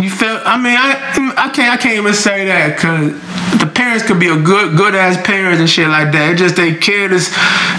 you 0.03 0.11
feel? 0.11 0.41
I 0.45 0.57
mean, 0.57 0.77
I 0.77 1.35
I 1.37 1.49
can't 1.51 1.73
I 1.73 1.77
can't 1.77 1.99
even 1.99 2.15
say 2.15 2.47
that 2.47 2.77
because 2.77 3.13
the 3.61 3.67
parents 3.67 4.05
could 4.07 4.19
be 4.19 4.29
a 4.29 4.41
good 4.41 4.77
good 4.77 4.95
ass 4.95 5.17
parents 5.27 5.61
and 5.61 5.71
shit 5.71 5.89
like 5.89 6.13
that. 6.13 6.33
It's 6.33 6.41
just 6.41 6.57
their 6.57 6.75
kid 6.75 7.13
is 7.13 7.29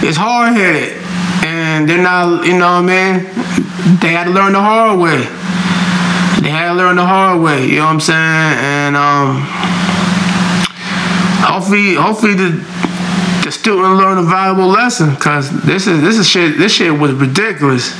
is 0.02 0.16
hard 0.16 0.54
headed 0.54 0.96
and 1.44 1.88
they're 1.88 2.02
not, 2.02 2.44
you 2.44 2.58
know 2.58 2.80
what 2.80 2.90
I 2.90 3.20
mean? 3.20 3.98
They 4.00 4.12
had 4.12 4.24
to 4.24 4.30
learn 4.30 4.52
the 4.52 4.60
hard 4.60 4.98
way. 4.98 5.18
They 6.42 6.50
had 6.50 6.68
to 6.68 6.74
learn 6.74 6.96
the 6.96 7.06
hard 7.06 7.40
way. 7.40 7.66
You 7.66 7.76
know 7.76 7.86
what 7.86 7.94
I'm 7.94 8.00
saying? 8.00 8.16
And 8.16 8.96
um 8.96 9.42
hopefully 11.44 11.94
hopefully 11.94 12.34
the 12.34 12.50
the 13.48 13.52
student 13.52 13.96
learn 13.96 14.18
a 14.18 14.22
valuable 14.22 14.66
lesson 14.66 15.14
because 15.14 15.48
this 15.62 15.86
is 15.86 16.02
this 16.02 16.18
is 16.18 16.28
shit 16.28 16.58
this 16.58 16.70
shit 16.70 16.92
was 16.92 17.12
ridiculous. 17.14 17.94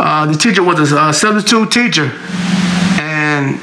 Uh, 0.00 0.24
the 0.32 0.38
teacher 0.38 0.62
was 0.62 0.92
a 0.92 0.98
uh, 0.98 1.12
substitute 1.12 1.70
teacher, 1.70 2.10
and 2.98 3.58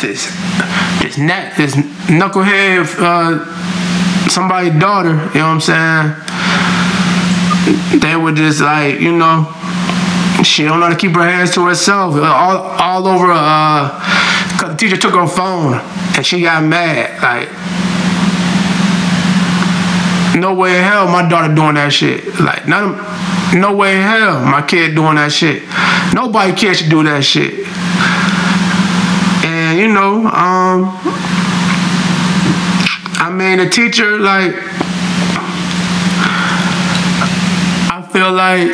this 0.00 0.34
this 1.02 1.18
net 1.18 1.54
this 1.58 1.74
knucklehead 2.08 2.86
uh, 3.00 3.44
somebody's 4.30 4.80
daughter. 4.80 5.10
You 5.10 5.40
know 5.40 5.54
what 5.54 5.60
I'm 5.60 5.60
saying? 5.60 6.14
They 8.00 8.16
were 8.16 8.32
just 8.32 8.62
like 8.62 8.98
you 8.98 9.12
know 9.12 9.44
she 10.42 10.64
don't 10.64 10.80
know 10.80 10.86
how 10.86 10.92
to 10.94 10.98
keep 10.98 11.12
her 11.16 11.28
hands 11.30 11.52
to 11.52 11.66
herself. 11.66 12.14
All 12.14 12.56
all 12.80 13.06
over. 13.06 13.30
Uh, 13.30 14.30
Cause 14.58 14.70
the 14.70 14.76
teacher 14.76 14.96
took 14.96 15.14
her 15.14 15.26
phone 15.26 15.74
and 16.16 16.24
she 16.26 16.42
got 16.42 16.62
mad. 16.64 17.22
Like, 17.22 17.48
no 20.36 20.54
way 20.54 20.78
in 20.78 20.84
hell 20.84 21.08
my 21.08 21.28
daughter 21.28 21.54
doing 21.54 21.74
that 21.74 21.92
shit. 21.92 22.24
Like, 22.40 22.68
none 22.68 22.94
of, 22.94 23.54
no 23.54 23.74
way 23.74 23.96
in 23.96 24.02
hell 24.02 24.44
my 24.44 24.62
kid 24.62 24.94
doing 24.94 25.16
that 25.16 25.32
shit. 25.32 25.62
Nobody 26.14 26.52
kid 26.54 26.76
should 26.76 26.90
do 26.90 27.02
that 27.04 27.24
shit. 27.24 27.66
And 29.44 29.78
you 29.78 29.88
know, 29.88 30.26
um, 30.26 30.90
I 33.18 33.30
mean, 33.32 33.58
the 33.58 33.68
teacher 33.68 34.18
like, 34.18 34.54
I 37.90 38.02
feel 38.12 38.32
like 38.32 38.68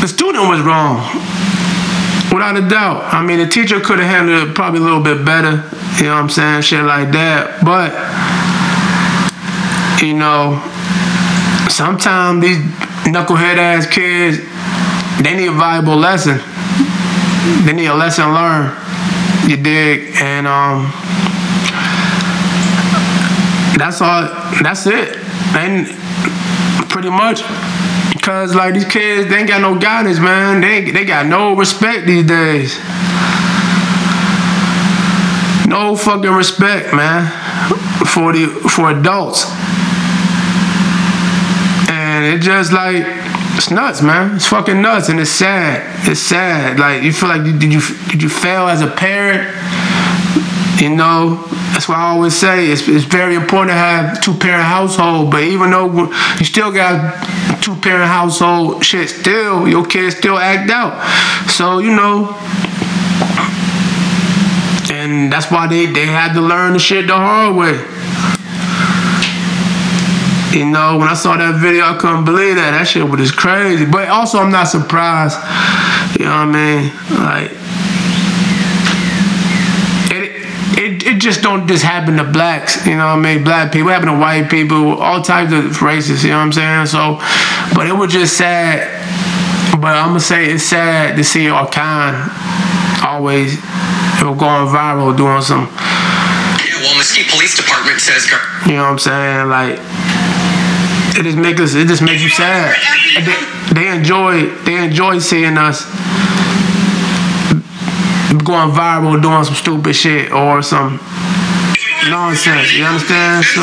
the 0.00 0.08
student 0.08 0.48
was 0.48 0.60
wrong. 0.60 1.02
Without 2.32 2.56
a 2.56 2.68
doubt. 2.68 3.14
I 3.14 3.22
mean, 3.24 3.38
the 3.38 3.46
teacher 3.46 3.80
could 3.80 3.98
have 3.98 4.08
handled 4.10 4.50
it 4.50 4.54
probably 4.54 4.80
a 4.80 4.82
little 4.82 5.02
bit 5.02 5.24
better. 5.24 5.64
You 5.96 6.04
know 6.04 6.14
what 6.14 6.22
I'm 6.22 6.28
saying? 6.28 6.62
Shit 6.62 6.84
like 6.84 7.12
that. 7.12 7.64
But, 7.64 7.94
you 10.02 10.14
know, 10.14 10.60
sometimes 11.68 12.42
these 12.42 12.58
knucklehead 13.06 13.56
ass 13.56 13.86
kids, 13.86 14.38
they 15.22 15.36
need 15.36 15.48
a 15.48 15.52
valuable 15.52 15.96
lesson. 15.96 16.38
They 17.64 17.72
need 17.72 17.86
a 17.86 17.94
lesson 17.94 18.32
learned. 18.32 18.76
You 19.48 19.56
dig? 19.56 20.16
And, 20.20 20.46
um, 20.46 20.92
that's 23.78 24.00
all, 24.00 24.22
that's 24.62 24.86
it. 24.86 25.16
And 25.54 25.86
pretty 26.88 27.10
much. 27.10 27.42
Cause 28.22 28.54
like 28.54 28.74
these 28.74 28.84
kids, 28.84 29.28
they 29.28 29.36
ain't 29.36 29.48
got 29.48 29.60
no 29.60 29.78
guidance, 29.78 30.18
man. 30.18 30.60
They 30.60 30.90
they 30.90 31.04
got 31.04 31.26
no 31.26 31.54
respect 31.54 32.06
these 32.06 32.26
days. 32.26 32.76
No 35.68 35.94
fucking 35.94 36.32
respect, 36.32 36.92
man, 36.92 37.30
for 38.06 38.32
the 38.32 38.46
for 38.68 38.90
adults. 38.90 39.44
It 42.26 42.40
just 42.40 42.72
like 42.72 43.04
it's 43.56 43.70
nuts, 43.70 44.02
man. 44.02 44.36
It's 44.36 44.46
fucking 44.46 44.82
nuts, 44.82 45.08
and 45.08 45.20
it's 45.20 45.30
sad. 45.30 46.08
It's 46.08 46.20
sad. 46.20 46.78
Like 46.78 47.02
you 47.02 47.12
feel 47.12 47.28
like 47.28 47.44
did 47.44 47.62
you 47.62 47.80
did 48.10 48.22
you 48.22 48.28
fail 48.28 48.66
as 48.66 48.82
a 48.82 48.88
parent? 48.88 49.48
You 50.80 50.94
know, 50.94 51.36
that's 51.72 51.88
why 51.88 51.94
I 51.94 52.08
always 52.08 52.36
say 52.36 52.70
it's, 52.70 52.86
it's 52.86 53.04
very 53.04 53.34
important 53.34 53.70
to 53.70 53.74
have 53.74 54.20
two 54.22 54.34
parent 54.34 54.64
household. 54.64 55.30
But 55.30 55.44
even 55.44 55.70
though 55.70 56.12
you 56.38 56.44
still 56.44 56.72
got 56.72 57.14
two 57.62 57.76
parent 57.76 58.10
household, 58.10 58.84
shit, 58.84 59.08
still 59.08 59.66
your 59.68 59.86
kids 59.86 60.16
still 60.16 60.36
act 60.36 60.68
out. 60.70 61.00
So 61.48 61.78
you 61.78 61.94
know, 61.94 62.36
and 64.90 65.32
that's 65.32 65.50
why 65.50 65.66
they 65.66 65.86
they 65.86 66.06
had 66.06 66.34
to 66.34 66.40
learn 66.40 66.72
the 66.74 66.78
shit 66.78 67.06
the 67.06 67.14
hard 67.14 67.56
way. 67.56 68.35
You 70.56 70.66
know, 70.66 70.96
when 70.96 71.08
I 71.08 71.14
saw 71.14 71.36
that 71.36 71.60
video, 71.60 71.84
I 71.84 71.98
couldn't 71.98 72.24
believe 72.24 72.56
that. 72.56 72.70
That 72.72 72.88
shit 72.88 73.04
was 73.04 73.20
just 73.20 73.36
crazy. 73.36 73.84
But 73.84 74.08
also, 74.08 74.38
I'm 74.38 74.50
not 74.50 74.64
surprised. 74.64 75.36
You 76.18 76.24
know 76.24 76.46
what 76.46 76.56
I 76.56 76.80
mean? 76.80 76.82
Like 77.12 77.50
it, 80.76 81.06
it 81.06 81.20
just 81.20 81.42
don't 81.42 81.66
just 81.66 81.82
happen 81.82 82.16
to 82.16 82.24
blacks, 82.24 82.86
you 82.86 82.96
know 82.96 83.06
what 83.16 83.18
I 83.18 83.34
mean? 83.34 83.44
Black 83.44 83.72
people, 83.72 83.88
it 83.88 83.92
happen 83.92 84.08
to 84.08 84.18
white 84.18 84.50
people, 84.50 84.98
all 84.98 85.22
types 85.22 85.52
of 85.52 85.82
races, 85.82 86.22
you 86.22 86.30
know 86.30 86.38
what 86.38 86.44
I'm 86.44 86.52
saying? 86.52 86.86
So, 86.86 87.18
but 87.74 87.86
it 87.86 87.96
was 87.96 88.12
just 88.12 88.36
sad. 88.36 89.02
But 89.72 89.96
I'm 89.96 90.08
gonna 90.08 90.20
say 90.20 90.52
it's 90.52 90.64
sad 90.64 91.16
to 91.16 91.24
see 91.24 91.48
our 91.48 91.68
kind 91.68 92.30
always 93.04 93.56
going 94.20 94.66
viral 94.66 95.16
doing 95.16 95.40
some, 95.40 95.66
Yeah, 95.66 96.82
well, 96.82 96.96
Mesquite 96.98 97.28
Police 97.28 97.56
Department 97.56 98.00
says. 98.00 98.26
you 98.66 98.72
know 98.72 98.82
what 98.82 98.90
I'm 98.90 98.98
saying? 98.98 99.48
Like, 99.48 99.78
it 101.18 101.22
just 101.22 101.38
makes 101.38 101.60
us, 101.60 101.74
it 101.74 101.88
just 101.88 102.02
makes 102.02 102.22
you 102.22 102.28
sad. 102.28 102.76
They, 103.24 103.74
they 103.74 103.88
enjoy, 103.96 104.50
they 104.64 104.84
enjoy 104.84 105.18
seeing 105.18 105.56
us 105.56 105.84
going 108.44 108.70
viral 108.70 109.20
doing 109.20 109.44
some 109.44 109.54
stupid 109.54 109.94
shit 109.94 110.30
or 110.30 110.62
some 110.62 111.00
nonsense. 112.08 112.72
You 112.74 112.84
understand? 112.84 113.44
So, 113.44 113.60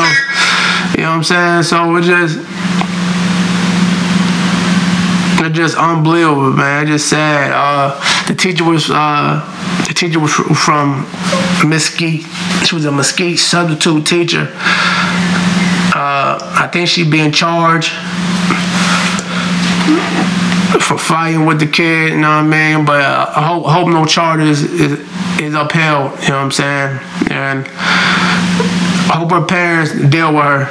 you 0.97 1.03
know 1.03 1.09
what 1.09 1.17
I'm 1.17 1.23
saying? 1.23 1.63
So 1.63 1.95
it 1.95 2.03
just, 2.03 2.39
it's 5.45 5.55
just 5.55 5.77
unbelievable, 5.77 6.51
man. 6.51 6.83
It's 6.83 6.91
just 6.91 7.09
sad. 7.09 7.51
Uh, 7.53 8.25
the 8.27 8.35
teacher 8.35 8.63
was, 8.63 8.89
uh, 8.89 9.39
the 9.87 9.93
teacher 9.93 10.19
was 10.19 10.33
from 10.33 11.05
Mesquite. 11.67 12.25
She 12.65 12.75
was 12.75 12.85
a 12.85 12.91
Mesquite 12.91 13.39
substitute 13.39 14.05
teacher. 14.05 14.51
Uh, 16.33 16.63
I 16.63 16.67
think 16.67 16.87
she 16.87 17.07
being 17.07 17.31
charged 17.31 17.89
for 20.81 20.97
fighting 20.97 21.45
with 21.45 21.59
the 21.59 21.67
kid, 21.67 22.13
you 22.13 22.19
know 22.19 22.41
what 22.41 22.53
I 22.53 22.73
mean? 22.73 22.85
But 22.85 23.01
uh, 23.01 23.31
I 23.35 23.47
hope, 23.47 23.65
hope 23.65 23.87
no 23.87 24.05
charges 24.05 24.63
is, 24.63 24.99
is 25.39 25.53
upheld, 25.53 26.19
you 26.23 26.29
know 26.29 26.37
what 26.37 26.45
I'm 26.45 26.51
saying? 26.51 26.99
And 27.29 27.67
I 27.67 29.17
hope 29.17 29.31
her 29.31 29.45
parents 29.45 29.91
deal 30.09 30.33
with 30.33 30.43
her 30.43 30.65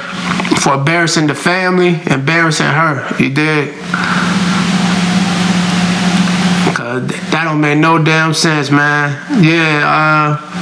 for 0.59 0.73
embarrassing 0.73 1.27
the 1.27 1.35
family, 1.35 2.01
embarrassing 2.11 2.67
her. 2.67 3.15
You 3.17 3.33
did. 3.33 3.73
Cause 6.75 7.07
that 7.07 7.43
don't 7.45 7.61
make 7.61 7.77
no 7.77 8.03
damn 8.03 8.33
sense, 8.33 8.69
man. 8.69 9.17
Yeah, 9.41 9.83
uh, 9.87 10.52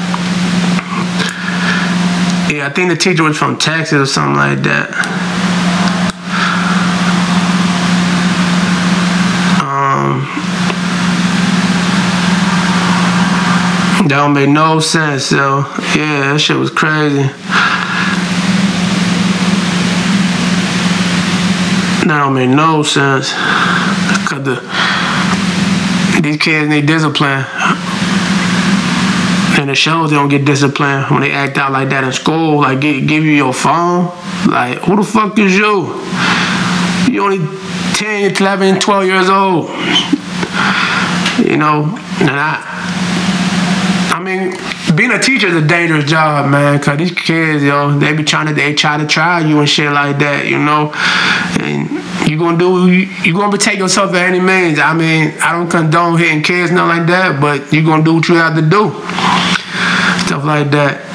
I 2.63 2.69
think 2.69 2.89
the 2.89 2.95
teacher 2.95 3.23
was 3.23 3.37
from 3.37 3.57
Texas 3.57 3.93
or 3.93 4.05
something 4.05 4.35
like 4.35 4.59
that. 4.59 4.91
Um, 9.61 10.21
that 14.07 14.15
don't 14.17 14.33
make 14.33 14.49
no 14.49 14.79
sense, 14.79 15.25
so 15.25 15.65
yeah, 15.95 16.33
that 16.33 16.39
shit 16.39 16.57
was 16.57 16.69
crazy. 16.69 17.23
That 22.05 22.19
don't 22.19 22.35
make 22.35 22.49
no 22.49 22.83
sense. 22.83 23.31
Cause 24.29 24.43
the 24.43 26.21
these 26.21 26.37
kids 26.37 26.69
need 26.69 26.85
discipline. 26.85 27.43
And 29.61 29.69
it 29.69 29.75
shows 29.75 30.09
they 30.09 30.15
don't 30.15 30.27
get 30.27 30.43
disciplined 30.43 31.11
when 31.11 31.21
they 31.21 31.31
act 31.31 31.55
out 31.59 31.71
like 31.71 31.89
that 31.89 32.03
in 32.03 32.11
school. 32.11 32.61
Like 32.61 32.81
give, 32.81 33.07
give 33.07 33.23
you 33.23 33.33
your 33.33 33.53
phone. 33.53 34.05
Like 34.47 34.79
who 34.79 34.95
the 34.95 35.03
fuck 35.03 35.37
is 35.37 35.55
you? 35.55 36.01
You 37.13 37.21
only 37.21 37.37
10, 37.93 38.37
11, 38.37 38.79
12 38.79 39.05
years 39.05 39.29
old. 39.29 39.69
You 41.45 41.57
know, 41.57 41.83
and 42.19 42.31
I 42.31 42.57
I 44.09 44.19
mean, 44.19 44.53
being 44.95 45.11
a 45.11 45.19
teacher 45.19 45.47
is 45.47 45.55
a 45.55 45.65
dangerous 45.65 46.05
job, 46.05 46.49
man. 46.49 46.79
Cause 46.79 46.97
these 46.97 47.11
kids, 47.11 47.63
yo, 47.63 47.97
they 47.99 48.13
be 48.13 48.23
trying 48.23 48.47
to, 48.47 48.53
they 48.53 48.73
try 48.73 48.97
to 48.97 49.05
try 49.05 49.39
you 49.39 49.59
and 49.59 49.69
shit 49.69 49.91
like 49.91 50.17
that, 50.19 50.47
you 50.47 50.57
know. 50.57 50.91
And 51.59 51.89
you 52.29 52.37
gonna 52.37 52.57
do, 52.57 52.87
you, 52.89 53.33
gonna 53.33 53.51
protect 53.51 53.77
yourself 53.77 54.13
at 54.13 54.27
any 54.27 54.39
means. 54.39 54.79
I 54.79 54.93
mean, 54.93 55.33
I 55.41 55.51
don't 55.51 55.69
condone 55.69 56.17
hitting 56.17 56.43
kids, 56.43 56.71
nothing 56.71 56.99
like 56.99 57.07
that, 57.07 57.39
but 57.41 57.71
you 57.73 57.83
gonna 57.83 58.03
do 58.03 58.15
what 58.15 58.27
you 58.27 58.35
have 58.35 58.55
to 58.55 58.61
do, 58.61 58.91
stuff 60.25 60.43
like 60.45 60.71
that. 60.71 61.07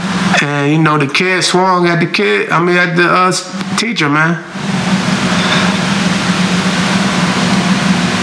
And 0.42 0.72
you 0.72 0.82
know, 0.82 0.98
the 0.98 1.06
kid 1.06 1.42
swung 1.42 1.86
at 1.86 2.00
the 2.00 2.06
kid. 2.06 2.50
I 2.50 2.62
mean, 2.62 2.76
at 2.76 2.94
the 2.94 3.08
uh, 3.08 3.76
teacher, 3.78 4.08
man. 4.08 4.42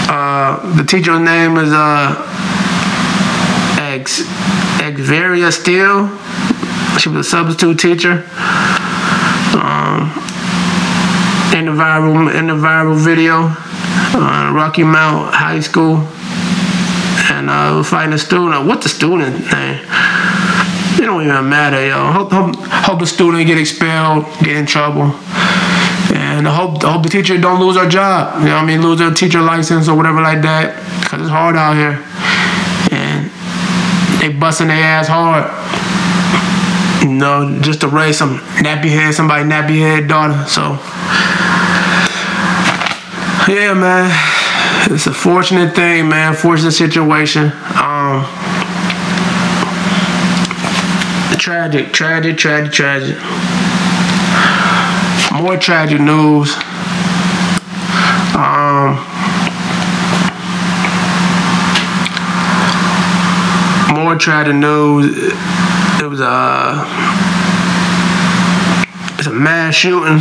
Uh, 0.08 0.76
the 0.76 0.84
teacher's 0.84 1.20
name 1.20 1.56
is 1.58 1.72
uh, 1.72 2.14
X. 3.94 4.22
Xveria 4.82 5.52
Steele. 5.52 6.08
She 6.98 7.08
was 7.08 7.26
a 7.26 7.30
substitute 7.30 7.78
teacher. 7.78 8.24
Um, 9.54 10.10
in 11.54 11.66
the 11.66 11.72
viral 11.72 12.34
in 12.34 12.48
the 12.48 12.54
viral 12.54 12.96
video, 12.96 13.54
uh, 14.18 14.52
Rocky 14.52 14.82
Mount 14.82 15.32
High 15.32 15.60
School, 15.60 15.98
and 17.30 17.48
uh, 17.48 17.84
fighting 17.84 18.14
a 18.14 18.18
student. 18.18 18.66
What's 18.66 18.82
the 18.82 18.88
student 18.88 19.36
name? 19.52 19.80
It 20.98 21.06
don't 21.06 21.22
even 21.22 21.48
matter, 21.48 21.86
yo. 21.86 22.10
Hope, 22.10 22.32
hope, 22.32 22.56
hope 22.56 22.98
the 22.98 23.06
student 23.06 23.46
get 23.46 23.58
expelled, 23.58 24.24
get 24.42 24.56
in 24.56 24.66
trouble. 24.66 25.14
And 26.14 26.48
I 26.48 26.54
hope, 26.54 26.82
hope 26.82 27.04
the 27.04 27.08
teacher 27.08 27.38
don't 27.40 27.60
lose 27.60 27.76
her 27.76 27.88
job. 27.88 28.40
You 28.40 28.46
know 28.46 28.54
what 28.56 28.64
I 28.64 28.66
mean? 28.66 28.82
Lose 28.82 28.98
her 29.00 29.14
teacher 29.14 29.40
license 29.40 29.88
or 29.88 29.96
whatever 29.96 30.20
like 30.20 30.42
that. 30.42 30.82
Because 31.02 31.22
it's 31.22 31.30
hard 31.30 31.54
out 31.54 31.76
here. 31.76 32.02
They 34.24 34.32
busting 34.32 34.68
their 34.68 34.82
ass 34.82 35.06
hard. 35.06 35.44
You 37.04 37.12
know, 37.12 37.60
just 37.60 37.82
to 37.82 37.88
raise 37.88 38.16
some 38.16 38.38
nappy 38.64 38.88
head, 38.88 39.12
somebody 39.12 39.44
nappy 39.44 39.78
head 39.80 40.08
daughter. 40.08 40.48
So, 40.48 40.80
yeah, 43.52 43.74
man. 43.74 44.10
It's 44.90 45.06
a 45.06 45.12
fortunate 45.12 45.74
thing, 45.74 46.08
man. 46.08 46.34
Fortunate 46.34 46.72
situation. 46.72 47.52
Um, 47.76 48.24
tragic, 51.36 51.92
tragic, 51.92 52.38
tragic, 52.38 52.72
tragic. 52.72 53.18
More 55.38 55.58
tragic 55.58 56.00
news. 56.00 56.56
More 64.14 64.44
to 64.44 64.52
know 64.52 65.00
It 65.00 66.08
was 66.08 66.20
a 66.20 66.86
it's 69.18 69.26
a 69.26 69.32
mass 69.32 69.74
shooting 69.74 70.20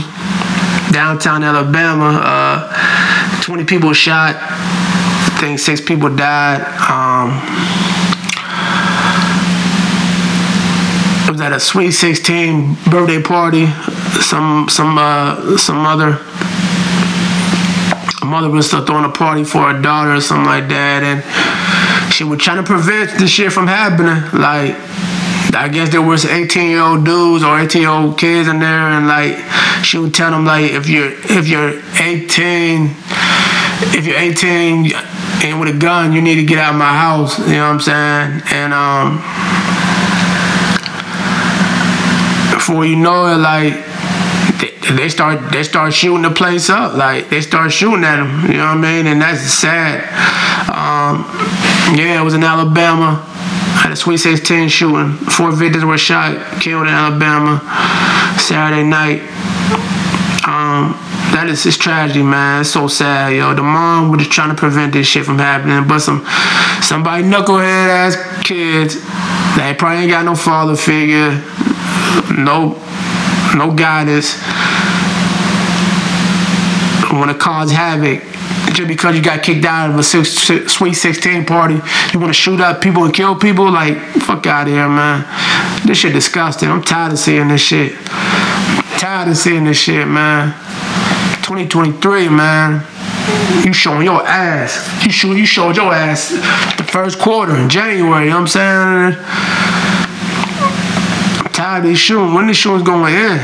downtown 0.91 1.43
Alabama. 1.43 2.19
Uh, 2.23 3.41
20 3.41 3.65
people 3.65 3.93
shot. 3.93 4.35
I 4.39 5.37
think 5.39 5.59
six 5.59 5.79
people 5.81 6.15
died. 6.15 6.61
Um, 6.89 7.37
it 11.27 11.31
was 11.31 11.41
at 11.41 11.51
a 11.51 11.59
Sweet 11.59 11.91
16 11.91 12.75
birthday 12.89 13.21
party. 13.21 13.67
Some 14.21 14.69
some 14.69 14.97
uh, 14.97 15.57
some 15.57 15.85
other 15.85 16.19
mother 18.25 18.49
was 18.49 18.71
throwing 18.71 19.05
a 19.05 19.09
party 19.09 19.43
for 19.43 19.71
her 19.71 19.81
daughter 19.81 20.15
or 20.15 20.21
something 20.21 20.45
like 20.45 20.67
that, 20.69 21.03
and 21.03 21.72
she 22.13 22.23
was 22.23 22.39
trying 22.39 22.57
to 22.57 22.63
prevent 22.63 23.09
this 23.19 23.31
shit 23.31 23.51
from 23.51 23.65
happening. 23.65 24.21
Like, 24.39 24.75
I 25.55 25.67
guess 25.67 25.89
there 25.89 26.01
was 26.01 26.25
18 26.25 26.69
year 26.69 26.81
old 26.81 27.03
dudes 27.03 27.43
or 27.43 27.59
18 27.59 27.81
year 27.81 27.89
old 27.89 28.17
kids 28.19 28.47
in 28.47 28.59
there, 28.59 28.87
and 28.93 29.07
like, 29.07 29.37
she 29.83 29.97
would 29.97 30.13
tell 30.13 30.31
them 30.31 30.45
like, 30.45 30.71
if 30.71 30.87
you're 30.87 31.11
if 31.11 31.47
you're 31.47 31.81
18, 31.99 32.91
if 33.97 34.05
you're 34.05 34.17
18 34.17 34.93
and 35.43 35.59
with 35.59 35.75
a 35.75 35.77
gun, 35.77 36.13
you 36.13 36.21
need 36.21 36.35
to 36.35 36.45
get 36.45 36.59
out 36.59 36.73
of 36.73 36.79
my 36.79 36.95
house. 36.95 37.39
You 37.39 37.55
know 37.55 37.73
what 37.73 37.73
I'm 37.73 37.79
saying? 37.81 38.41
And 38.53 38.73
um, 38.73 39.17
before 42.53 42.85
you 42.85 42.95
know 42.95 43.27
it, 43.27 43.37
like 43.37 43.92
they, 44.63 44.95
they 44.95 45.09
start 45.09 45.51
they 45.51 45.63
start 45.63 45.93
shooting 45.93 46.21
the 46.21 46.31
place 46.31 46.69
up. 46.69 46.93
Like 46.95 47.29
they 47.29 47.41
start 47.41 47.71
shooting 47.71 48.03
at 48.03 48.17
them. 48.17 48.49
You 48.49 48.57
know 48.57 48.65
what 48.65 48.77
I 48.77 48.81
mean? 48.81 49.07
And 49.07 49.21
that's 49.21 49.41
sad. 49.41 50.03
Um, 50.69 51.25
yeah, 51.97 52.21
it 52.21 52.23
was 52.23 52.33
in 52.33 52.43
Alabama. 52.43 53.23
Had 53.81 53.91
a 53.91 53.95
Sweet 53.95 54.17
16 54.17 54.69
shooting. 54.69 55.13
Four 55.27 55.51
victims 55.51 55.83
were 55.83 55.97
shot, 55.97 56.61
killed 56.61 56.83
in 56.87 56.93
Alabama 56.93 57.59
Saturday 58.39 58.83
night. 58.83 59.21
Um, 60.47 60.95
that 61.33 61.47
is 61.49 61.63
just 61.63 61.81
tragedy, 61.81 62.23
man. 62.23 62.61
It's 62.61 62.69
so 62.69 62.87
sad, 62.87 63.35
yo. 63.35 63.53
The 63.53 63.63
mom 63.63 64.11
was 64.11 64.19
just 64.19 64.31
trying 64.31 64.49
to 64.49 64.55
prevent 64.55 64.93
this 64.93 65.07
shit 65.07 65.25
from 65.25 65.39
happening, 65.39 65.87
but 65.87 65.99
some 65.99 66.25
somebody 66.81 67.23
knucklehead 67.23 67.89
ass 67.89 68.43
kids 68.43 68.95
they 69.57 69.73
probably 69.73 70.03
ain't 70.03 70.11
got 70.11 70.25
no 70.25 70.35
father 70.35 70.75
figure, 70.75 71.31
no 72.37 72.79
no 73.57 73.73
guidance. 73.73 74.37
Want 77.11 77.29
to 77.31 77.37
cause 77.37 77.71
havoc 77.71 78.23
just 78.73 78.87
because 78.87 79.15
you 79.15 79.21
got 79.21 79.43
kicked 79.43 79.65
out 79.65 79.91
of 79.91 79.97
a 79.97 80.03
six, 80.03 80.29
six, 80.29 80.73
Sweet 80.73 80.93
16 80.93 81.45
party, 81.45 81.75
you 82.11 82.19
want 82.19 82.29
to 82.29 82.33
shoot 82.33 82.59
up 82.59 82.81
people 82.81 83.03
and 83.03 83.13
kill 83.13 83.35
people? 83.35 83.71
Like, 83.71 83.97
fuck 83.97 84.45
out 84.47 84.67
of 84.67 84.73
here, 84.73 84.87
man. 84.87 85.25
This 85.85 85.99
shit 85.99 86.13
disgusting. 86.13 86.69
I'm 86.69 86.81
tired 86.81 87.13
of 87.13 87.19
seeing 87.19 87.47
this 87.47 87.61
shit. 87.61 87.93
tired 88.97 89.29
of 89.29 89.37
seeing 89.37 89.65
this 89.65 89.77
shit, 89.77 90.07
man. 90.07 90.53
2023, 91.43 92.29
man. 92.29 92.85
You 93.63 93.73
showing 93.73 94.03
your 94.03 94.25
ass. 94.25 95.05
You 95.05 95.11
show 95.11 95.31
you 95.33 95.45
showed 95.45 95.77
your 95.77 95.93
ass 95.93 96.29
the 96.77 96.83
first 96.83 97.19
quarter 97.19 97.55
in 97.55 97.69
January, 97.69 98.25
you 98.25 98.29
know 98.31 98.41
what 98.41 98.55
I'm 98.55 99.13
saying? 99.13 99.72
Tired 101.63 101.97
shooting. 101.97 102.33
When 102.33 102.47
the 102.47 102.53
shooting's 102.53 102.83
going 102.83 103.13
in? 103.13 103.37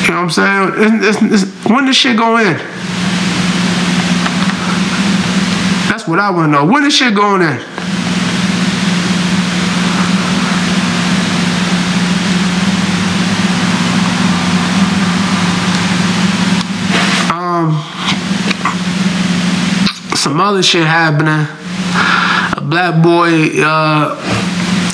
You 0.00 0.08
know 0.08 0.22
what 0.22 0.24
I'm 0.24 0.30
saying? 0.30 0.72
It's, 1.04 1.22
it's, 1.22 1.42
it's, 1.42 1.64
when 1.66 1.84
this 1.84 1.94
shit 1.94 2.16
go 2.16 2.38
in? 2.38 2.56
That's 5.86 6.08
what 6.08 6.18
I 6.18 6.30
want 6.30 6.50
to 6.50 6.60
know. 6.60 6.64
When 6.64 6.82
this 6.82 6.96
shit 6.96 7.14
going 7.14 7.42
in? 7.42 7.58
Um, 17.30 17.84
some 20.16 20.40
other 20.40 20.62
shit 20.62 20.86
happening. 20.86 21.46
Black 22.64 23.02
boy, 23.02 23.60
uh, 23.60 24.14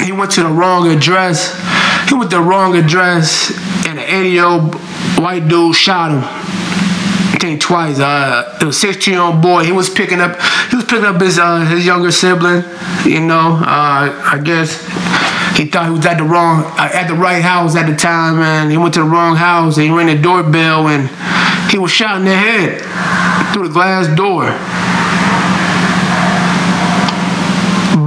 he 0.03 0.11
went 0.11 0.31
to 0.33 0.43
the 0.43 0.49
wrong 0.49 0.89
address. 0.89 1.55
He 2.09 2.15
went 2.15 2.31
to 2.31 2.37
the 2.37 2.43
wrong 2.43 2.75
address, 2.75 3.51
and 3.87 3.99
an 3.99 4.09
80 4.09 4.31
year 4.31 4.45
old 4.45 4.75
white 5.19 5.47
dude 5.49 5.75
shot 5.75 6.11
him. 6.11 6.23
I 6.25 7.37
think 7.39 7.61
twice. 7.61 7.99
Uh, 7.99 8.57
it 8.61 8.65
was 8.65 8.77
a 8.77 8.81
16 8.81 9.13
year 9.13 9.23
old 9.23 9.43
boy. 9.43 9.65
He 9.65 9.73
was 9.73 9.91
picking 9.91 10.19
up. 10.19 10.41
He 10.71 10.77
was 10.77 10.87
picking 10.87 11.05
up 11.05 11.21
his 11.21 11.39
uh, 11.39 11.67
his 11.67 11.85
younger 11.85 12.11
sibling. 12.11 12.65
You 13.05 13.21
know, 13.21 13.61
uh, 13.61 14.19
I 14.25 14.41
guess 14.43 14.81
he 15.55 15.67
thought 15.67 15.87
he 15.87 15.93
was 15.93 16.07
at 16.07 16.17
the 16.17 16.25
wrong 16.25 16.65
uh, 16.79 16.91
at 16.93 17.07
the 17.07 17.15
right 17.15 17.43
house 17.43 17.77
at 17.77 17.87
the 17.87 17.95
time, 17.95 18.41
and 18.41 18.71
he 18.71 18.79
went 18.79 18.95
to 18.95 19.01
the 19.01 19.07
wrong 19.07 19.37
house. 19.37 19.77
And 19.77 19.87
he 19.87 19.93
rang 19.93 20.07
the 20.07 20.21
doorbell, 20.21 20.89
and 20.89 21.11
he 21.71 21.77
was 21.77 21.91
shot 21.91 22.17
in 22.19 22.25
the 22.25 22.35
head 22.35 22.81
through 23.53 23.69
the 23.69 23.75
glass 23.75 24.09
door 24.17 24.49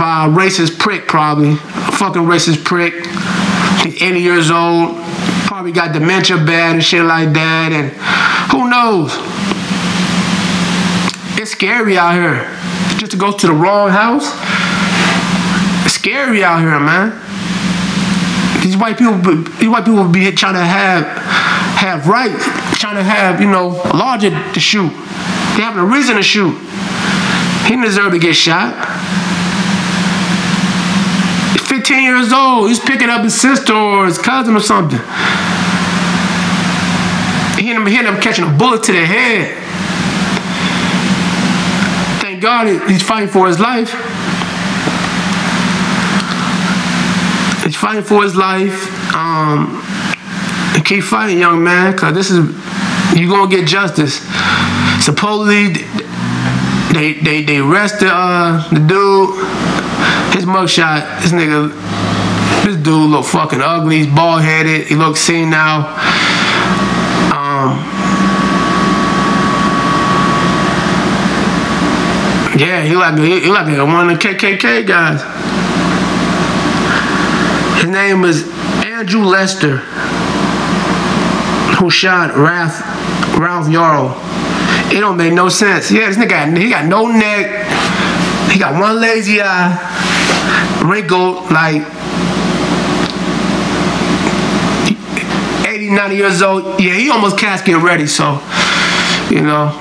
by 0.02 0.26
a 0.26 0.30
racist 0.30 0.80
prick, 0.80 1.08
probably. 1.08 1.52
A 1.52 1.91
fucking 1.91 2.24
racist 2.24 2.66
prick. 2.66 3.06
He's 3.86 4.02
80 4.02 4.20
years 4.20 4.49
old. 4.49 4.97
Probably 5.45 5.72
got 5.72 5.93
dementia 5.93 6.38
bad 6.38 6.74
and 6.74 6.84
shit 6.84 7.04
like 7.04 7.32
that. 7.34 7.72
And 7.72 7.91
who 8.49 8.68
knows? 8.68 9.14
It's 11.39 11.52
scary 11.52 11.99
out 11.99 12.16
here. 12.16 12.49
Just 12.97 13.12
to 13.12 13.18
go 13.18 13.32
to 13.32 13.45
the 13.45 13.54
wrong 13.54 13.91
house. 13.91 14.26
It's 15.86 15.93
scary 15.93 16.43
out 16.43 16.62
here, 16.62 16.80
man. 16.80 17.14
These 18.64 18.78
white 18.78 18.97
people, 18.97 19.20
these 19.60 19.70
white 19.70 19.86
people 19.86 20.10
be 20.10 20.32
trying 20.32 20.56
to 20.56 20.66
have 20.66 21.06
have 21.78 22.08
rights, 22.08 22.43
trying 22.80 22.95
to 22.95 23.04
have 23.04 23.39
you 23.39 23.47
know 23.47 23.70
larger 23.93 24.32
to 24.32 24.60
shoot. 24.60 24.89
They 24.89 25.62
having 25.62 25.82
a 25.82 25.86
reason 25.86 26.16
to 26.16 26.24
shoot. 26.24 26.58
He 27.68 27.80
deserve 27.80 28.14
to 28.14 28.20
get 28.20 28.36
shot. 28.36 28.90
He's 31.91 31.99
15 31.99 32.03
years 32.03 32.31
old. 32.31 32.69
He's 32.69 32.79
picking 32.79 33.09
up 33.09 33.21
his 33.21 33.39
sister 33.39 33.73
or 33.73 34.05
his 34.05 34.17
cousin 34.17 34.55
or 34.55 34.61
something. 34.61 34.97
He 37.57 37.67
hit 37.67 37.75
him, 37.75 37.85
hit 37.85 38.05
him 38.05 38.21
catching 38.21 38.45
a 38.45 38.57
bullet 38.57 38.83
to 38.83 38.93
the 38.93 39.05
head. 39.05 39.57
Thank 42.21 42.41
God 42.41 42.89
he's 42.89 43.03
fighting 43.03 43.27
for 43.27 43.45
his 43.45 43.59
life. 43.59 43.91
He's 47.65 47.75
fighting 47.75 48.03
for 48.03 48.23
his 48.23 48.37
life. 48.37 49.13
Um, 49.13 49.83
and 50.73 50.85
keep 50.85 51.03
fighting, 51.03 51.39
young 51.39 51.61
man, 51.61 51.91
because 51.91 52.13
this 52.13 52.31
is 52.31 52.37
you're 53.19 53.29
gonna 53.29 53.51
get 53.51 53.67
justice. 53.67 54.19
Supposedly, 55.03 55.73
they 56.93 57.19
they 57.21 57.43
they 57.43 57.57
arrested 57.57 58.07
uh, 58.09 58.65
the 58.69 58.79
dude. 58.79 59.61
His 60.34 60.45
mugshot, 60.45 61.21
this 61.21 61.32
nigga, 61.32 61.69
this 62.63 62.77
dude 62.77 63.09
look 63.09 63.25
fucking 63.25 63.61
ugly. 63.61 63.97
He's 63.97 64.07
bald 64.07 64.41
headed. 64.41 64.88
He 64.88 64.95
looks 64.95 65.19
senile. 65.19 65.82
Um, 67.36 67.77
yeah, 72.57 72.82
he 72.84 72.95
like 72.95 73.17
he, 73.17 73.41
he 73.41 73.49
like 73.49 73.67
one 73.67 74.09
of 74.09 74.19
the 74.19 74.27
KKK 74.27 74.88
guys. 74.88 75.21
His 77.82 77.89
name 77.89 78.23
is 78.23 78.47
Andrew 78.86 79.23
Lester, 79.23 79.77
who 81.77 81.89
shot 81.89 82.36
Ralph 82.36 82.79
Ralph 83.38 83.67
Yarl. 83.67 84.15
It 84.93 84.99
don't 84.99 85.17
make 85.17 85.34
no 85.34 85.49
sense. 85.49 85.91
Yeah, 85.91 86.07
this 86.07 86.17
nigga 86.17 86.57
he 86.57 86.69
got 86.69 86.86
no 86.86 87.07
neck. 87.07 87.67
He 88.51 88.59
got 88.59 88.79
one 88.79 88.99
lazy 88.99 89.41
eye, 89.41 89.90
wrinkled 90.82 91.51
like 91.51 91.84
80, 95.67 95.91
90 95.91 96.15
years 96.15 96.41
old. 96.41 96.79
Yeah, 96.79 96.93
he 96.93 97.09
almost 97.09 97.38
casket 97.38 97.77
ready. 97.77 98.07
So, 98.07 98.41
you 99.29 99.41
know. 99.41 99.71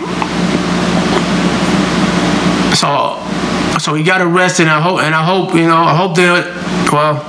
So, 2.74 3.18
so 3.78 3.94
he 3.94 4.04
got 4.04 4.20
arrested. 4.20 4.62
And 4.62 4.70
I 4.70 4.80
hope, 4.80 5.00
and 5.00 5.14
I 5.14 5.24
hope, 5.24 5.54
you 5.54 5.66
know, 5.66 5.82
I 5.82 5.96
hope 5.96 6.16
they, 6.16 6.28
well, 6.92 7.26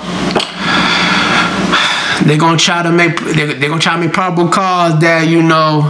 they're 2.26 2.38
gonna 2.38 2.58
try 2.58 2.84
to 2.84 2.92
make 2.92 3.20
they're, 3.20 3.54
they're 3.54 3.70
gonna 3.70 3.82
try 3.82 3.96
to 3.96 4.00
make 4.00 4.14
probable 4.14 4.48
cause 4.48 5.00
that 5.02 5.28
you 5.28 5.42
know 5.42 5.82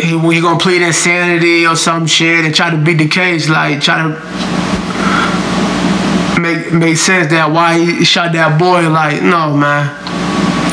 he, 0.00 0.18
he 0.34 0.40
gonna 0.40 0.58
plead 0.58 0.80
insanity 0.80 1.66
or 1.66 1.76
some 1.76 2.06
shit 2.06 2.44
and 2.46 2.54
try 2.54 2.70
to 2.70 2.78
beat 2.78 2.96
the 2.96 3.08
case 3.08 3.50
like 3.50 3.82
try 3.82 4.02
to 4.02 4.59
make 6.40 6.72
make 6.72 6.96
sense 6.96 7.30
that 7.30 7.50
why 7.50 7.78
he 7.78 8.04
shot 8.04 8.32
that 8.32 8.58
boy 8.58 8.88
like 8.88 9.22
no 9.22 9.56
man. 9.56 9.88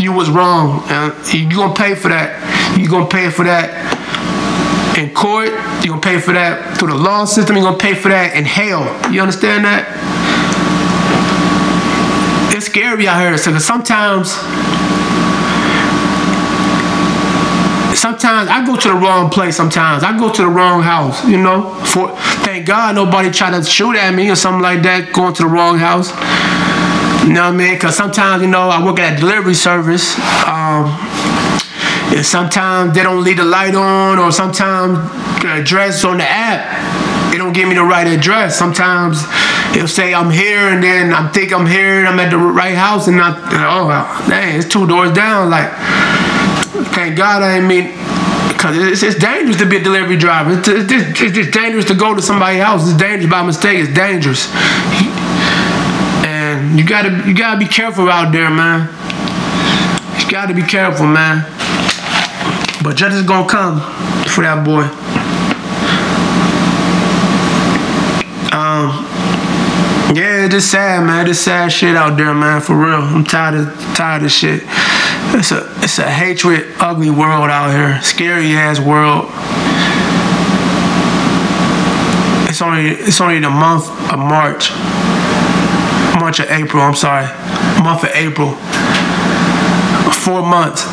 You 0.01 0.13
was 0.13 0.29
wrong 0.29 0.83
and 0.89 1.13
you 1.33 1.55
gonna 1.55 1.73
pay 1.73 1.95
for 1.95 2.09
that. 2.09 2.77
You 2.77 2.89
gonna 2.89 3.07
pay 3.07 3.29
for 3.29 3.43
that 3.43 3.73
in 4.97 5.13
court. 5.13 5.49
You 5.83 5.89
gonna 5.89 6.01
pay 6.01 6.19
for 6.19 6.33
that 6.33 6.77
through 6.77 6.89
the 6.89 6.95
law 6.95 7.25
system. 7.25 7.55
You 7.55 7.63
gonna 7.63 7.77
pay 7.77 7.93
for 7.93 8.09
that 8.09 8.35
in 8.35 8.45
hell. 8.45 8.83
You 9.11 9.21
understand 9.21 9.65
that? 9.65 9.85
It's 12.53 12.65
scary 12.65 13.07
out 13.07 13.21
here 13.21 13.31
because 13.31 13.65
sometimes 13.65 14.33
sometimes 17.97 18.49
I 18.49 18.65
go 18.65 18.75
to 18.75 18.87
the 18.89 18.93
wrong 18.95 19.29
place 19.29 19.55
sometimes. 19.55 20.03
I 20.03 20.17
go 20.17 20.31
to 20.31 20.41
the 20.41 20.49
wrong 20.49 20.81
house 20.81 21.25
you 21.27 21.37
know? 21.37 21.73
For 21.85 22.15
thank 22.45 22.65
God 22.65 22.95
nobody 22.95 23.31
tried 23.31 23.51
to 23.51 23.63
shoot 23.63 23.95
at 23.95 24.13
me 24.13 24.29
or 24.29 24.35
something 24.35 24.61
like 24.61 24.81
that 24.83 25.13
going 25.13 25.33
to 25.35 25.43
the 25.43 25.49
wrong 25.49 25.77
house. 25.77 26.09
You 27.27 27.33
know 27.33 27.43
what 27.43 27.53
I 27.53 27.57
mean? 27.57 27.73
Because 27.73 27.95
sometimes 27.95 28.41
you 28.41 28.47
know 28.47 28.69
I 28.69 28.83
work 28.83 28.99
at 28.99 29.17
a 29.17 29.19
delivery 29.19 29.53
service 29.53 30.17
um, 30.47 30.87
and 32.15 32.25
sometimes 32.25 32.93
they 32.93 33.03
don't 33.03 33.23
leave 33.23 33.37
the 33.37 33.45
light 33.45 33.75
on 33.75 34.19
or 34.19 34.31
sometimes 34.31 34.97
the 35.41 35.61
address 35.61 36.05
on 36.05 36.17
the 36.17 36.27
app 36.27 37.07
they 37.31 37.37
don't 37.37 37.53
give 37.53 37.67
me 37.67 37.75
the 37.75 37.83
right 37.83 38.07
address. 38.07 38.57
Sometimes 38.57 39.23
it'll 39.75 39.87
say 39.87 40.13
I'm 40.13 40.31
here 40.31 40.69
and 40.69 40.81
then 40.81 41.13
I 41.13 41.29
think 41.31 41.51
I'm 41.51 41.65
here 41.65 41.99
and 41.99 42.07
I'm 42.07 42.19
at 42.19 42.31
the 42.31 42.37
right 42.37 42.75
house 42.75 43.07
and 43.07 43.19
I 43.19 43.35
oh 43.67 44.29
dang 44.29 44.57
it's 44.57 44.67
two 44.67 44.87
doors 44.87 45.11
down 45.11 45.49
like 45.49 45.69
thank 46.93 47.17
God 47.17 47.41
I 47.41 47.57
ain't 47.57 47.67
mean 47.67 47.91
because 48.57 48.75
it's, 48.77 49.03
it's 49.03 49.19
dangerous 49.19 49.57
to 49.57 49.65
be 49.65 49.77
a 49.77 49.83
delivery 49.83 50.17
driver. 50.17 50.57
It's, 50.57 50.67
it's, 50.67 51.21
it's 51.21 51.35
just 51.35 51.51
dangerous 51.51 51.85
to 51.85 51.95
go 51.95 52.15
to 52.15 52.21
somebody's 52.21 52.61
house 52.61 52.89
it's 52.89 52.97
dangerous 52.97 53.29
by 53.29 53.43
mistake. 53.43 53.79
It's 53.79 53.93
dangerous. 53.93 54.51
And 56.25 56.79
you 56.79 56.85
gotta 56.85 57.27
you 57.27 57.35
gotta 57.35 57.59
be 57.59 57.67
careful 57.67 58.09
out 58.09 58.31
there 58.31 58.49
man. 58.49 58.89
You 60.19 60.31
gotta 60.31 60.53
be 60.53 60.63
careful 60.63 61.05
man. 61.05 61.45
But 62.83 62.95
justice 62.95 63.25
gonna 63.25 63.47
come 63.47 63.79
for 64.27 64.41
that 64.41 64.65
boy. 64.65 64.83
Um 68.51 69.05
yeah, 70.15 70.45
it's 70.45 70.53
just 70.53 70.71
sad, 70.71 71.05
man. 71.05 71.27
It's 71.27 71.39
sad 71.39 71.71
shit 71.71 71.95
out 71.95 72.17
there, 72.17 72.33
man. 72.33 72.61
For 72.61 72.75
real, 72.75 73.01
I'm 73.01 73.23
tired 73.23 73.55
of 73.55 73.95
tired 73.95 74.23
of 74.23 74.31
shit. 74.31 74.63
It's 75.37 75.51
a 75.51 75.71
it's 75.83 75.99
a 75.99 76.09
hatred, 76.09 76.73
ugly 76.79 77.09
world 77.09 77.49
out 77.49 77.71
here. 77.71 78.01
Scary 78.01 78.53
ass 78.53 78.79
world. 78.79 79.25
It's 82.49 82.61
only 82.61 82.89
it's 82.89 83.21
only 83.21 83.39
the 83.39 83.49
month 83.49 83.87
of 84.11 84.19
March, 84.19 84.71
month 86.19 86.39
of 86.39 86.49
April. 86.49 86.81
I'm 86.81 86.95
sorry, 86.95 87.27
month 87.83 88.03
of 88.03 88.09
April. 88.13 88.51
Four 90.11 90.41
months 90.41 90.85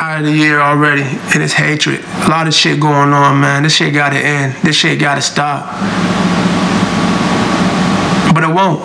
out 0.00 0.18
of 0.18 0.26
the 0.26 0.32
year 0.32 0.60
already, 0.60 1.02
and 1.02 1.42
it's 1.42 1.54
hatred. 1.54 2.00
A 2.24 2.28
lot 2.28 2.46
of 2.46 2.54
shit 2.54 2.80
going 2.80 3.12
on, 3.12 3.40
man. 3.40 3.62
This 3.62 3.74
shit 3.76 3.94
gotta 3.94 4.18
end. 4.18 4.54
This 4.62 4.76
shit 4.76 4.98
gotta 5.00 5.22
stop 5.22 5.72
but 8.34 8.44
it 8.44 8.54
won't. 8.54 8.80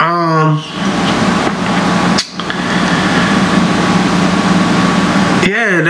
Um. 0.00 0.62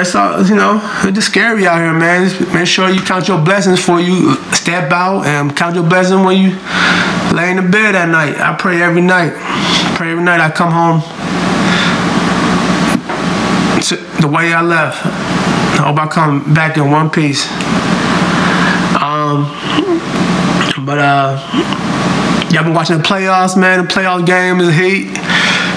That's 0.09 0.17
all. 0.17 0.47
You 0.47 0.55
know, 0.55 0.81
it's 1.03 1.17
just 1.17 1.29
scary 1.29 1.67
out 1.67 1.79
here, 1.81 1.93
man. 1.93 2.31
Just 2.31 2.55
make 2.55 2.67
sure 2.67 2.89
you 2.89 3.03
count 3.03 3.29
your 3.29 3.45
blessings 3.45 3.79
before 3.79 4.01
you 4.01 4.37
step 4.55 4.91
out, 4.91 5.27
and 5.27 5.55
count 5.55 5.75
your 5.75 5.87
blessings 5.87 6.25
when 6.25 6.41
you 6.41 6.51
lay 7.37 7.51
in 7.51 7.57
the 7.57 7.69
bed 7.71 7.95
at 7.95 8.09
night. 8.09 8.41
I 8.41 8.57
pray 8.57 8.81
every 8.81 9.03
night. 9.03 9.35
Pray 9.97 10.13
every 10.13 10.25
night. 10.25 10.41
I 10.41 10.51
come 10.51 10.73
home 10.73 11.01
the 14.21 14.29
way 14.29 14.55
I 14.55 14.63
left. 14.63 15.05
I 15.05 15.85
hope 15.85 15.99
I 15.99 16.07
come 16.07 16.55
back 16.55 16.79
in 16.79 16.91
one 16.91 17.11
piece. 17.11 17.47
Um, 18.97 19.45
but 20.87 20.99
uh, 20.99 22.49
y'all 22.51 22.65
been 22.65 22.73
watching 22.73 22.97
the 22.97 23.03
playoffs, 23.03 23.61
man. 23.61 23.85
The 23.85 23.93
playoff 23.93 24.25
game 24.25 24.61
is 24.61 24.75
heat. 24.75 25.15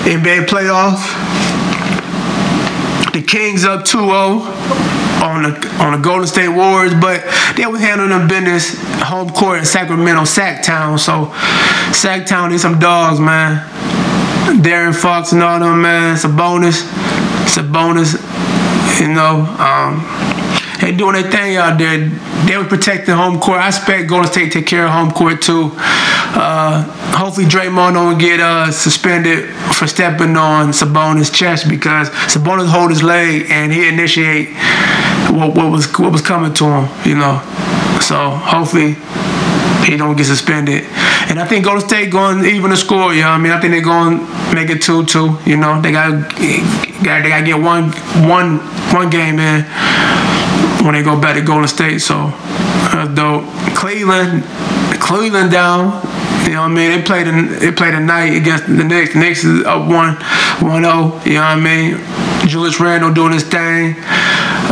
NBA 0.08 0.46
playoffs. 0.46 1.51
The 3.14 3.22
Kings 3.22 3.66
up 3.66 3.84
2-0 3.84 4.82
on 5.22 5.43
the 5.43 5.68
on 5.84 5.91
the 5.93 5.99
Golden 5.99 6.26
State 6.28 6.49
Warriors, 6.49 6.93
but 6.93 7.24
they 7.55 7.66
was 7.66 7.82
handling 7.82 8.09
their 8.09 8.28
business 8.28 8.76
home 9.01 9.30
court 9.30 9.59
in 9.59 9.66
Sacramento, 9.66 10.22
Sacktown. 10.22 10.97
So 10.97 11.26
Sacktown 11.91 12.51
need 12.51 12.59
some 12.59 12.80
dogs, 12.80 13.20
man. 13.20 13.68
De'Aaron 14.62 14.95
Fox 14.95 15.32
and 15.32 15.43
all 15.43 15.59
them, 15.59 15.82
man. 15.82 16.16
It's 16.16 16.24
a 16.24 16.30
bonus. 16.30 16.84
It's 17.43 17.57
a 17.57 17.64
bonus. 17.64 18.14
You 18.99 19.09
know. 19.09 19.45
Um, 19.59 20.21
they 20.82 20.92
doing 20.92 21.14
their 21.14 21.30
thing 21.30 21.58
out 21.58 21.78
there. 21.78 22.10
They 22.48 22.58
were 22.58 22.66
protecting 22.66 23.14
home 23.14 23.40
court. 23.40 23.60
I 23.60 23.68
expect 23.68 24.10
Golden 24.10 24.30
State 24.32 24.52
take 24.52 24.66
care 24.66 24.86
of 24.86 24.92
home 24.92 25.12
court 25.12 25.42
too. 25.42 25.72
Uh, 25.78 26.84
hopefully 27.16 27.46
Draymond 27.46 27.94
don't 27.94 28.18
get 28.18 28.40
uh, 28.40 28.72
suspended 28.72 29.50
for 29.76 29.86
stepping 29.86 30.36
on 30.36 30.70
Sabonis' 30.70 31.32
chest 31.34 31.70
because 31.70 32.10
Sabonis 32.10 32.68
hold 32.68 32.90
his 32.90 33.04
leg 33.04 33.46
and 33.50 33.72
he 33.72 33.88
initiate 33.88 34.50
what, 35.30 35.56
what 35.56 35.72
was 35.72 35.88
what 36.00 36.12
was 36.12 36.22
coming 36.22 36.54
to 36.56 36.66
him. 36.66 36.90
You 37.06 37.16
know, 37.16 37.38
so 38.02 38.32
hopefully 38.32 38.96
he 39.86 39.98
don't 39.98 40.16
get 40.16 40.26
suspended. 40.26 40.84
And 41.30 41.40
I 41.40 41.46
think 41.46 41.66
Golden 41.66 41.88
State 41.88 42.12
going 42.12 42.44
even 42.46 42.72
the 42.72 42.78
score. 42.78 43.14
You 43.14 43.22
know 43.22 43.30
I 43.30 43.38
mean? 43.38 43.52
I 43.52 43.62
think 43.62 43.72
they're 43.72 43.82
going 43.82 44.18
to 44.18 44.56
make 44.56 44.70
it 44.70 44.82
two 44.82 45.06
two. 45.06 45.38
You 45.46 45.58
know, 45.58 45.80
they 45.80 45.92
got 45.92 46.10
got 46.34 47.24
they 47.24 47.30
got 47.30 47.40
to 47.40 47.46
get 47.46 47.60
one 47.60 47.92
one 48.28 48.58
one 48.92 49.10
game 49.10 49.40
in 49.40 49.66
when 50.84 50.94
they 50.94 51.04
go 51.04 51.20
back 51.20 51.36
to 51.36 51.42
Golden 51.42 51.68
State. 51.68 52.00
So 52.00 52.32
that's 52.92 53.14
dope. 53.16 53.46
Cleveland, 53.76 54.44
Cleveland 55.00 55.52
down. 55.52 56.02
You 56.46 56.54
know 56.58 56.62
what 56.62 56.72
I 56.72 56.74
mean? 56.74 56.92
They 56.92 57.02
played 57.04 57.28
a, 57.28 57.60
they 57.60 57.72
played 57.72 57.94
a 57.94 58.00
night 58.00 58.36
against 58.36 58.66
the 58.66 58.84
Knicks. 58.84 59.14
The 59.14 59.20
Knicks 59.20 59.44
is 59.44 59.64
up 59.66 59.88
1 59.88 60.16
1 60.68 60.84
0. 60.84 61.22
You 61.26 61.34
know 61.36 61.42
what 61.42 61.44
I 61.44 61.56
mean? 61.56 61.98
Julius 62.48 62.80
Randle 62.80 63.14
doing 63.14 63.34
his 63.34 63.44
thing. 63.44 63.96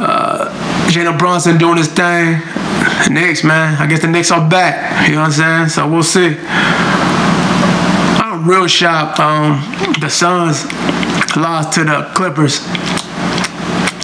Uh, 0.01 0.49
Jalen 0.89 1.19
Brunson 1.19 1.57
doing 1.57 1.77
his 1.77 1.87
thing. 1.87 2.41
The 3.05 3.09
Knicks, 3.11 3.43
man. 3.43 3.77
I 3.79 3.87
guess 3.87 4.01
the 4.01 4.07
Knicks 4.07 4.31
are 4.31 4.49
back. 4.49 5.07
You 5.07 5.15
know 5.15 5.21
what 5.21 5.39
I'm 5.39 5.67
saying? 5.67 5.69
So 5.69 5.87
we'll 5.87 6.03
see. 6.03 6.35
I'm 8.21 8.49
real 8.49 8.67
shocked. 8.67 9.19
Um, 9.19 9.61
the 10.01 10.09
Suns 10.09 10.65
lost 11.37 11.73
to 11.73 11.83
the 11.83 12.11
Clippers. 12.15 12.59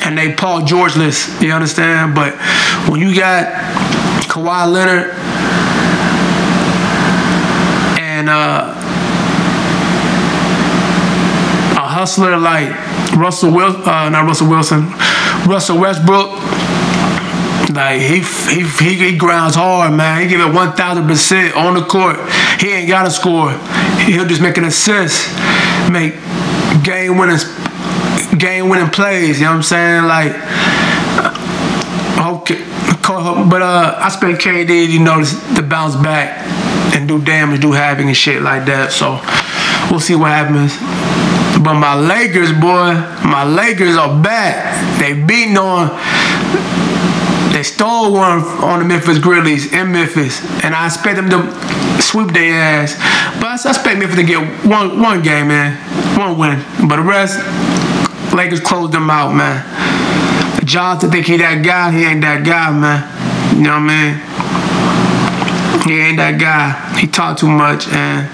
And 0.05 0.15
they 0.15 0.33
Paul 0.33 0.65
George 0.65 0.93
Georgeless, 0.93 1.41
you 1.41 1.51
understand? 1.51 2.13
But 2.13 2.35
when 2.87 3.01
you 3.01 3.15
got 3.15 3.51
Kawhi 4.29 4.71
Leonard 4.71 5.11
and 7.99 8.29
uh, 8.29 8.71
a 11.75 11.87
hustler 11.87 12.37
like 12.37 12.69
Russell 13.17 13.51
Wilson, 13.51 13.81
uh, 13.81 14.09
not 14.09 14.25
Russell 14.25 14.47
Wilson, 14.47 14.91
Russell 15.49 15.79
Westbrook, 15.79 16.29
like 17.73 17.99
he 17.99 18.19
he 18.53 19.09
he, 19.11 19.17
grounds 19.17 19.55
hard, 19.55 19.91
man. 19.93 20.21
He 20.21 20.27
give 20.27 20.39
it 20.39 20.53
one 20.53 20.73
thousand 20.73 21.07
percent 21.07 21.55
on 21.55 21.73
the 21.73 21.83
court. 21.83 22.17
He 22.59 22.71
ain't 22.71 22.87
got 22.87 23.05
to 23.05 23.11
score. 23.11 23.51
He'll 24.05 24.27
just 24.27 24.41
make 24.41 24.57
an 24.57 24.65
assist, 24.65 25.33
make 25.89 26.13
game 26.83 27.17
winning 27.17 27.39
game 28.35 28.69
winning 28.69 28.89
plays. 28.89 29.39
You 29.39 29.45
know 29.45 29.51
what 29.51 29.57
I'm 29.57 29.63
saying? 29.63 30.05
Like, 30.05 30.33
okay, 32.19 32.63
but 33.49 33.61
uh, 33.61 33.97
I 33.99 34.07
expect 34.07 34.41
KD, 34.41 34.89
you 34.89 34.99
know, 34.99 35.23
to 35.55 35.61
bounce 35.61 35.95
back 35.95 36.41
and 36.95 37.07
do 37.07 37.23
damage, 37.23 37.61
do 37.61 37.71
havoc 37.71 38.05
and 38.05 38.15
shit 38.15 38.41
like 38.41 38.65
that. 38.65 38.91
So 38.91 39.21
we'll 39.91 39.99
see 39.99 40.15
what 40.15 40.31
happens. 40.31 40.73
But 41.63 41.75
my 41.75 41.95
Lakers, 41.95 42.51
boy, 42.51 42.93
my 43.23 43.43
Lakers 43.43 43.95
are 43.95 44.21
back. 44.21 44.99
They 44.99 45.13
beating 45.13 45.57
on. 45.57 45.89
They 47.53 47.63
stole 47.63 48.11
one 48.11 48.41
on 48.59 48.79
the 48.79 48.85
Memphis 48.85 49.17
Grizzlies 49.17 49.71
in 49.71 49.91
Memphis, 49.91 50.41
and 50.63 50.75
I 50.75 50.87
expect 50.87 51.15
them 51.15 51.29
to 51.29 52.01
sweep 52.01 52.33
their 52.33 52.61
ass. 52.61 52.95
But 53.39 53.47
I 53.47 53.69
expect 53.69 53.99
Memphis 53.99 54.17
to 54.17 54.23
get 54.23 54.65
one 54.65 55.01
one 55.01 55.21
game, 55.21 55.47
man, 55.47 55.77
one 56.17 56.37
win. 56.37 56.59
But 56.87 56.97
the 56.97 57.03
rest, 57.03 57.39
Lakers 58.35 58.59
closed 58.59 58.91
them 58.91 59.09
out, 59.09 59.33
man. 59.33 59.63
Johnson 60.65 61.09
think 61.09 61.25
he 61.25 61.37
that 61.37 61.63
guy, 61.63 61.91
he 61.91 62.03
ain't 62.03 62.21
that 62.21 62.45
guy, 62.45 62.69
man. 62.71 62.99
You 63.55 63.63
know 63.63 63.79
what 63.79 63.89
I 63.89 63.95
mean? 63.95 64.35
He 65.87 66.01
ain't 66.01 66.17
that 66.17 66.37
guy. 66.37 66.99
He 66.99 67.07
talk 67.07 67.37
too 67.37 67.47
much, 67.47 67.87
and 67.87 68.27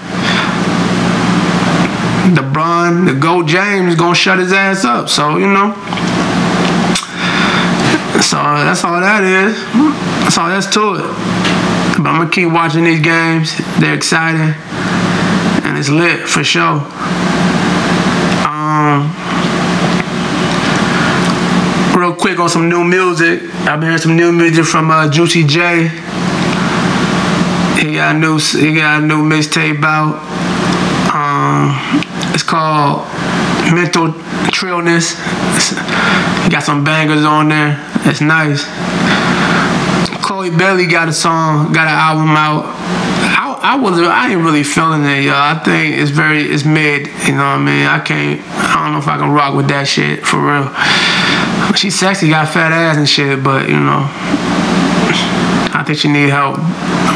LeBron, 2.36 3.06
the 3.06 3.14
GOAT 3.14 3.46
James, 3.46 3.94
gonna 3.94 4.14
shut 4.14 4.38
his 4.38 4.52
ass 4.52 4.84
up. 4.84 5.08
So 5.08 5.36
you 5.36 5.46
know. 5.46 5.72
So 8.22 8.36
that's 8.38 8.82
all 8.84 9.00
that 9.00 9.22
is. 9.22 9.54
That's 10.24 10.38
all 10.38 10.48
that's 10.48 10.66
to 10.74 10.94
it. 10.94 12.02
But 12.02 12.08
I'm 12.08 12.18
gonna 12.18 12.30
keep 12.30 12.50
watching 12.50 12.84
these 12.84 13.00
games. 13.00 13.56
They're 13.78 13.94
exciting, 13.94 14.54
and 15.62 15.78
it's 15.78 15.90
lit 15.90 16.26
for 16.26 16.42
sure. 16.42 16.80
Um, 18.48 19.12
real 21.94 22.11
quick 22.22 22.38
on 22.38 22.48
some 22.48 22.68
new 22.68 22.84
music. 22.84 23.42
I've 23.66 23.80
been 23.80 23.88
hearing 23.88 23.98
some 23.98 24.16
new 24.16 24.30
music 24.30 24.64
from 24.64 24.92
uh, 24.92 25.10
Juicy 25.10 25.44
J. 25.44 25.88
He 27.82 27.94
got 27.94 28.14
a 28.14 28.18
new 28.18 28.38
he 28.38 28.76
got 28.76 29.02
a 29.02 29.04
new 29.04 29.28
mixtape 29.28 29.82
out. 29.82 30.22
Um, 31.12 31.74
it's 32.32 32.44
called 32.44 33.08
Mental 33.74 34.12
Trillness. 34.52 35.18
Got 36.48 36.62
some 36.62 36.84
bangers 36.84 37.24
on 37.24 37.48
there. 37.48 37.84
It's 38.06 38.20
nice. 38.20 38.66
Chloe 40.22 40.50
Bailey 40.50 40.86
got 40.86 41.08
a 41.08 41.12
song, 41.12 41.72
got 41.72 41.88
an 41.88 41.98
album 41.98 42.36
out. 42.36 42.66
I, 43.34 43.74
I 43.74 43.76
was 43.76 43.98
I 43.98 44.30
ain't 44.30 44.44
really 44.44 44.62
feeling 44.62 45.04
it, 45.06 45.24
y'all. 45.24 45.34
I 45.34 45.58
think 45.58 45.96
it's 45.96 46.12
very 46.12 46.42
it's 46.42 46.64
mid. 46.64 47.08
You 47.26 47.32
know 47.32 47.38
what 47.38 47.58
I 47.58 47.58
mean? 47.58 47.84
I 47.84 47.98
can't. 47.98 48.40
I 48.46 48.84
don't 48.84 48.92
know 48.92 49.00
if 49.00 49.08
I 49.08 49.18
can 49.18 49.32
rock 49.32 49.56
with 49.56 49.66
that 49.68 49.88
shit 49.88 50.24
for 50.24 50.38
real. 50.38 50.70
She's 51.76 51.98
sexy, 51.98 52.28
got 52.28 52.48
fat 52.48 52.70
ass 52.72 52.96
and 52.96 53.08
shit, 53.08 53.42
but 53.42 53.68
you 53.68 53.78
know, 53.80 54.06
I 55.74 55.82
think 55.86 55.98
she 55.98 56.08
need 56.08 56.28
help 56.28 56.58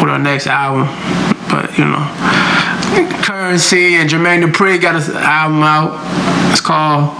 with 0.01 0.11
her 0.11 0.19
next 0.19 0.47
album. 0.47 0.87
But 1.49 1.79
you 1.79 1.85
know, 1.85 2.03
Currency 3.23 3.95
and 3.97 4.09
Jermaine 4.09 4.43
Dupri 4.43 4.81
got 4.81 4.97
an 4.97 5.17
album 5.17 5.63
out. 5.63 6.01
It's 6.53 6.61
called 6.61 7.17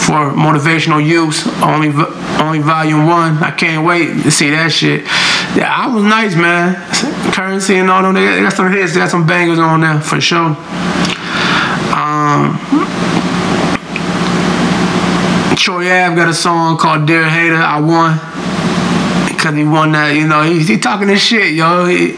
For 0.00 0.32
Motivational 0.32 1.04
Use, 1.04 1.46
only 1.62 1.88
only 2.40 2.60
volume 2.60 3.06
one. 3.06 3.38
I 3.38 3.50
can't 3.50 3.84
wait 3.84 4.22
to 4.22 4.30
see 4.30 4.50
that 4.50 4.70
shit. 4.72 5.04
The 5.54 5.66
album's 5.66 6.04
nice, 6.04 6.36
man. 6.36 6.76
Currency 7.32 7.76
and 7.76 7.90
all 7.90 8.02
them, 8.02 8.14
they 8.14 8.40
got 8.42 8.52
some 8.52 8.70
hits, 8.70 8.94
they 8.94 9.00
got 9.00 9.10
some 9.10 9.26
bangers 9.26 9.58
on 9.58 9.80
there 9.80 10.00
for 10.00 10.20
sure. 10.20 10.56
Um, 11.96 12.58
Troy 15.86 16.04
Ave 16.04 16.16
got 16.16 16.28
a 16.28 16.34
song 16.34 16.76
called 16.78 17.06
Dear 17.06 17.30
Hater, 17.30 17.54
I 17.54 17.78
Won. 17.78 18.18
Because 19.28 19.54
he 19.54 19.62
won 19.62 19.92
that, 19.92 20.16
you 20.16 20.26
know, 20.26 20.42
he, 20.42 20.58
he 20.64 20.78
talking 20.78 21.06
this 21.06 21.22
shit, 21.22 21.54
yo. 21.54 21.84
He, 21.86 22.16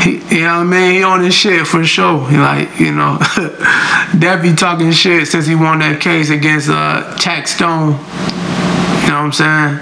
he, 0.00 0.12
you 0.34 0.44
know 0.44 0.58
what 0.58 0.60
I 0.60 0.64
mean? 0.64 0.94
He 0.94 1.02
on 1.02 1.20
this 1.20 1.34
shit 1.34 1.66
for 1.66 1.84
sure. 1.84 2.26
He 2.30 2.38
like, 2.38 2.80
you 2.80 2.92
know, 2.92 3.18
Debbie 4.18 4.54
talking 4.54 4.92
shit 4.92 5.28
since 5.28 5.46
he 5.46 5.54
won 5.54 5.80
that 5.80 6.00
case 6.00 6.30
against 6.30 6.70
uh, 6.70 7.14
Taxstone. 7.18 7.98
You 9.02 9.08
know 9.08 9.20
what 9.20 9.28
I'm 9.28 9.32
saying? 9.32 9.76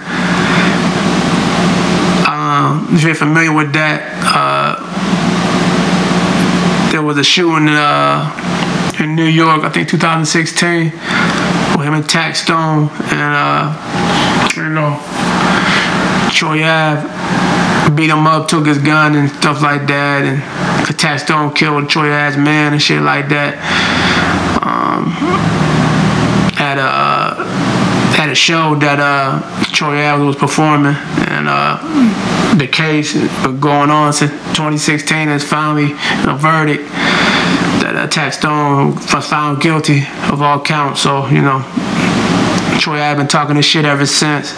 Um, 2.27 2.89
if 2.97 3.05
you're 3.05 3.15
familiar 3.15 3.53
with 3.53 3.73
that, 3.75 4.03
uh, 4.27 4.75
there 6.91 7.03
was 7.03 7.17
a 7.17 7.25
shooting 7.25 7.69
uh, 7.69 8.97
in 8.99 9.15
New 9.15 9.23
York, 9.25 9.63
I 9.63 9.69
think 9.71 9.89
2016, 9.89 10.87
with 10.87 11.50
him 11.81 11.95
and 11.95 12.05
Taxstone, 12.05 12.91
and 13.13 13.35
uh, 13.35 14.53
you 14.57 14.69
know, 14.69 14.99
Troy 16.33 16.65
Ave 16.65 17.95
beat 17.95 18.11
him 18.11 18.27
up, 18.27 18.49
took 18.49 18.67
his 18.67 18.79
gun 18.79 19.15
and 19.15 19.31
stuff 19.31 19.63
like 19.63 19.87
that, 19.87 20.25
and 20.25 20.97
Taxstone 20.97 21.55
killed 21.55 21.89
Troy 21.89 22.13
Ave's 22.13 22.37
man 22.37 22.73
and 22.73 22.83
shit 22.83 23.03
like 23.03 23.29
that. 23.29 23.57
Um, 24.63 25.15
at 26.59 26.77
a 26.77 26.83
uh, 26.83 28.21
at 28.21 28.29
a 28.29 28.35
show 28.35 28.75
that 28.77 29.01
uh, 29.01 29.41
Troy 29.73 30.05
Ave 30.07 30.25
was 30.25 30.37
performing, 30.37 30.95
and 31.29 31.49
uh, 31.49 32.55
the 32.57 32.67
case 32.67 33.15
been 33.15 33.61
going 33.61 33.91
on 33.91 34.13
since 34.13 34.33
2016. 34.53 35.29
Is 35.31 35.45
finally 35.45 35.93
a 36.27 36.37
verdict 36.37 36.85
that 37.83 37.97
uh, 37.97 38.07
Taxstone 38.09 38.95
was 39.15 39.27
found 39.27 39.61
guilty 39.61 40.03
of 40.31 40.43
all 40.43 40.61
counts. 40.61 41.01
So 41.01 41.27
you 41.29 41.43
know, 41.43 41.61
Troy 42.79 43.01
Ave 43.01 43.19
been 43.19 43.29
talking 43.29 43.57
this 43.57 43.67
shit 43.67 43.85
ever 43.85 44.07
since. 44.07 44.53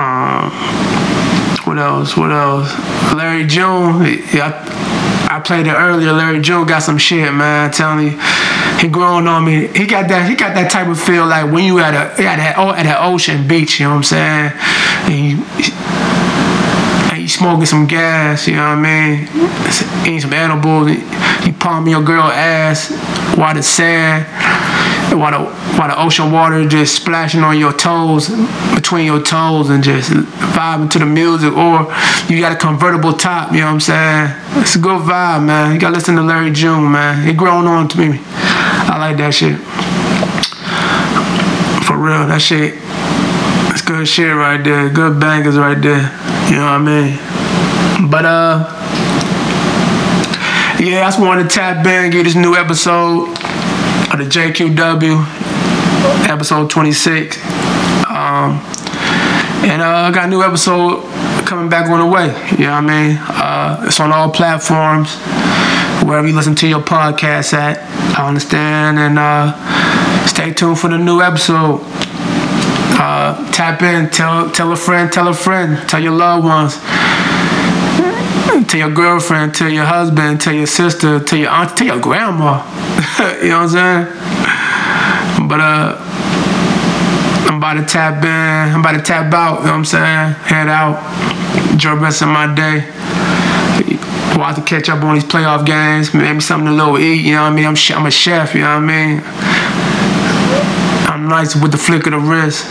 Um, 0.00 0.50
what 1.66 1.78
else? 1.78 2.16
What 2.16 2.32
else? 2.32 2.72
Larry 3.14 3.46
June. 3.46 4.02
Yeah, 4.32 4.64
I, 5.28 5.36
I 5.36 5.40
played 5.40 5.66
it 5.66 5.74
earlier. 5.74 6.12
Larry 6.12 6.40
June 6.40 6.66
got 6.66 6.82
some 6.82 6.98
shit, 6.98 7.32
man. 7.32 7.66
I'm 7.66 7.70
telling 7.70 8.06
you, 8.06 8.20
he 8.80 8.88
growing 8.88 9.26
on 9.26 9.44
me. 9.44 9.68
He 9.68 9.86
got 9.86 10.08
that. 10.08 10.28
He 10.28 10.34
got 10.34 10.54
that 10.54 10.70
type 10.70 10.88
of 10.88 10.98
feel 10.98 11.26
like 11.26 11.52
when 11.52 11.64
you 11.64 11.78
at 11.80 11.94
a 11.94 12.10
at 12.22 12.36
that 12.36 12.54
oh, 12.56 12.70
at 12.70 12.84
that 12.84 13.04
ocean 13.04 13.46
beach. 13.46 13.78
You 13.78 13.86
know 13.86 13.96
what 13.96 13.96
I'm 13.96 14.02
saying? 14.04 14.52
And 15.04 15.14
you, 15.20 15.44
and 17.12 17.19
you 17.19 17.19
smoking 17.30 17.66
some 17.66 17.86
gas. 17.86 18.46
You 18.46 18.56
know 18.56 18.76
what 18.76 18.86
I 18.86 19.16
mean? 19.16 19.28
Eating 20.02 20.20
some 20.20 20.32
edibles. 20.32 20.90
You 21.46 21.52
palming 21.54 21.92
your 21.92 22.02
girl 22.02 22.24
ass 22.24 22.90
while 23.36 23.54
the 23.54 23.62
sand. 23.62 24.26
while 25.18 25.32
the 25.32 25.60
while 25.78 25.88
the 25.88 26.00
ocean 26.00 26.30
water 26.30 26.68
just 26.68 26.94
splashing 26.94 27.40
on 27.40 27.58
your 27.58 27.72
toes, 27.72 28.28
between 28.74 29.06
your 29.06 29.22
toes, 29.22 29.70
and 29.70 29.82
just 29.82 30.10
vibing 30.10 30.90
to 30.90 30.98
the 30.98 31.06
music. 31.06 31.52
Or 31.52 31.92
you 32.28 32.40
got 32.40 32.52
a 32.52 32.56
convertible 32.56 33.12
top. 33.12 33.52
You 33.52 33.60
know 33.60 33.66
what 33.66 33.72
I'm 33.72 33.80
saying? 33.80 34.62
It's 34.62 34.76
a 34.76 34.78
good 34.78 35.00
vibe, 35.02 35.46
man. 35.46 35.74
You 35.74 35.80
gotta 35.80 35.94
listen 35.94 36.16
to 36.16 36.22
Larry 36.22 36.50
June, 36.50 36.92
man. 36.92 37.26
He 37.26 37.32
grown 37.32 37.66
on 37.66 37.88
to 37.88 37.98
me. 37.98 38.20
I 38.22 38.96
like 38.98 39.16
that 39.18 39.34
shit. 39.34 39.58
For 41.86 41.96
real, 41.96 42.26
that 42.26 42.40
shit. 42.40 42.89
Good 43.90 44.06
shit 44.06 44.32
right 44.36 44.62
there. 44.62 44.88
Good 44.88 45.18
bangers 45.18 45.58
right 45.58 45.74
there. 45.74 46.02
You 46.48 46.58
know 46.58 46.78
what 46.78 46.78
I 46.78 47.98
mean? 47.98 48.08
But 48.08 48.24
uh. 48.24 48.58
Yeah, 50.78 51.00
I 51.00 51.06
just 51.10 51.18
wanted 51.18 51.42
to 51.42 51.48
tap 51.48 51.84
in, 51.84 52.12
get 52.12 52.22
this 52.22 52.36
new 52.36 52.54
episode 52.54 53.30
of 53.30 54.18
the 54.20 54.26
JQW, 54.30 56.28
episode 56.28 56.70
26. 56.70 57.36
Um, 58.06 58.62
and 59.66 59.82
uh, 59.82 60.06
I 60.06 60.12
got 60.14 60.26
a 60.26 60.28
new 60.28 60.44
episode 60.44 61.02
coming 61.44 61.68
back 61.68 61.90
on 61.90 61.98
the 61.98 62.06
way. 62.06 62.28
You 62.52 62.66
know 62.66 62.80
what 62.80 62.84
I 62.84 63.08
mean? 63.08 63.18
Uh, 63.18 63.86
it's 63.88 63.98
on 63.98 64.12
all 64.12 64.30
platforms, 64.30 65.16
wherever 66.06 66.28
you 66.28 66.36
listen 66.36 66.54
to 66.54 66.68
your 66.68 66.80
podcast 66.80 67.54
at. 67.54 67.80
I 68.16 68.28
understand. 68.28 69.00
And 69.00 69.18
uh, 69.18 70.26
stay 70.28 70.54
tuned 70.54 70.78
for 70.78 70.86
the 70.86 70.96
new 70.96 71.20
episode. 71.20 71.84
Uh, 73.02 73.50
tap 73.50 73.80
in, 73.80 74.10
tell 74.10 74.50
tell 74.50 74.70
a 74.72 74.76
friend, 74.76 75.10
tell 75.10 75.28
a 75.28 75.34
friend, 75.34 75.88
tell 75.88 76.02
your 76.02 76.12
loved 76.12 76.44
ones 76.44 76.76
tell 78.70 78.78
your 78.78 78.94
girlfriend, 78.94 79.52
tell 79.52 79.68
your 79.68 79.84
husband, 79.84 80.40
tell 80.40 80.52
your 80.52 80.66
sister, 80.66 81.18
tell 81.18 81.38
your 81.38 81.50
aunt, 81.50 81.76
tell 81.76 81.88
your 81.88 82.00
grandma. 82.00 82.62
you 83.42 83.48
know 83.48 83.64
what 83.64 83.74
I'm 83.74 84.06
saying? 85.38 85.48
But 85.48 85.60
uh 85.60 85.96
I'm 87.48 87.56
about 87.56 87.74
to 87.74 87.84
tap 87.84 88.22
in, 88.22 88.74
I'm 88.74 88.80
about 88.80 88.92
to 88.92 89.02
tap 89.02 89.32
out, 89.34 89.58
you 89.60 89.66
know 89.66 89.72
what 89.72 89.78
I'm 89.78 89.84
saying? 89.84 90.34
Head 90.44 90.68
out, 90.68 91.02
enjoy 91.72 91.96
the 91.96 92.00
rest 92.00 92.22
of 92.22 92.28
my 92.28 92.46
day. 92.54 92.86
We'll 94.36 94.46
have 94.46 94.54
to 94.56 94.62
catch 94.62 94.88
up 94.88 95.02
on 95.02 95.14
these 95.14 95.24
playoff 95.24 95.66
games, 95.66 96.14
maybe 96.14 96.40
something 96.40 96.68
a 96.68 96.72
little 96.72 96.96
eat, 96.98 97.24
you 97.24 97.34
know 97.34 97.42
what 97.42 97.52
I 97.52 97.54
mean? 97.54 97.66
I'm, 97.66 97.76
I'm 97.96 98.06
a 98.06 98.10
chef, 98.10 98.54
you 98.54 98.60
know 98.60 98.78
what 98.78 98.84
I 98.84 98.86
mean? 98.86 99.20
I'm 101.20 101.28
nice 101.28 101.54
with 101.54 101.70
the 101.70 101.76
flick 101.76 102.06
of 102.06 102.12
the 102.12 102.18
wrist 102.18 102.64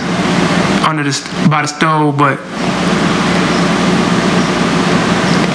under 0.90 1.04
the 1.04 1.14
by 1.52 1.62
the 1.62 1.68
stove, 1.68 2.18
but 2.18 2.40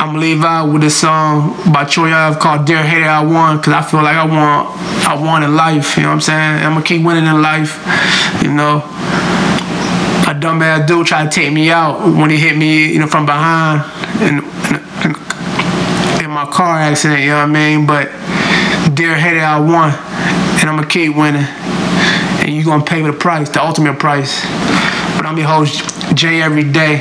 I'm 0.01 0.15
leave 0.15 0.45
out 0.45 0.73
with 0.73 0.83
this 0.83 0.97
song 0.97 1.57
by 1.73 1.87
Troy 1.87 2.13
Ave 2.13 2.39
called 2.39 2.67
Dear 2.67 2.85
Hater 2.85 3.07
I 3.07 3.21
Won 3.25 3.57
because 3.57 3.73
I 3.73 3.83
feel 3.83 4.01
like 4.01 4.15
I 4.15 4.25
want 4.25 4.79
I 5.09 5.21
won 5.21 5.43
in 5.43 5.57
life, 5.57 5.97
you 5.97 6.05
know 6.05 6.11
what 6.11 6.15
I'm 6.15 6.21
saying? 6.21 6.65
I'm 6.65 6.75
gonna 6.75 6.85
keep 6.85 7.05
winning 7.05 7.27
in 7.27 7.43
life, 7.43 7.83
you 8.45 8.55
know. 8.55 8.77
A 10.31 10.39
dumbass 10.39 10.87
dude 10.87 11.05
tried 11.05 11.33
to 11.33 11.35
take 11.35 11.53
me 11.53 11.71
out 11.71 11.99
when 11.99 12.31
he 12.31 12.37
hit 12.37 12.57
me, 12.57 12.93
you 12.93 13.01
know, 13.01 13.09
from 13.09 13.27
behind 13.27 13.83
in, 14.23 14.39
in, 15.03 15.15
in 16.25 16.31
my 16.31 16.47
car 16.49 16.79
accident, 16.79 17.23
you 17.23 17.31
know 17.31 17.39
what 17.39 17.49
I 17.49 17.53
mean? 17.53 17.87
But 17.87 18.07
Dear 18.95 19.17
Hater 19.19 19.41
I 19.41 19.59
won 19.59 19.91
and 20.61 20.71
I'm 20.71 20.77
gonna 20.77 20.87
keep 20.87 21.17
winning. 21.17 21.49
And 22.65 22.71
you 22.71 22.79
gonna 22.79 22.85
pay 22.87 23.03
the 23.03 23.13
price, 23.13 23.51
the 23.51 23.63
ultimate 23.63 23.99
price. 23.99 24.41
But 25.19 25.27
I'm 25.27 25.37
your 25.37 25.49
host, 25.49 25.85
Jay 26.17 26.41
every 26.41 26.65
day. 26.65 27.01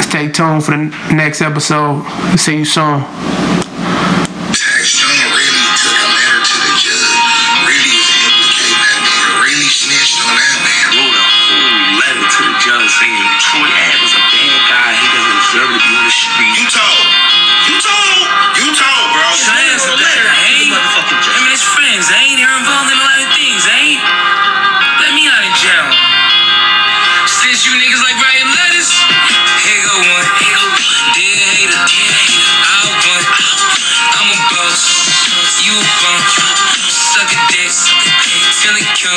Stay 0.00 0.32
tuned 0.32 0.64
for 0.64 0.70
the 0.70 1.12
next 1.12 1.42
episode. 1.42 2.02
See 2.38 2.56
you 2.56 2.64
soon. 2.64 3.43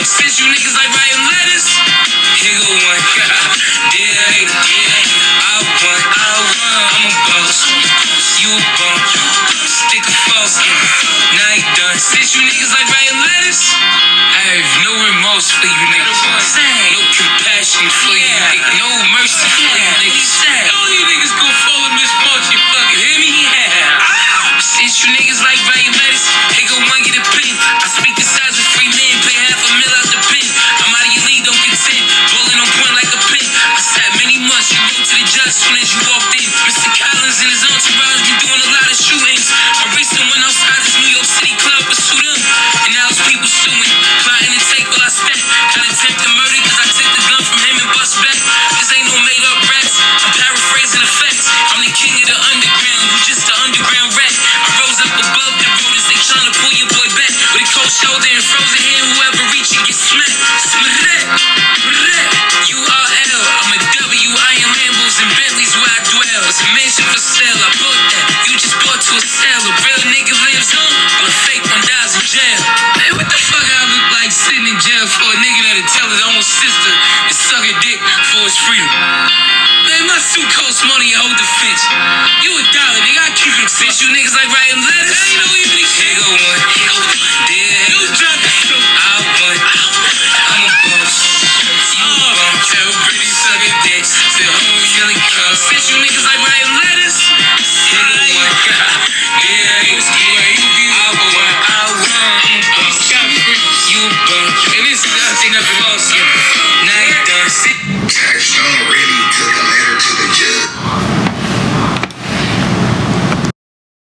Since 0.06 0.38
you 0.40 0.46
niggas 0.46 0.76
like 0.78 0.94
writing 0.94 1.24
letters, 1.26 1.66
here 2.38 2.54
go 2.62 2.87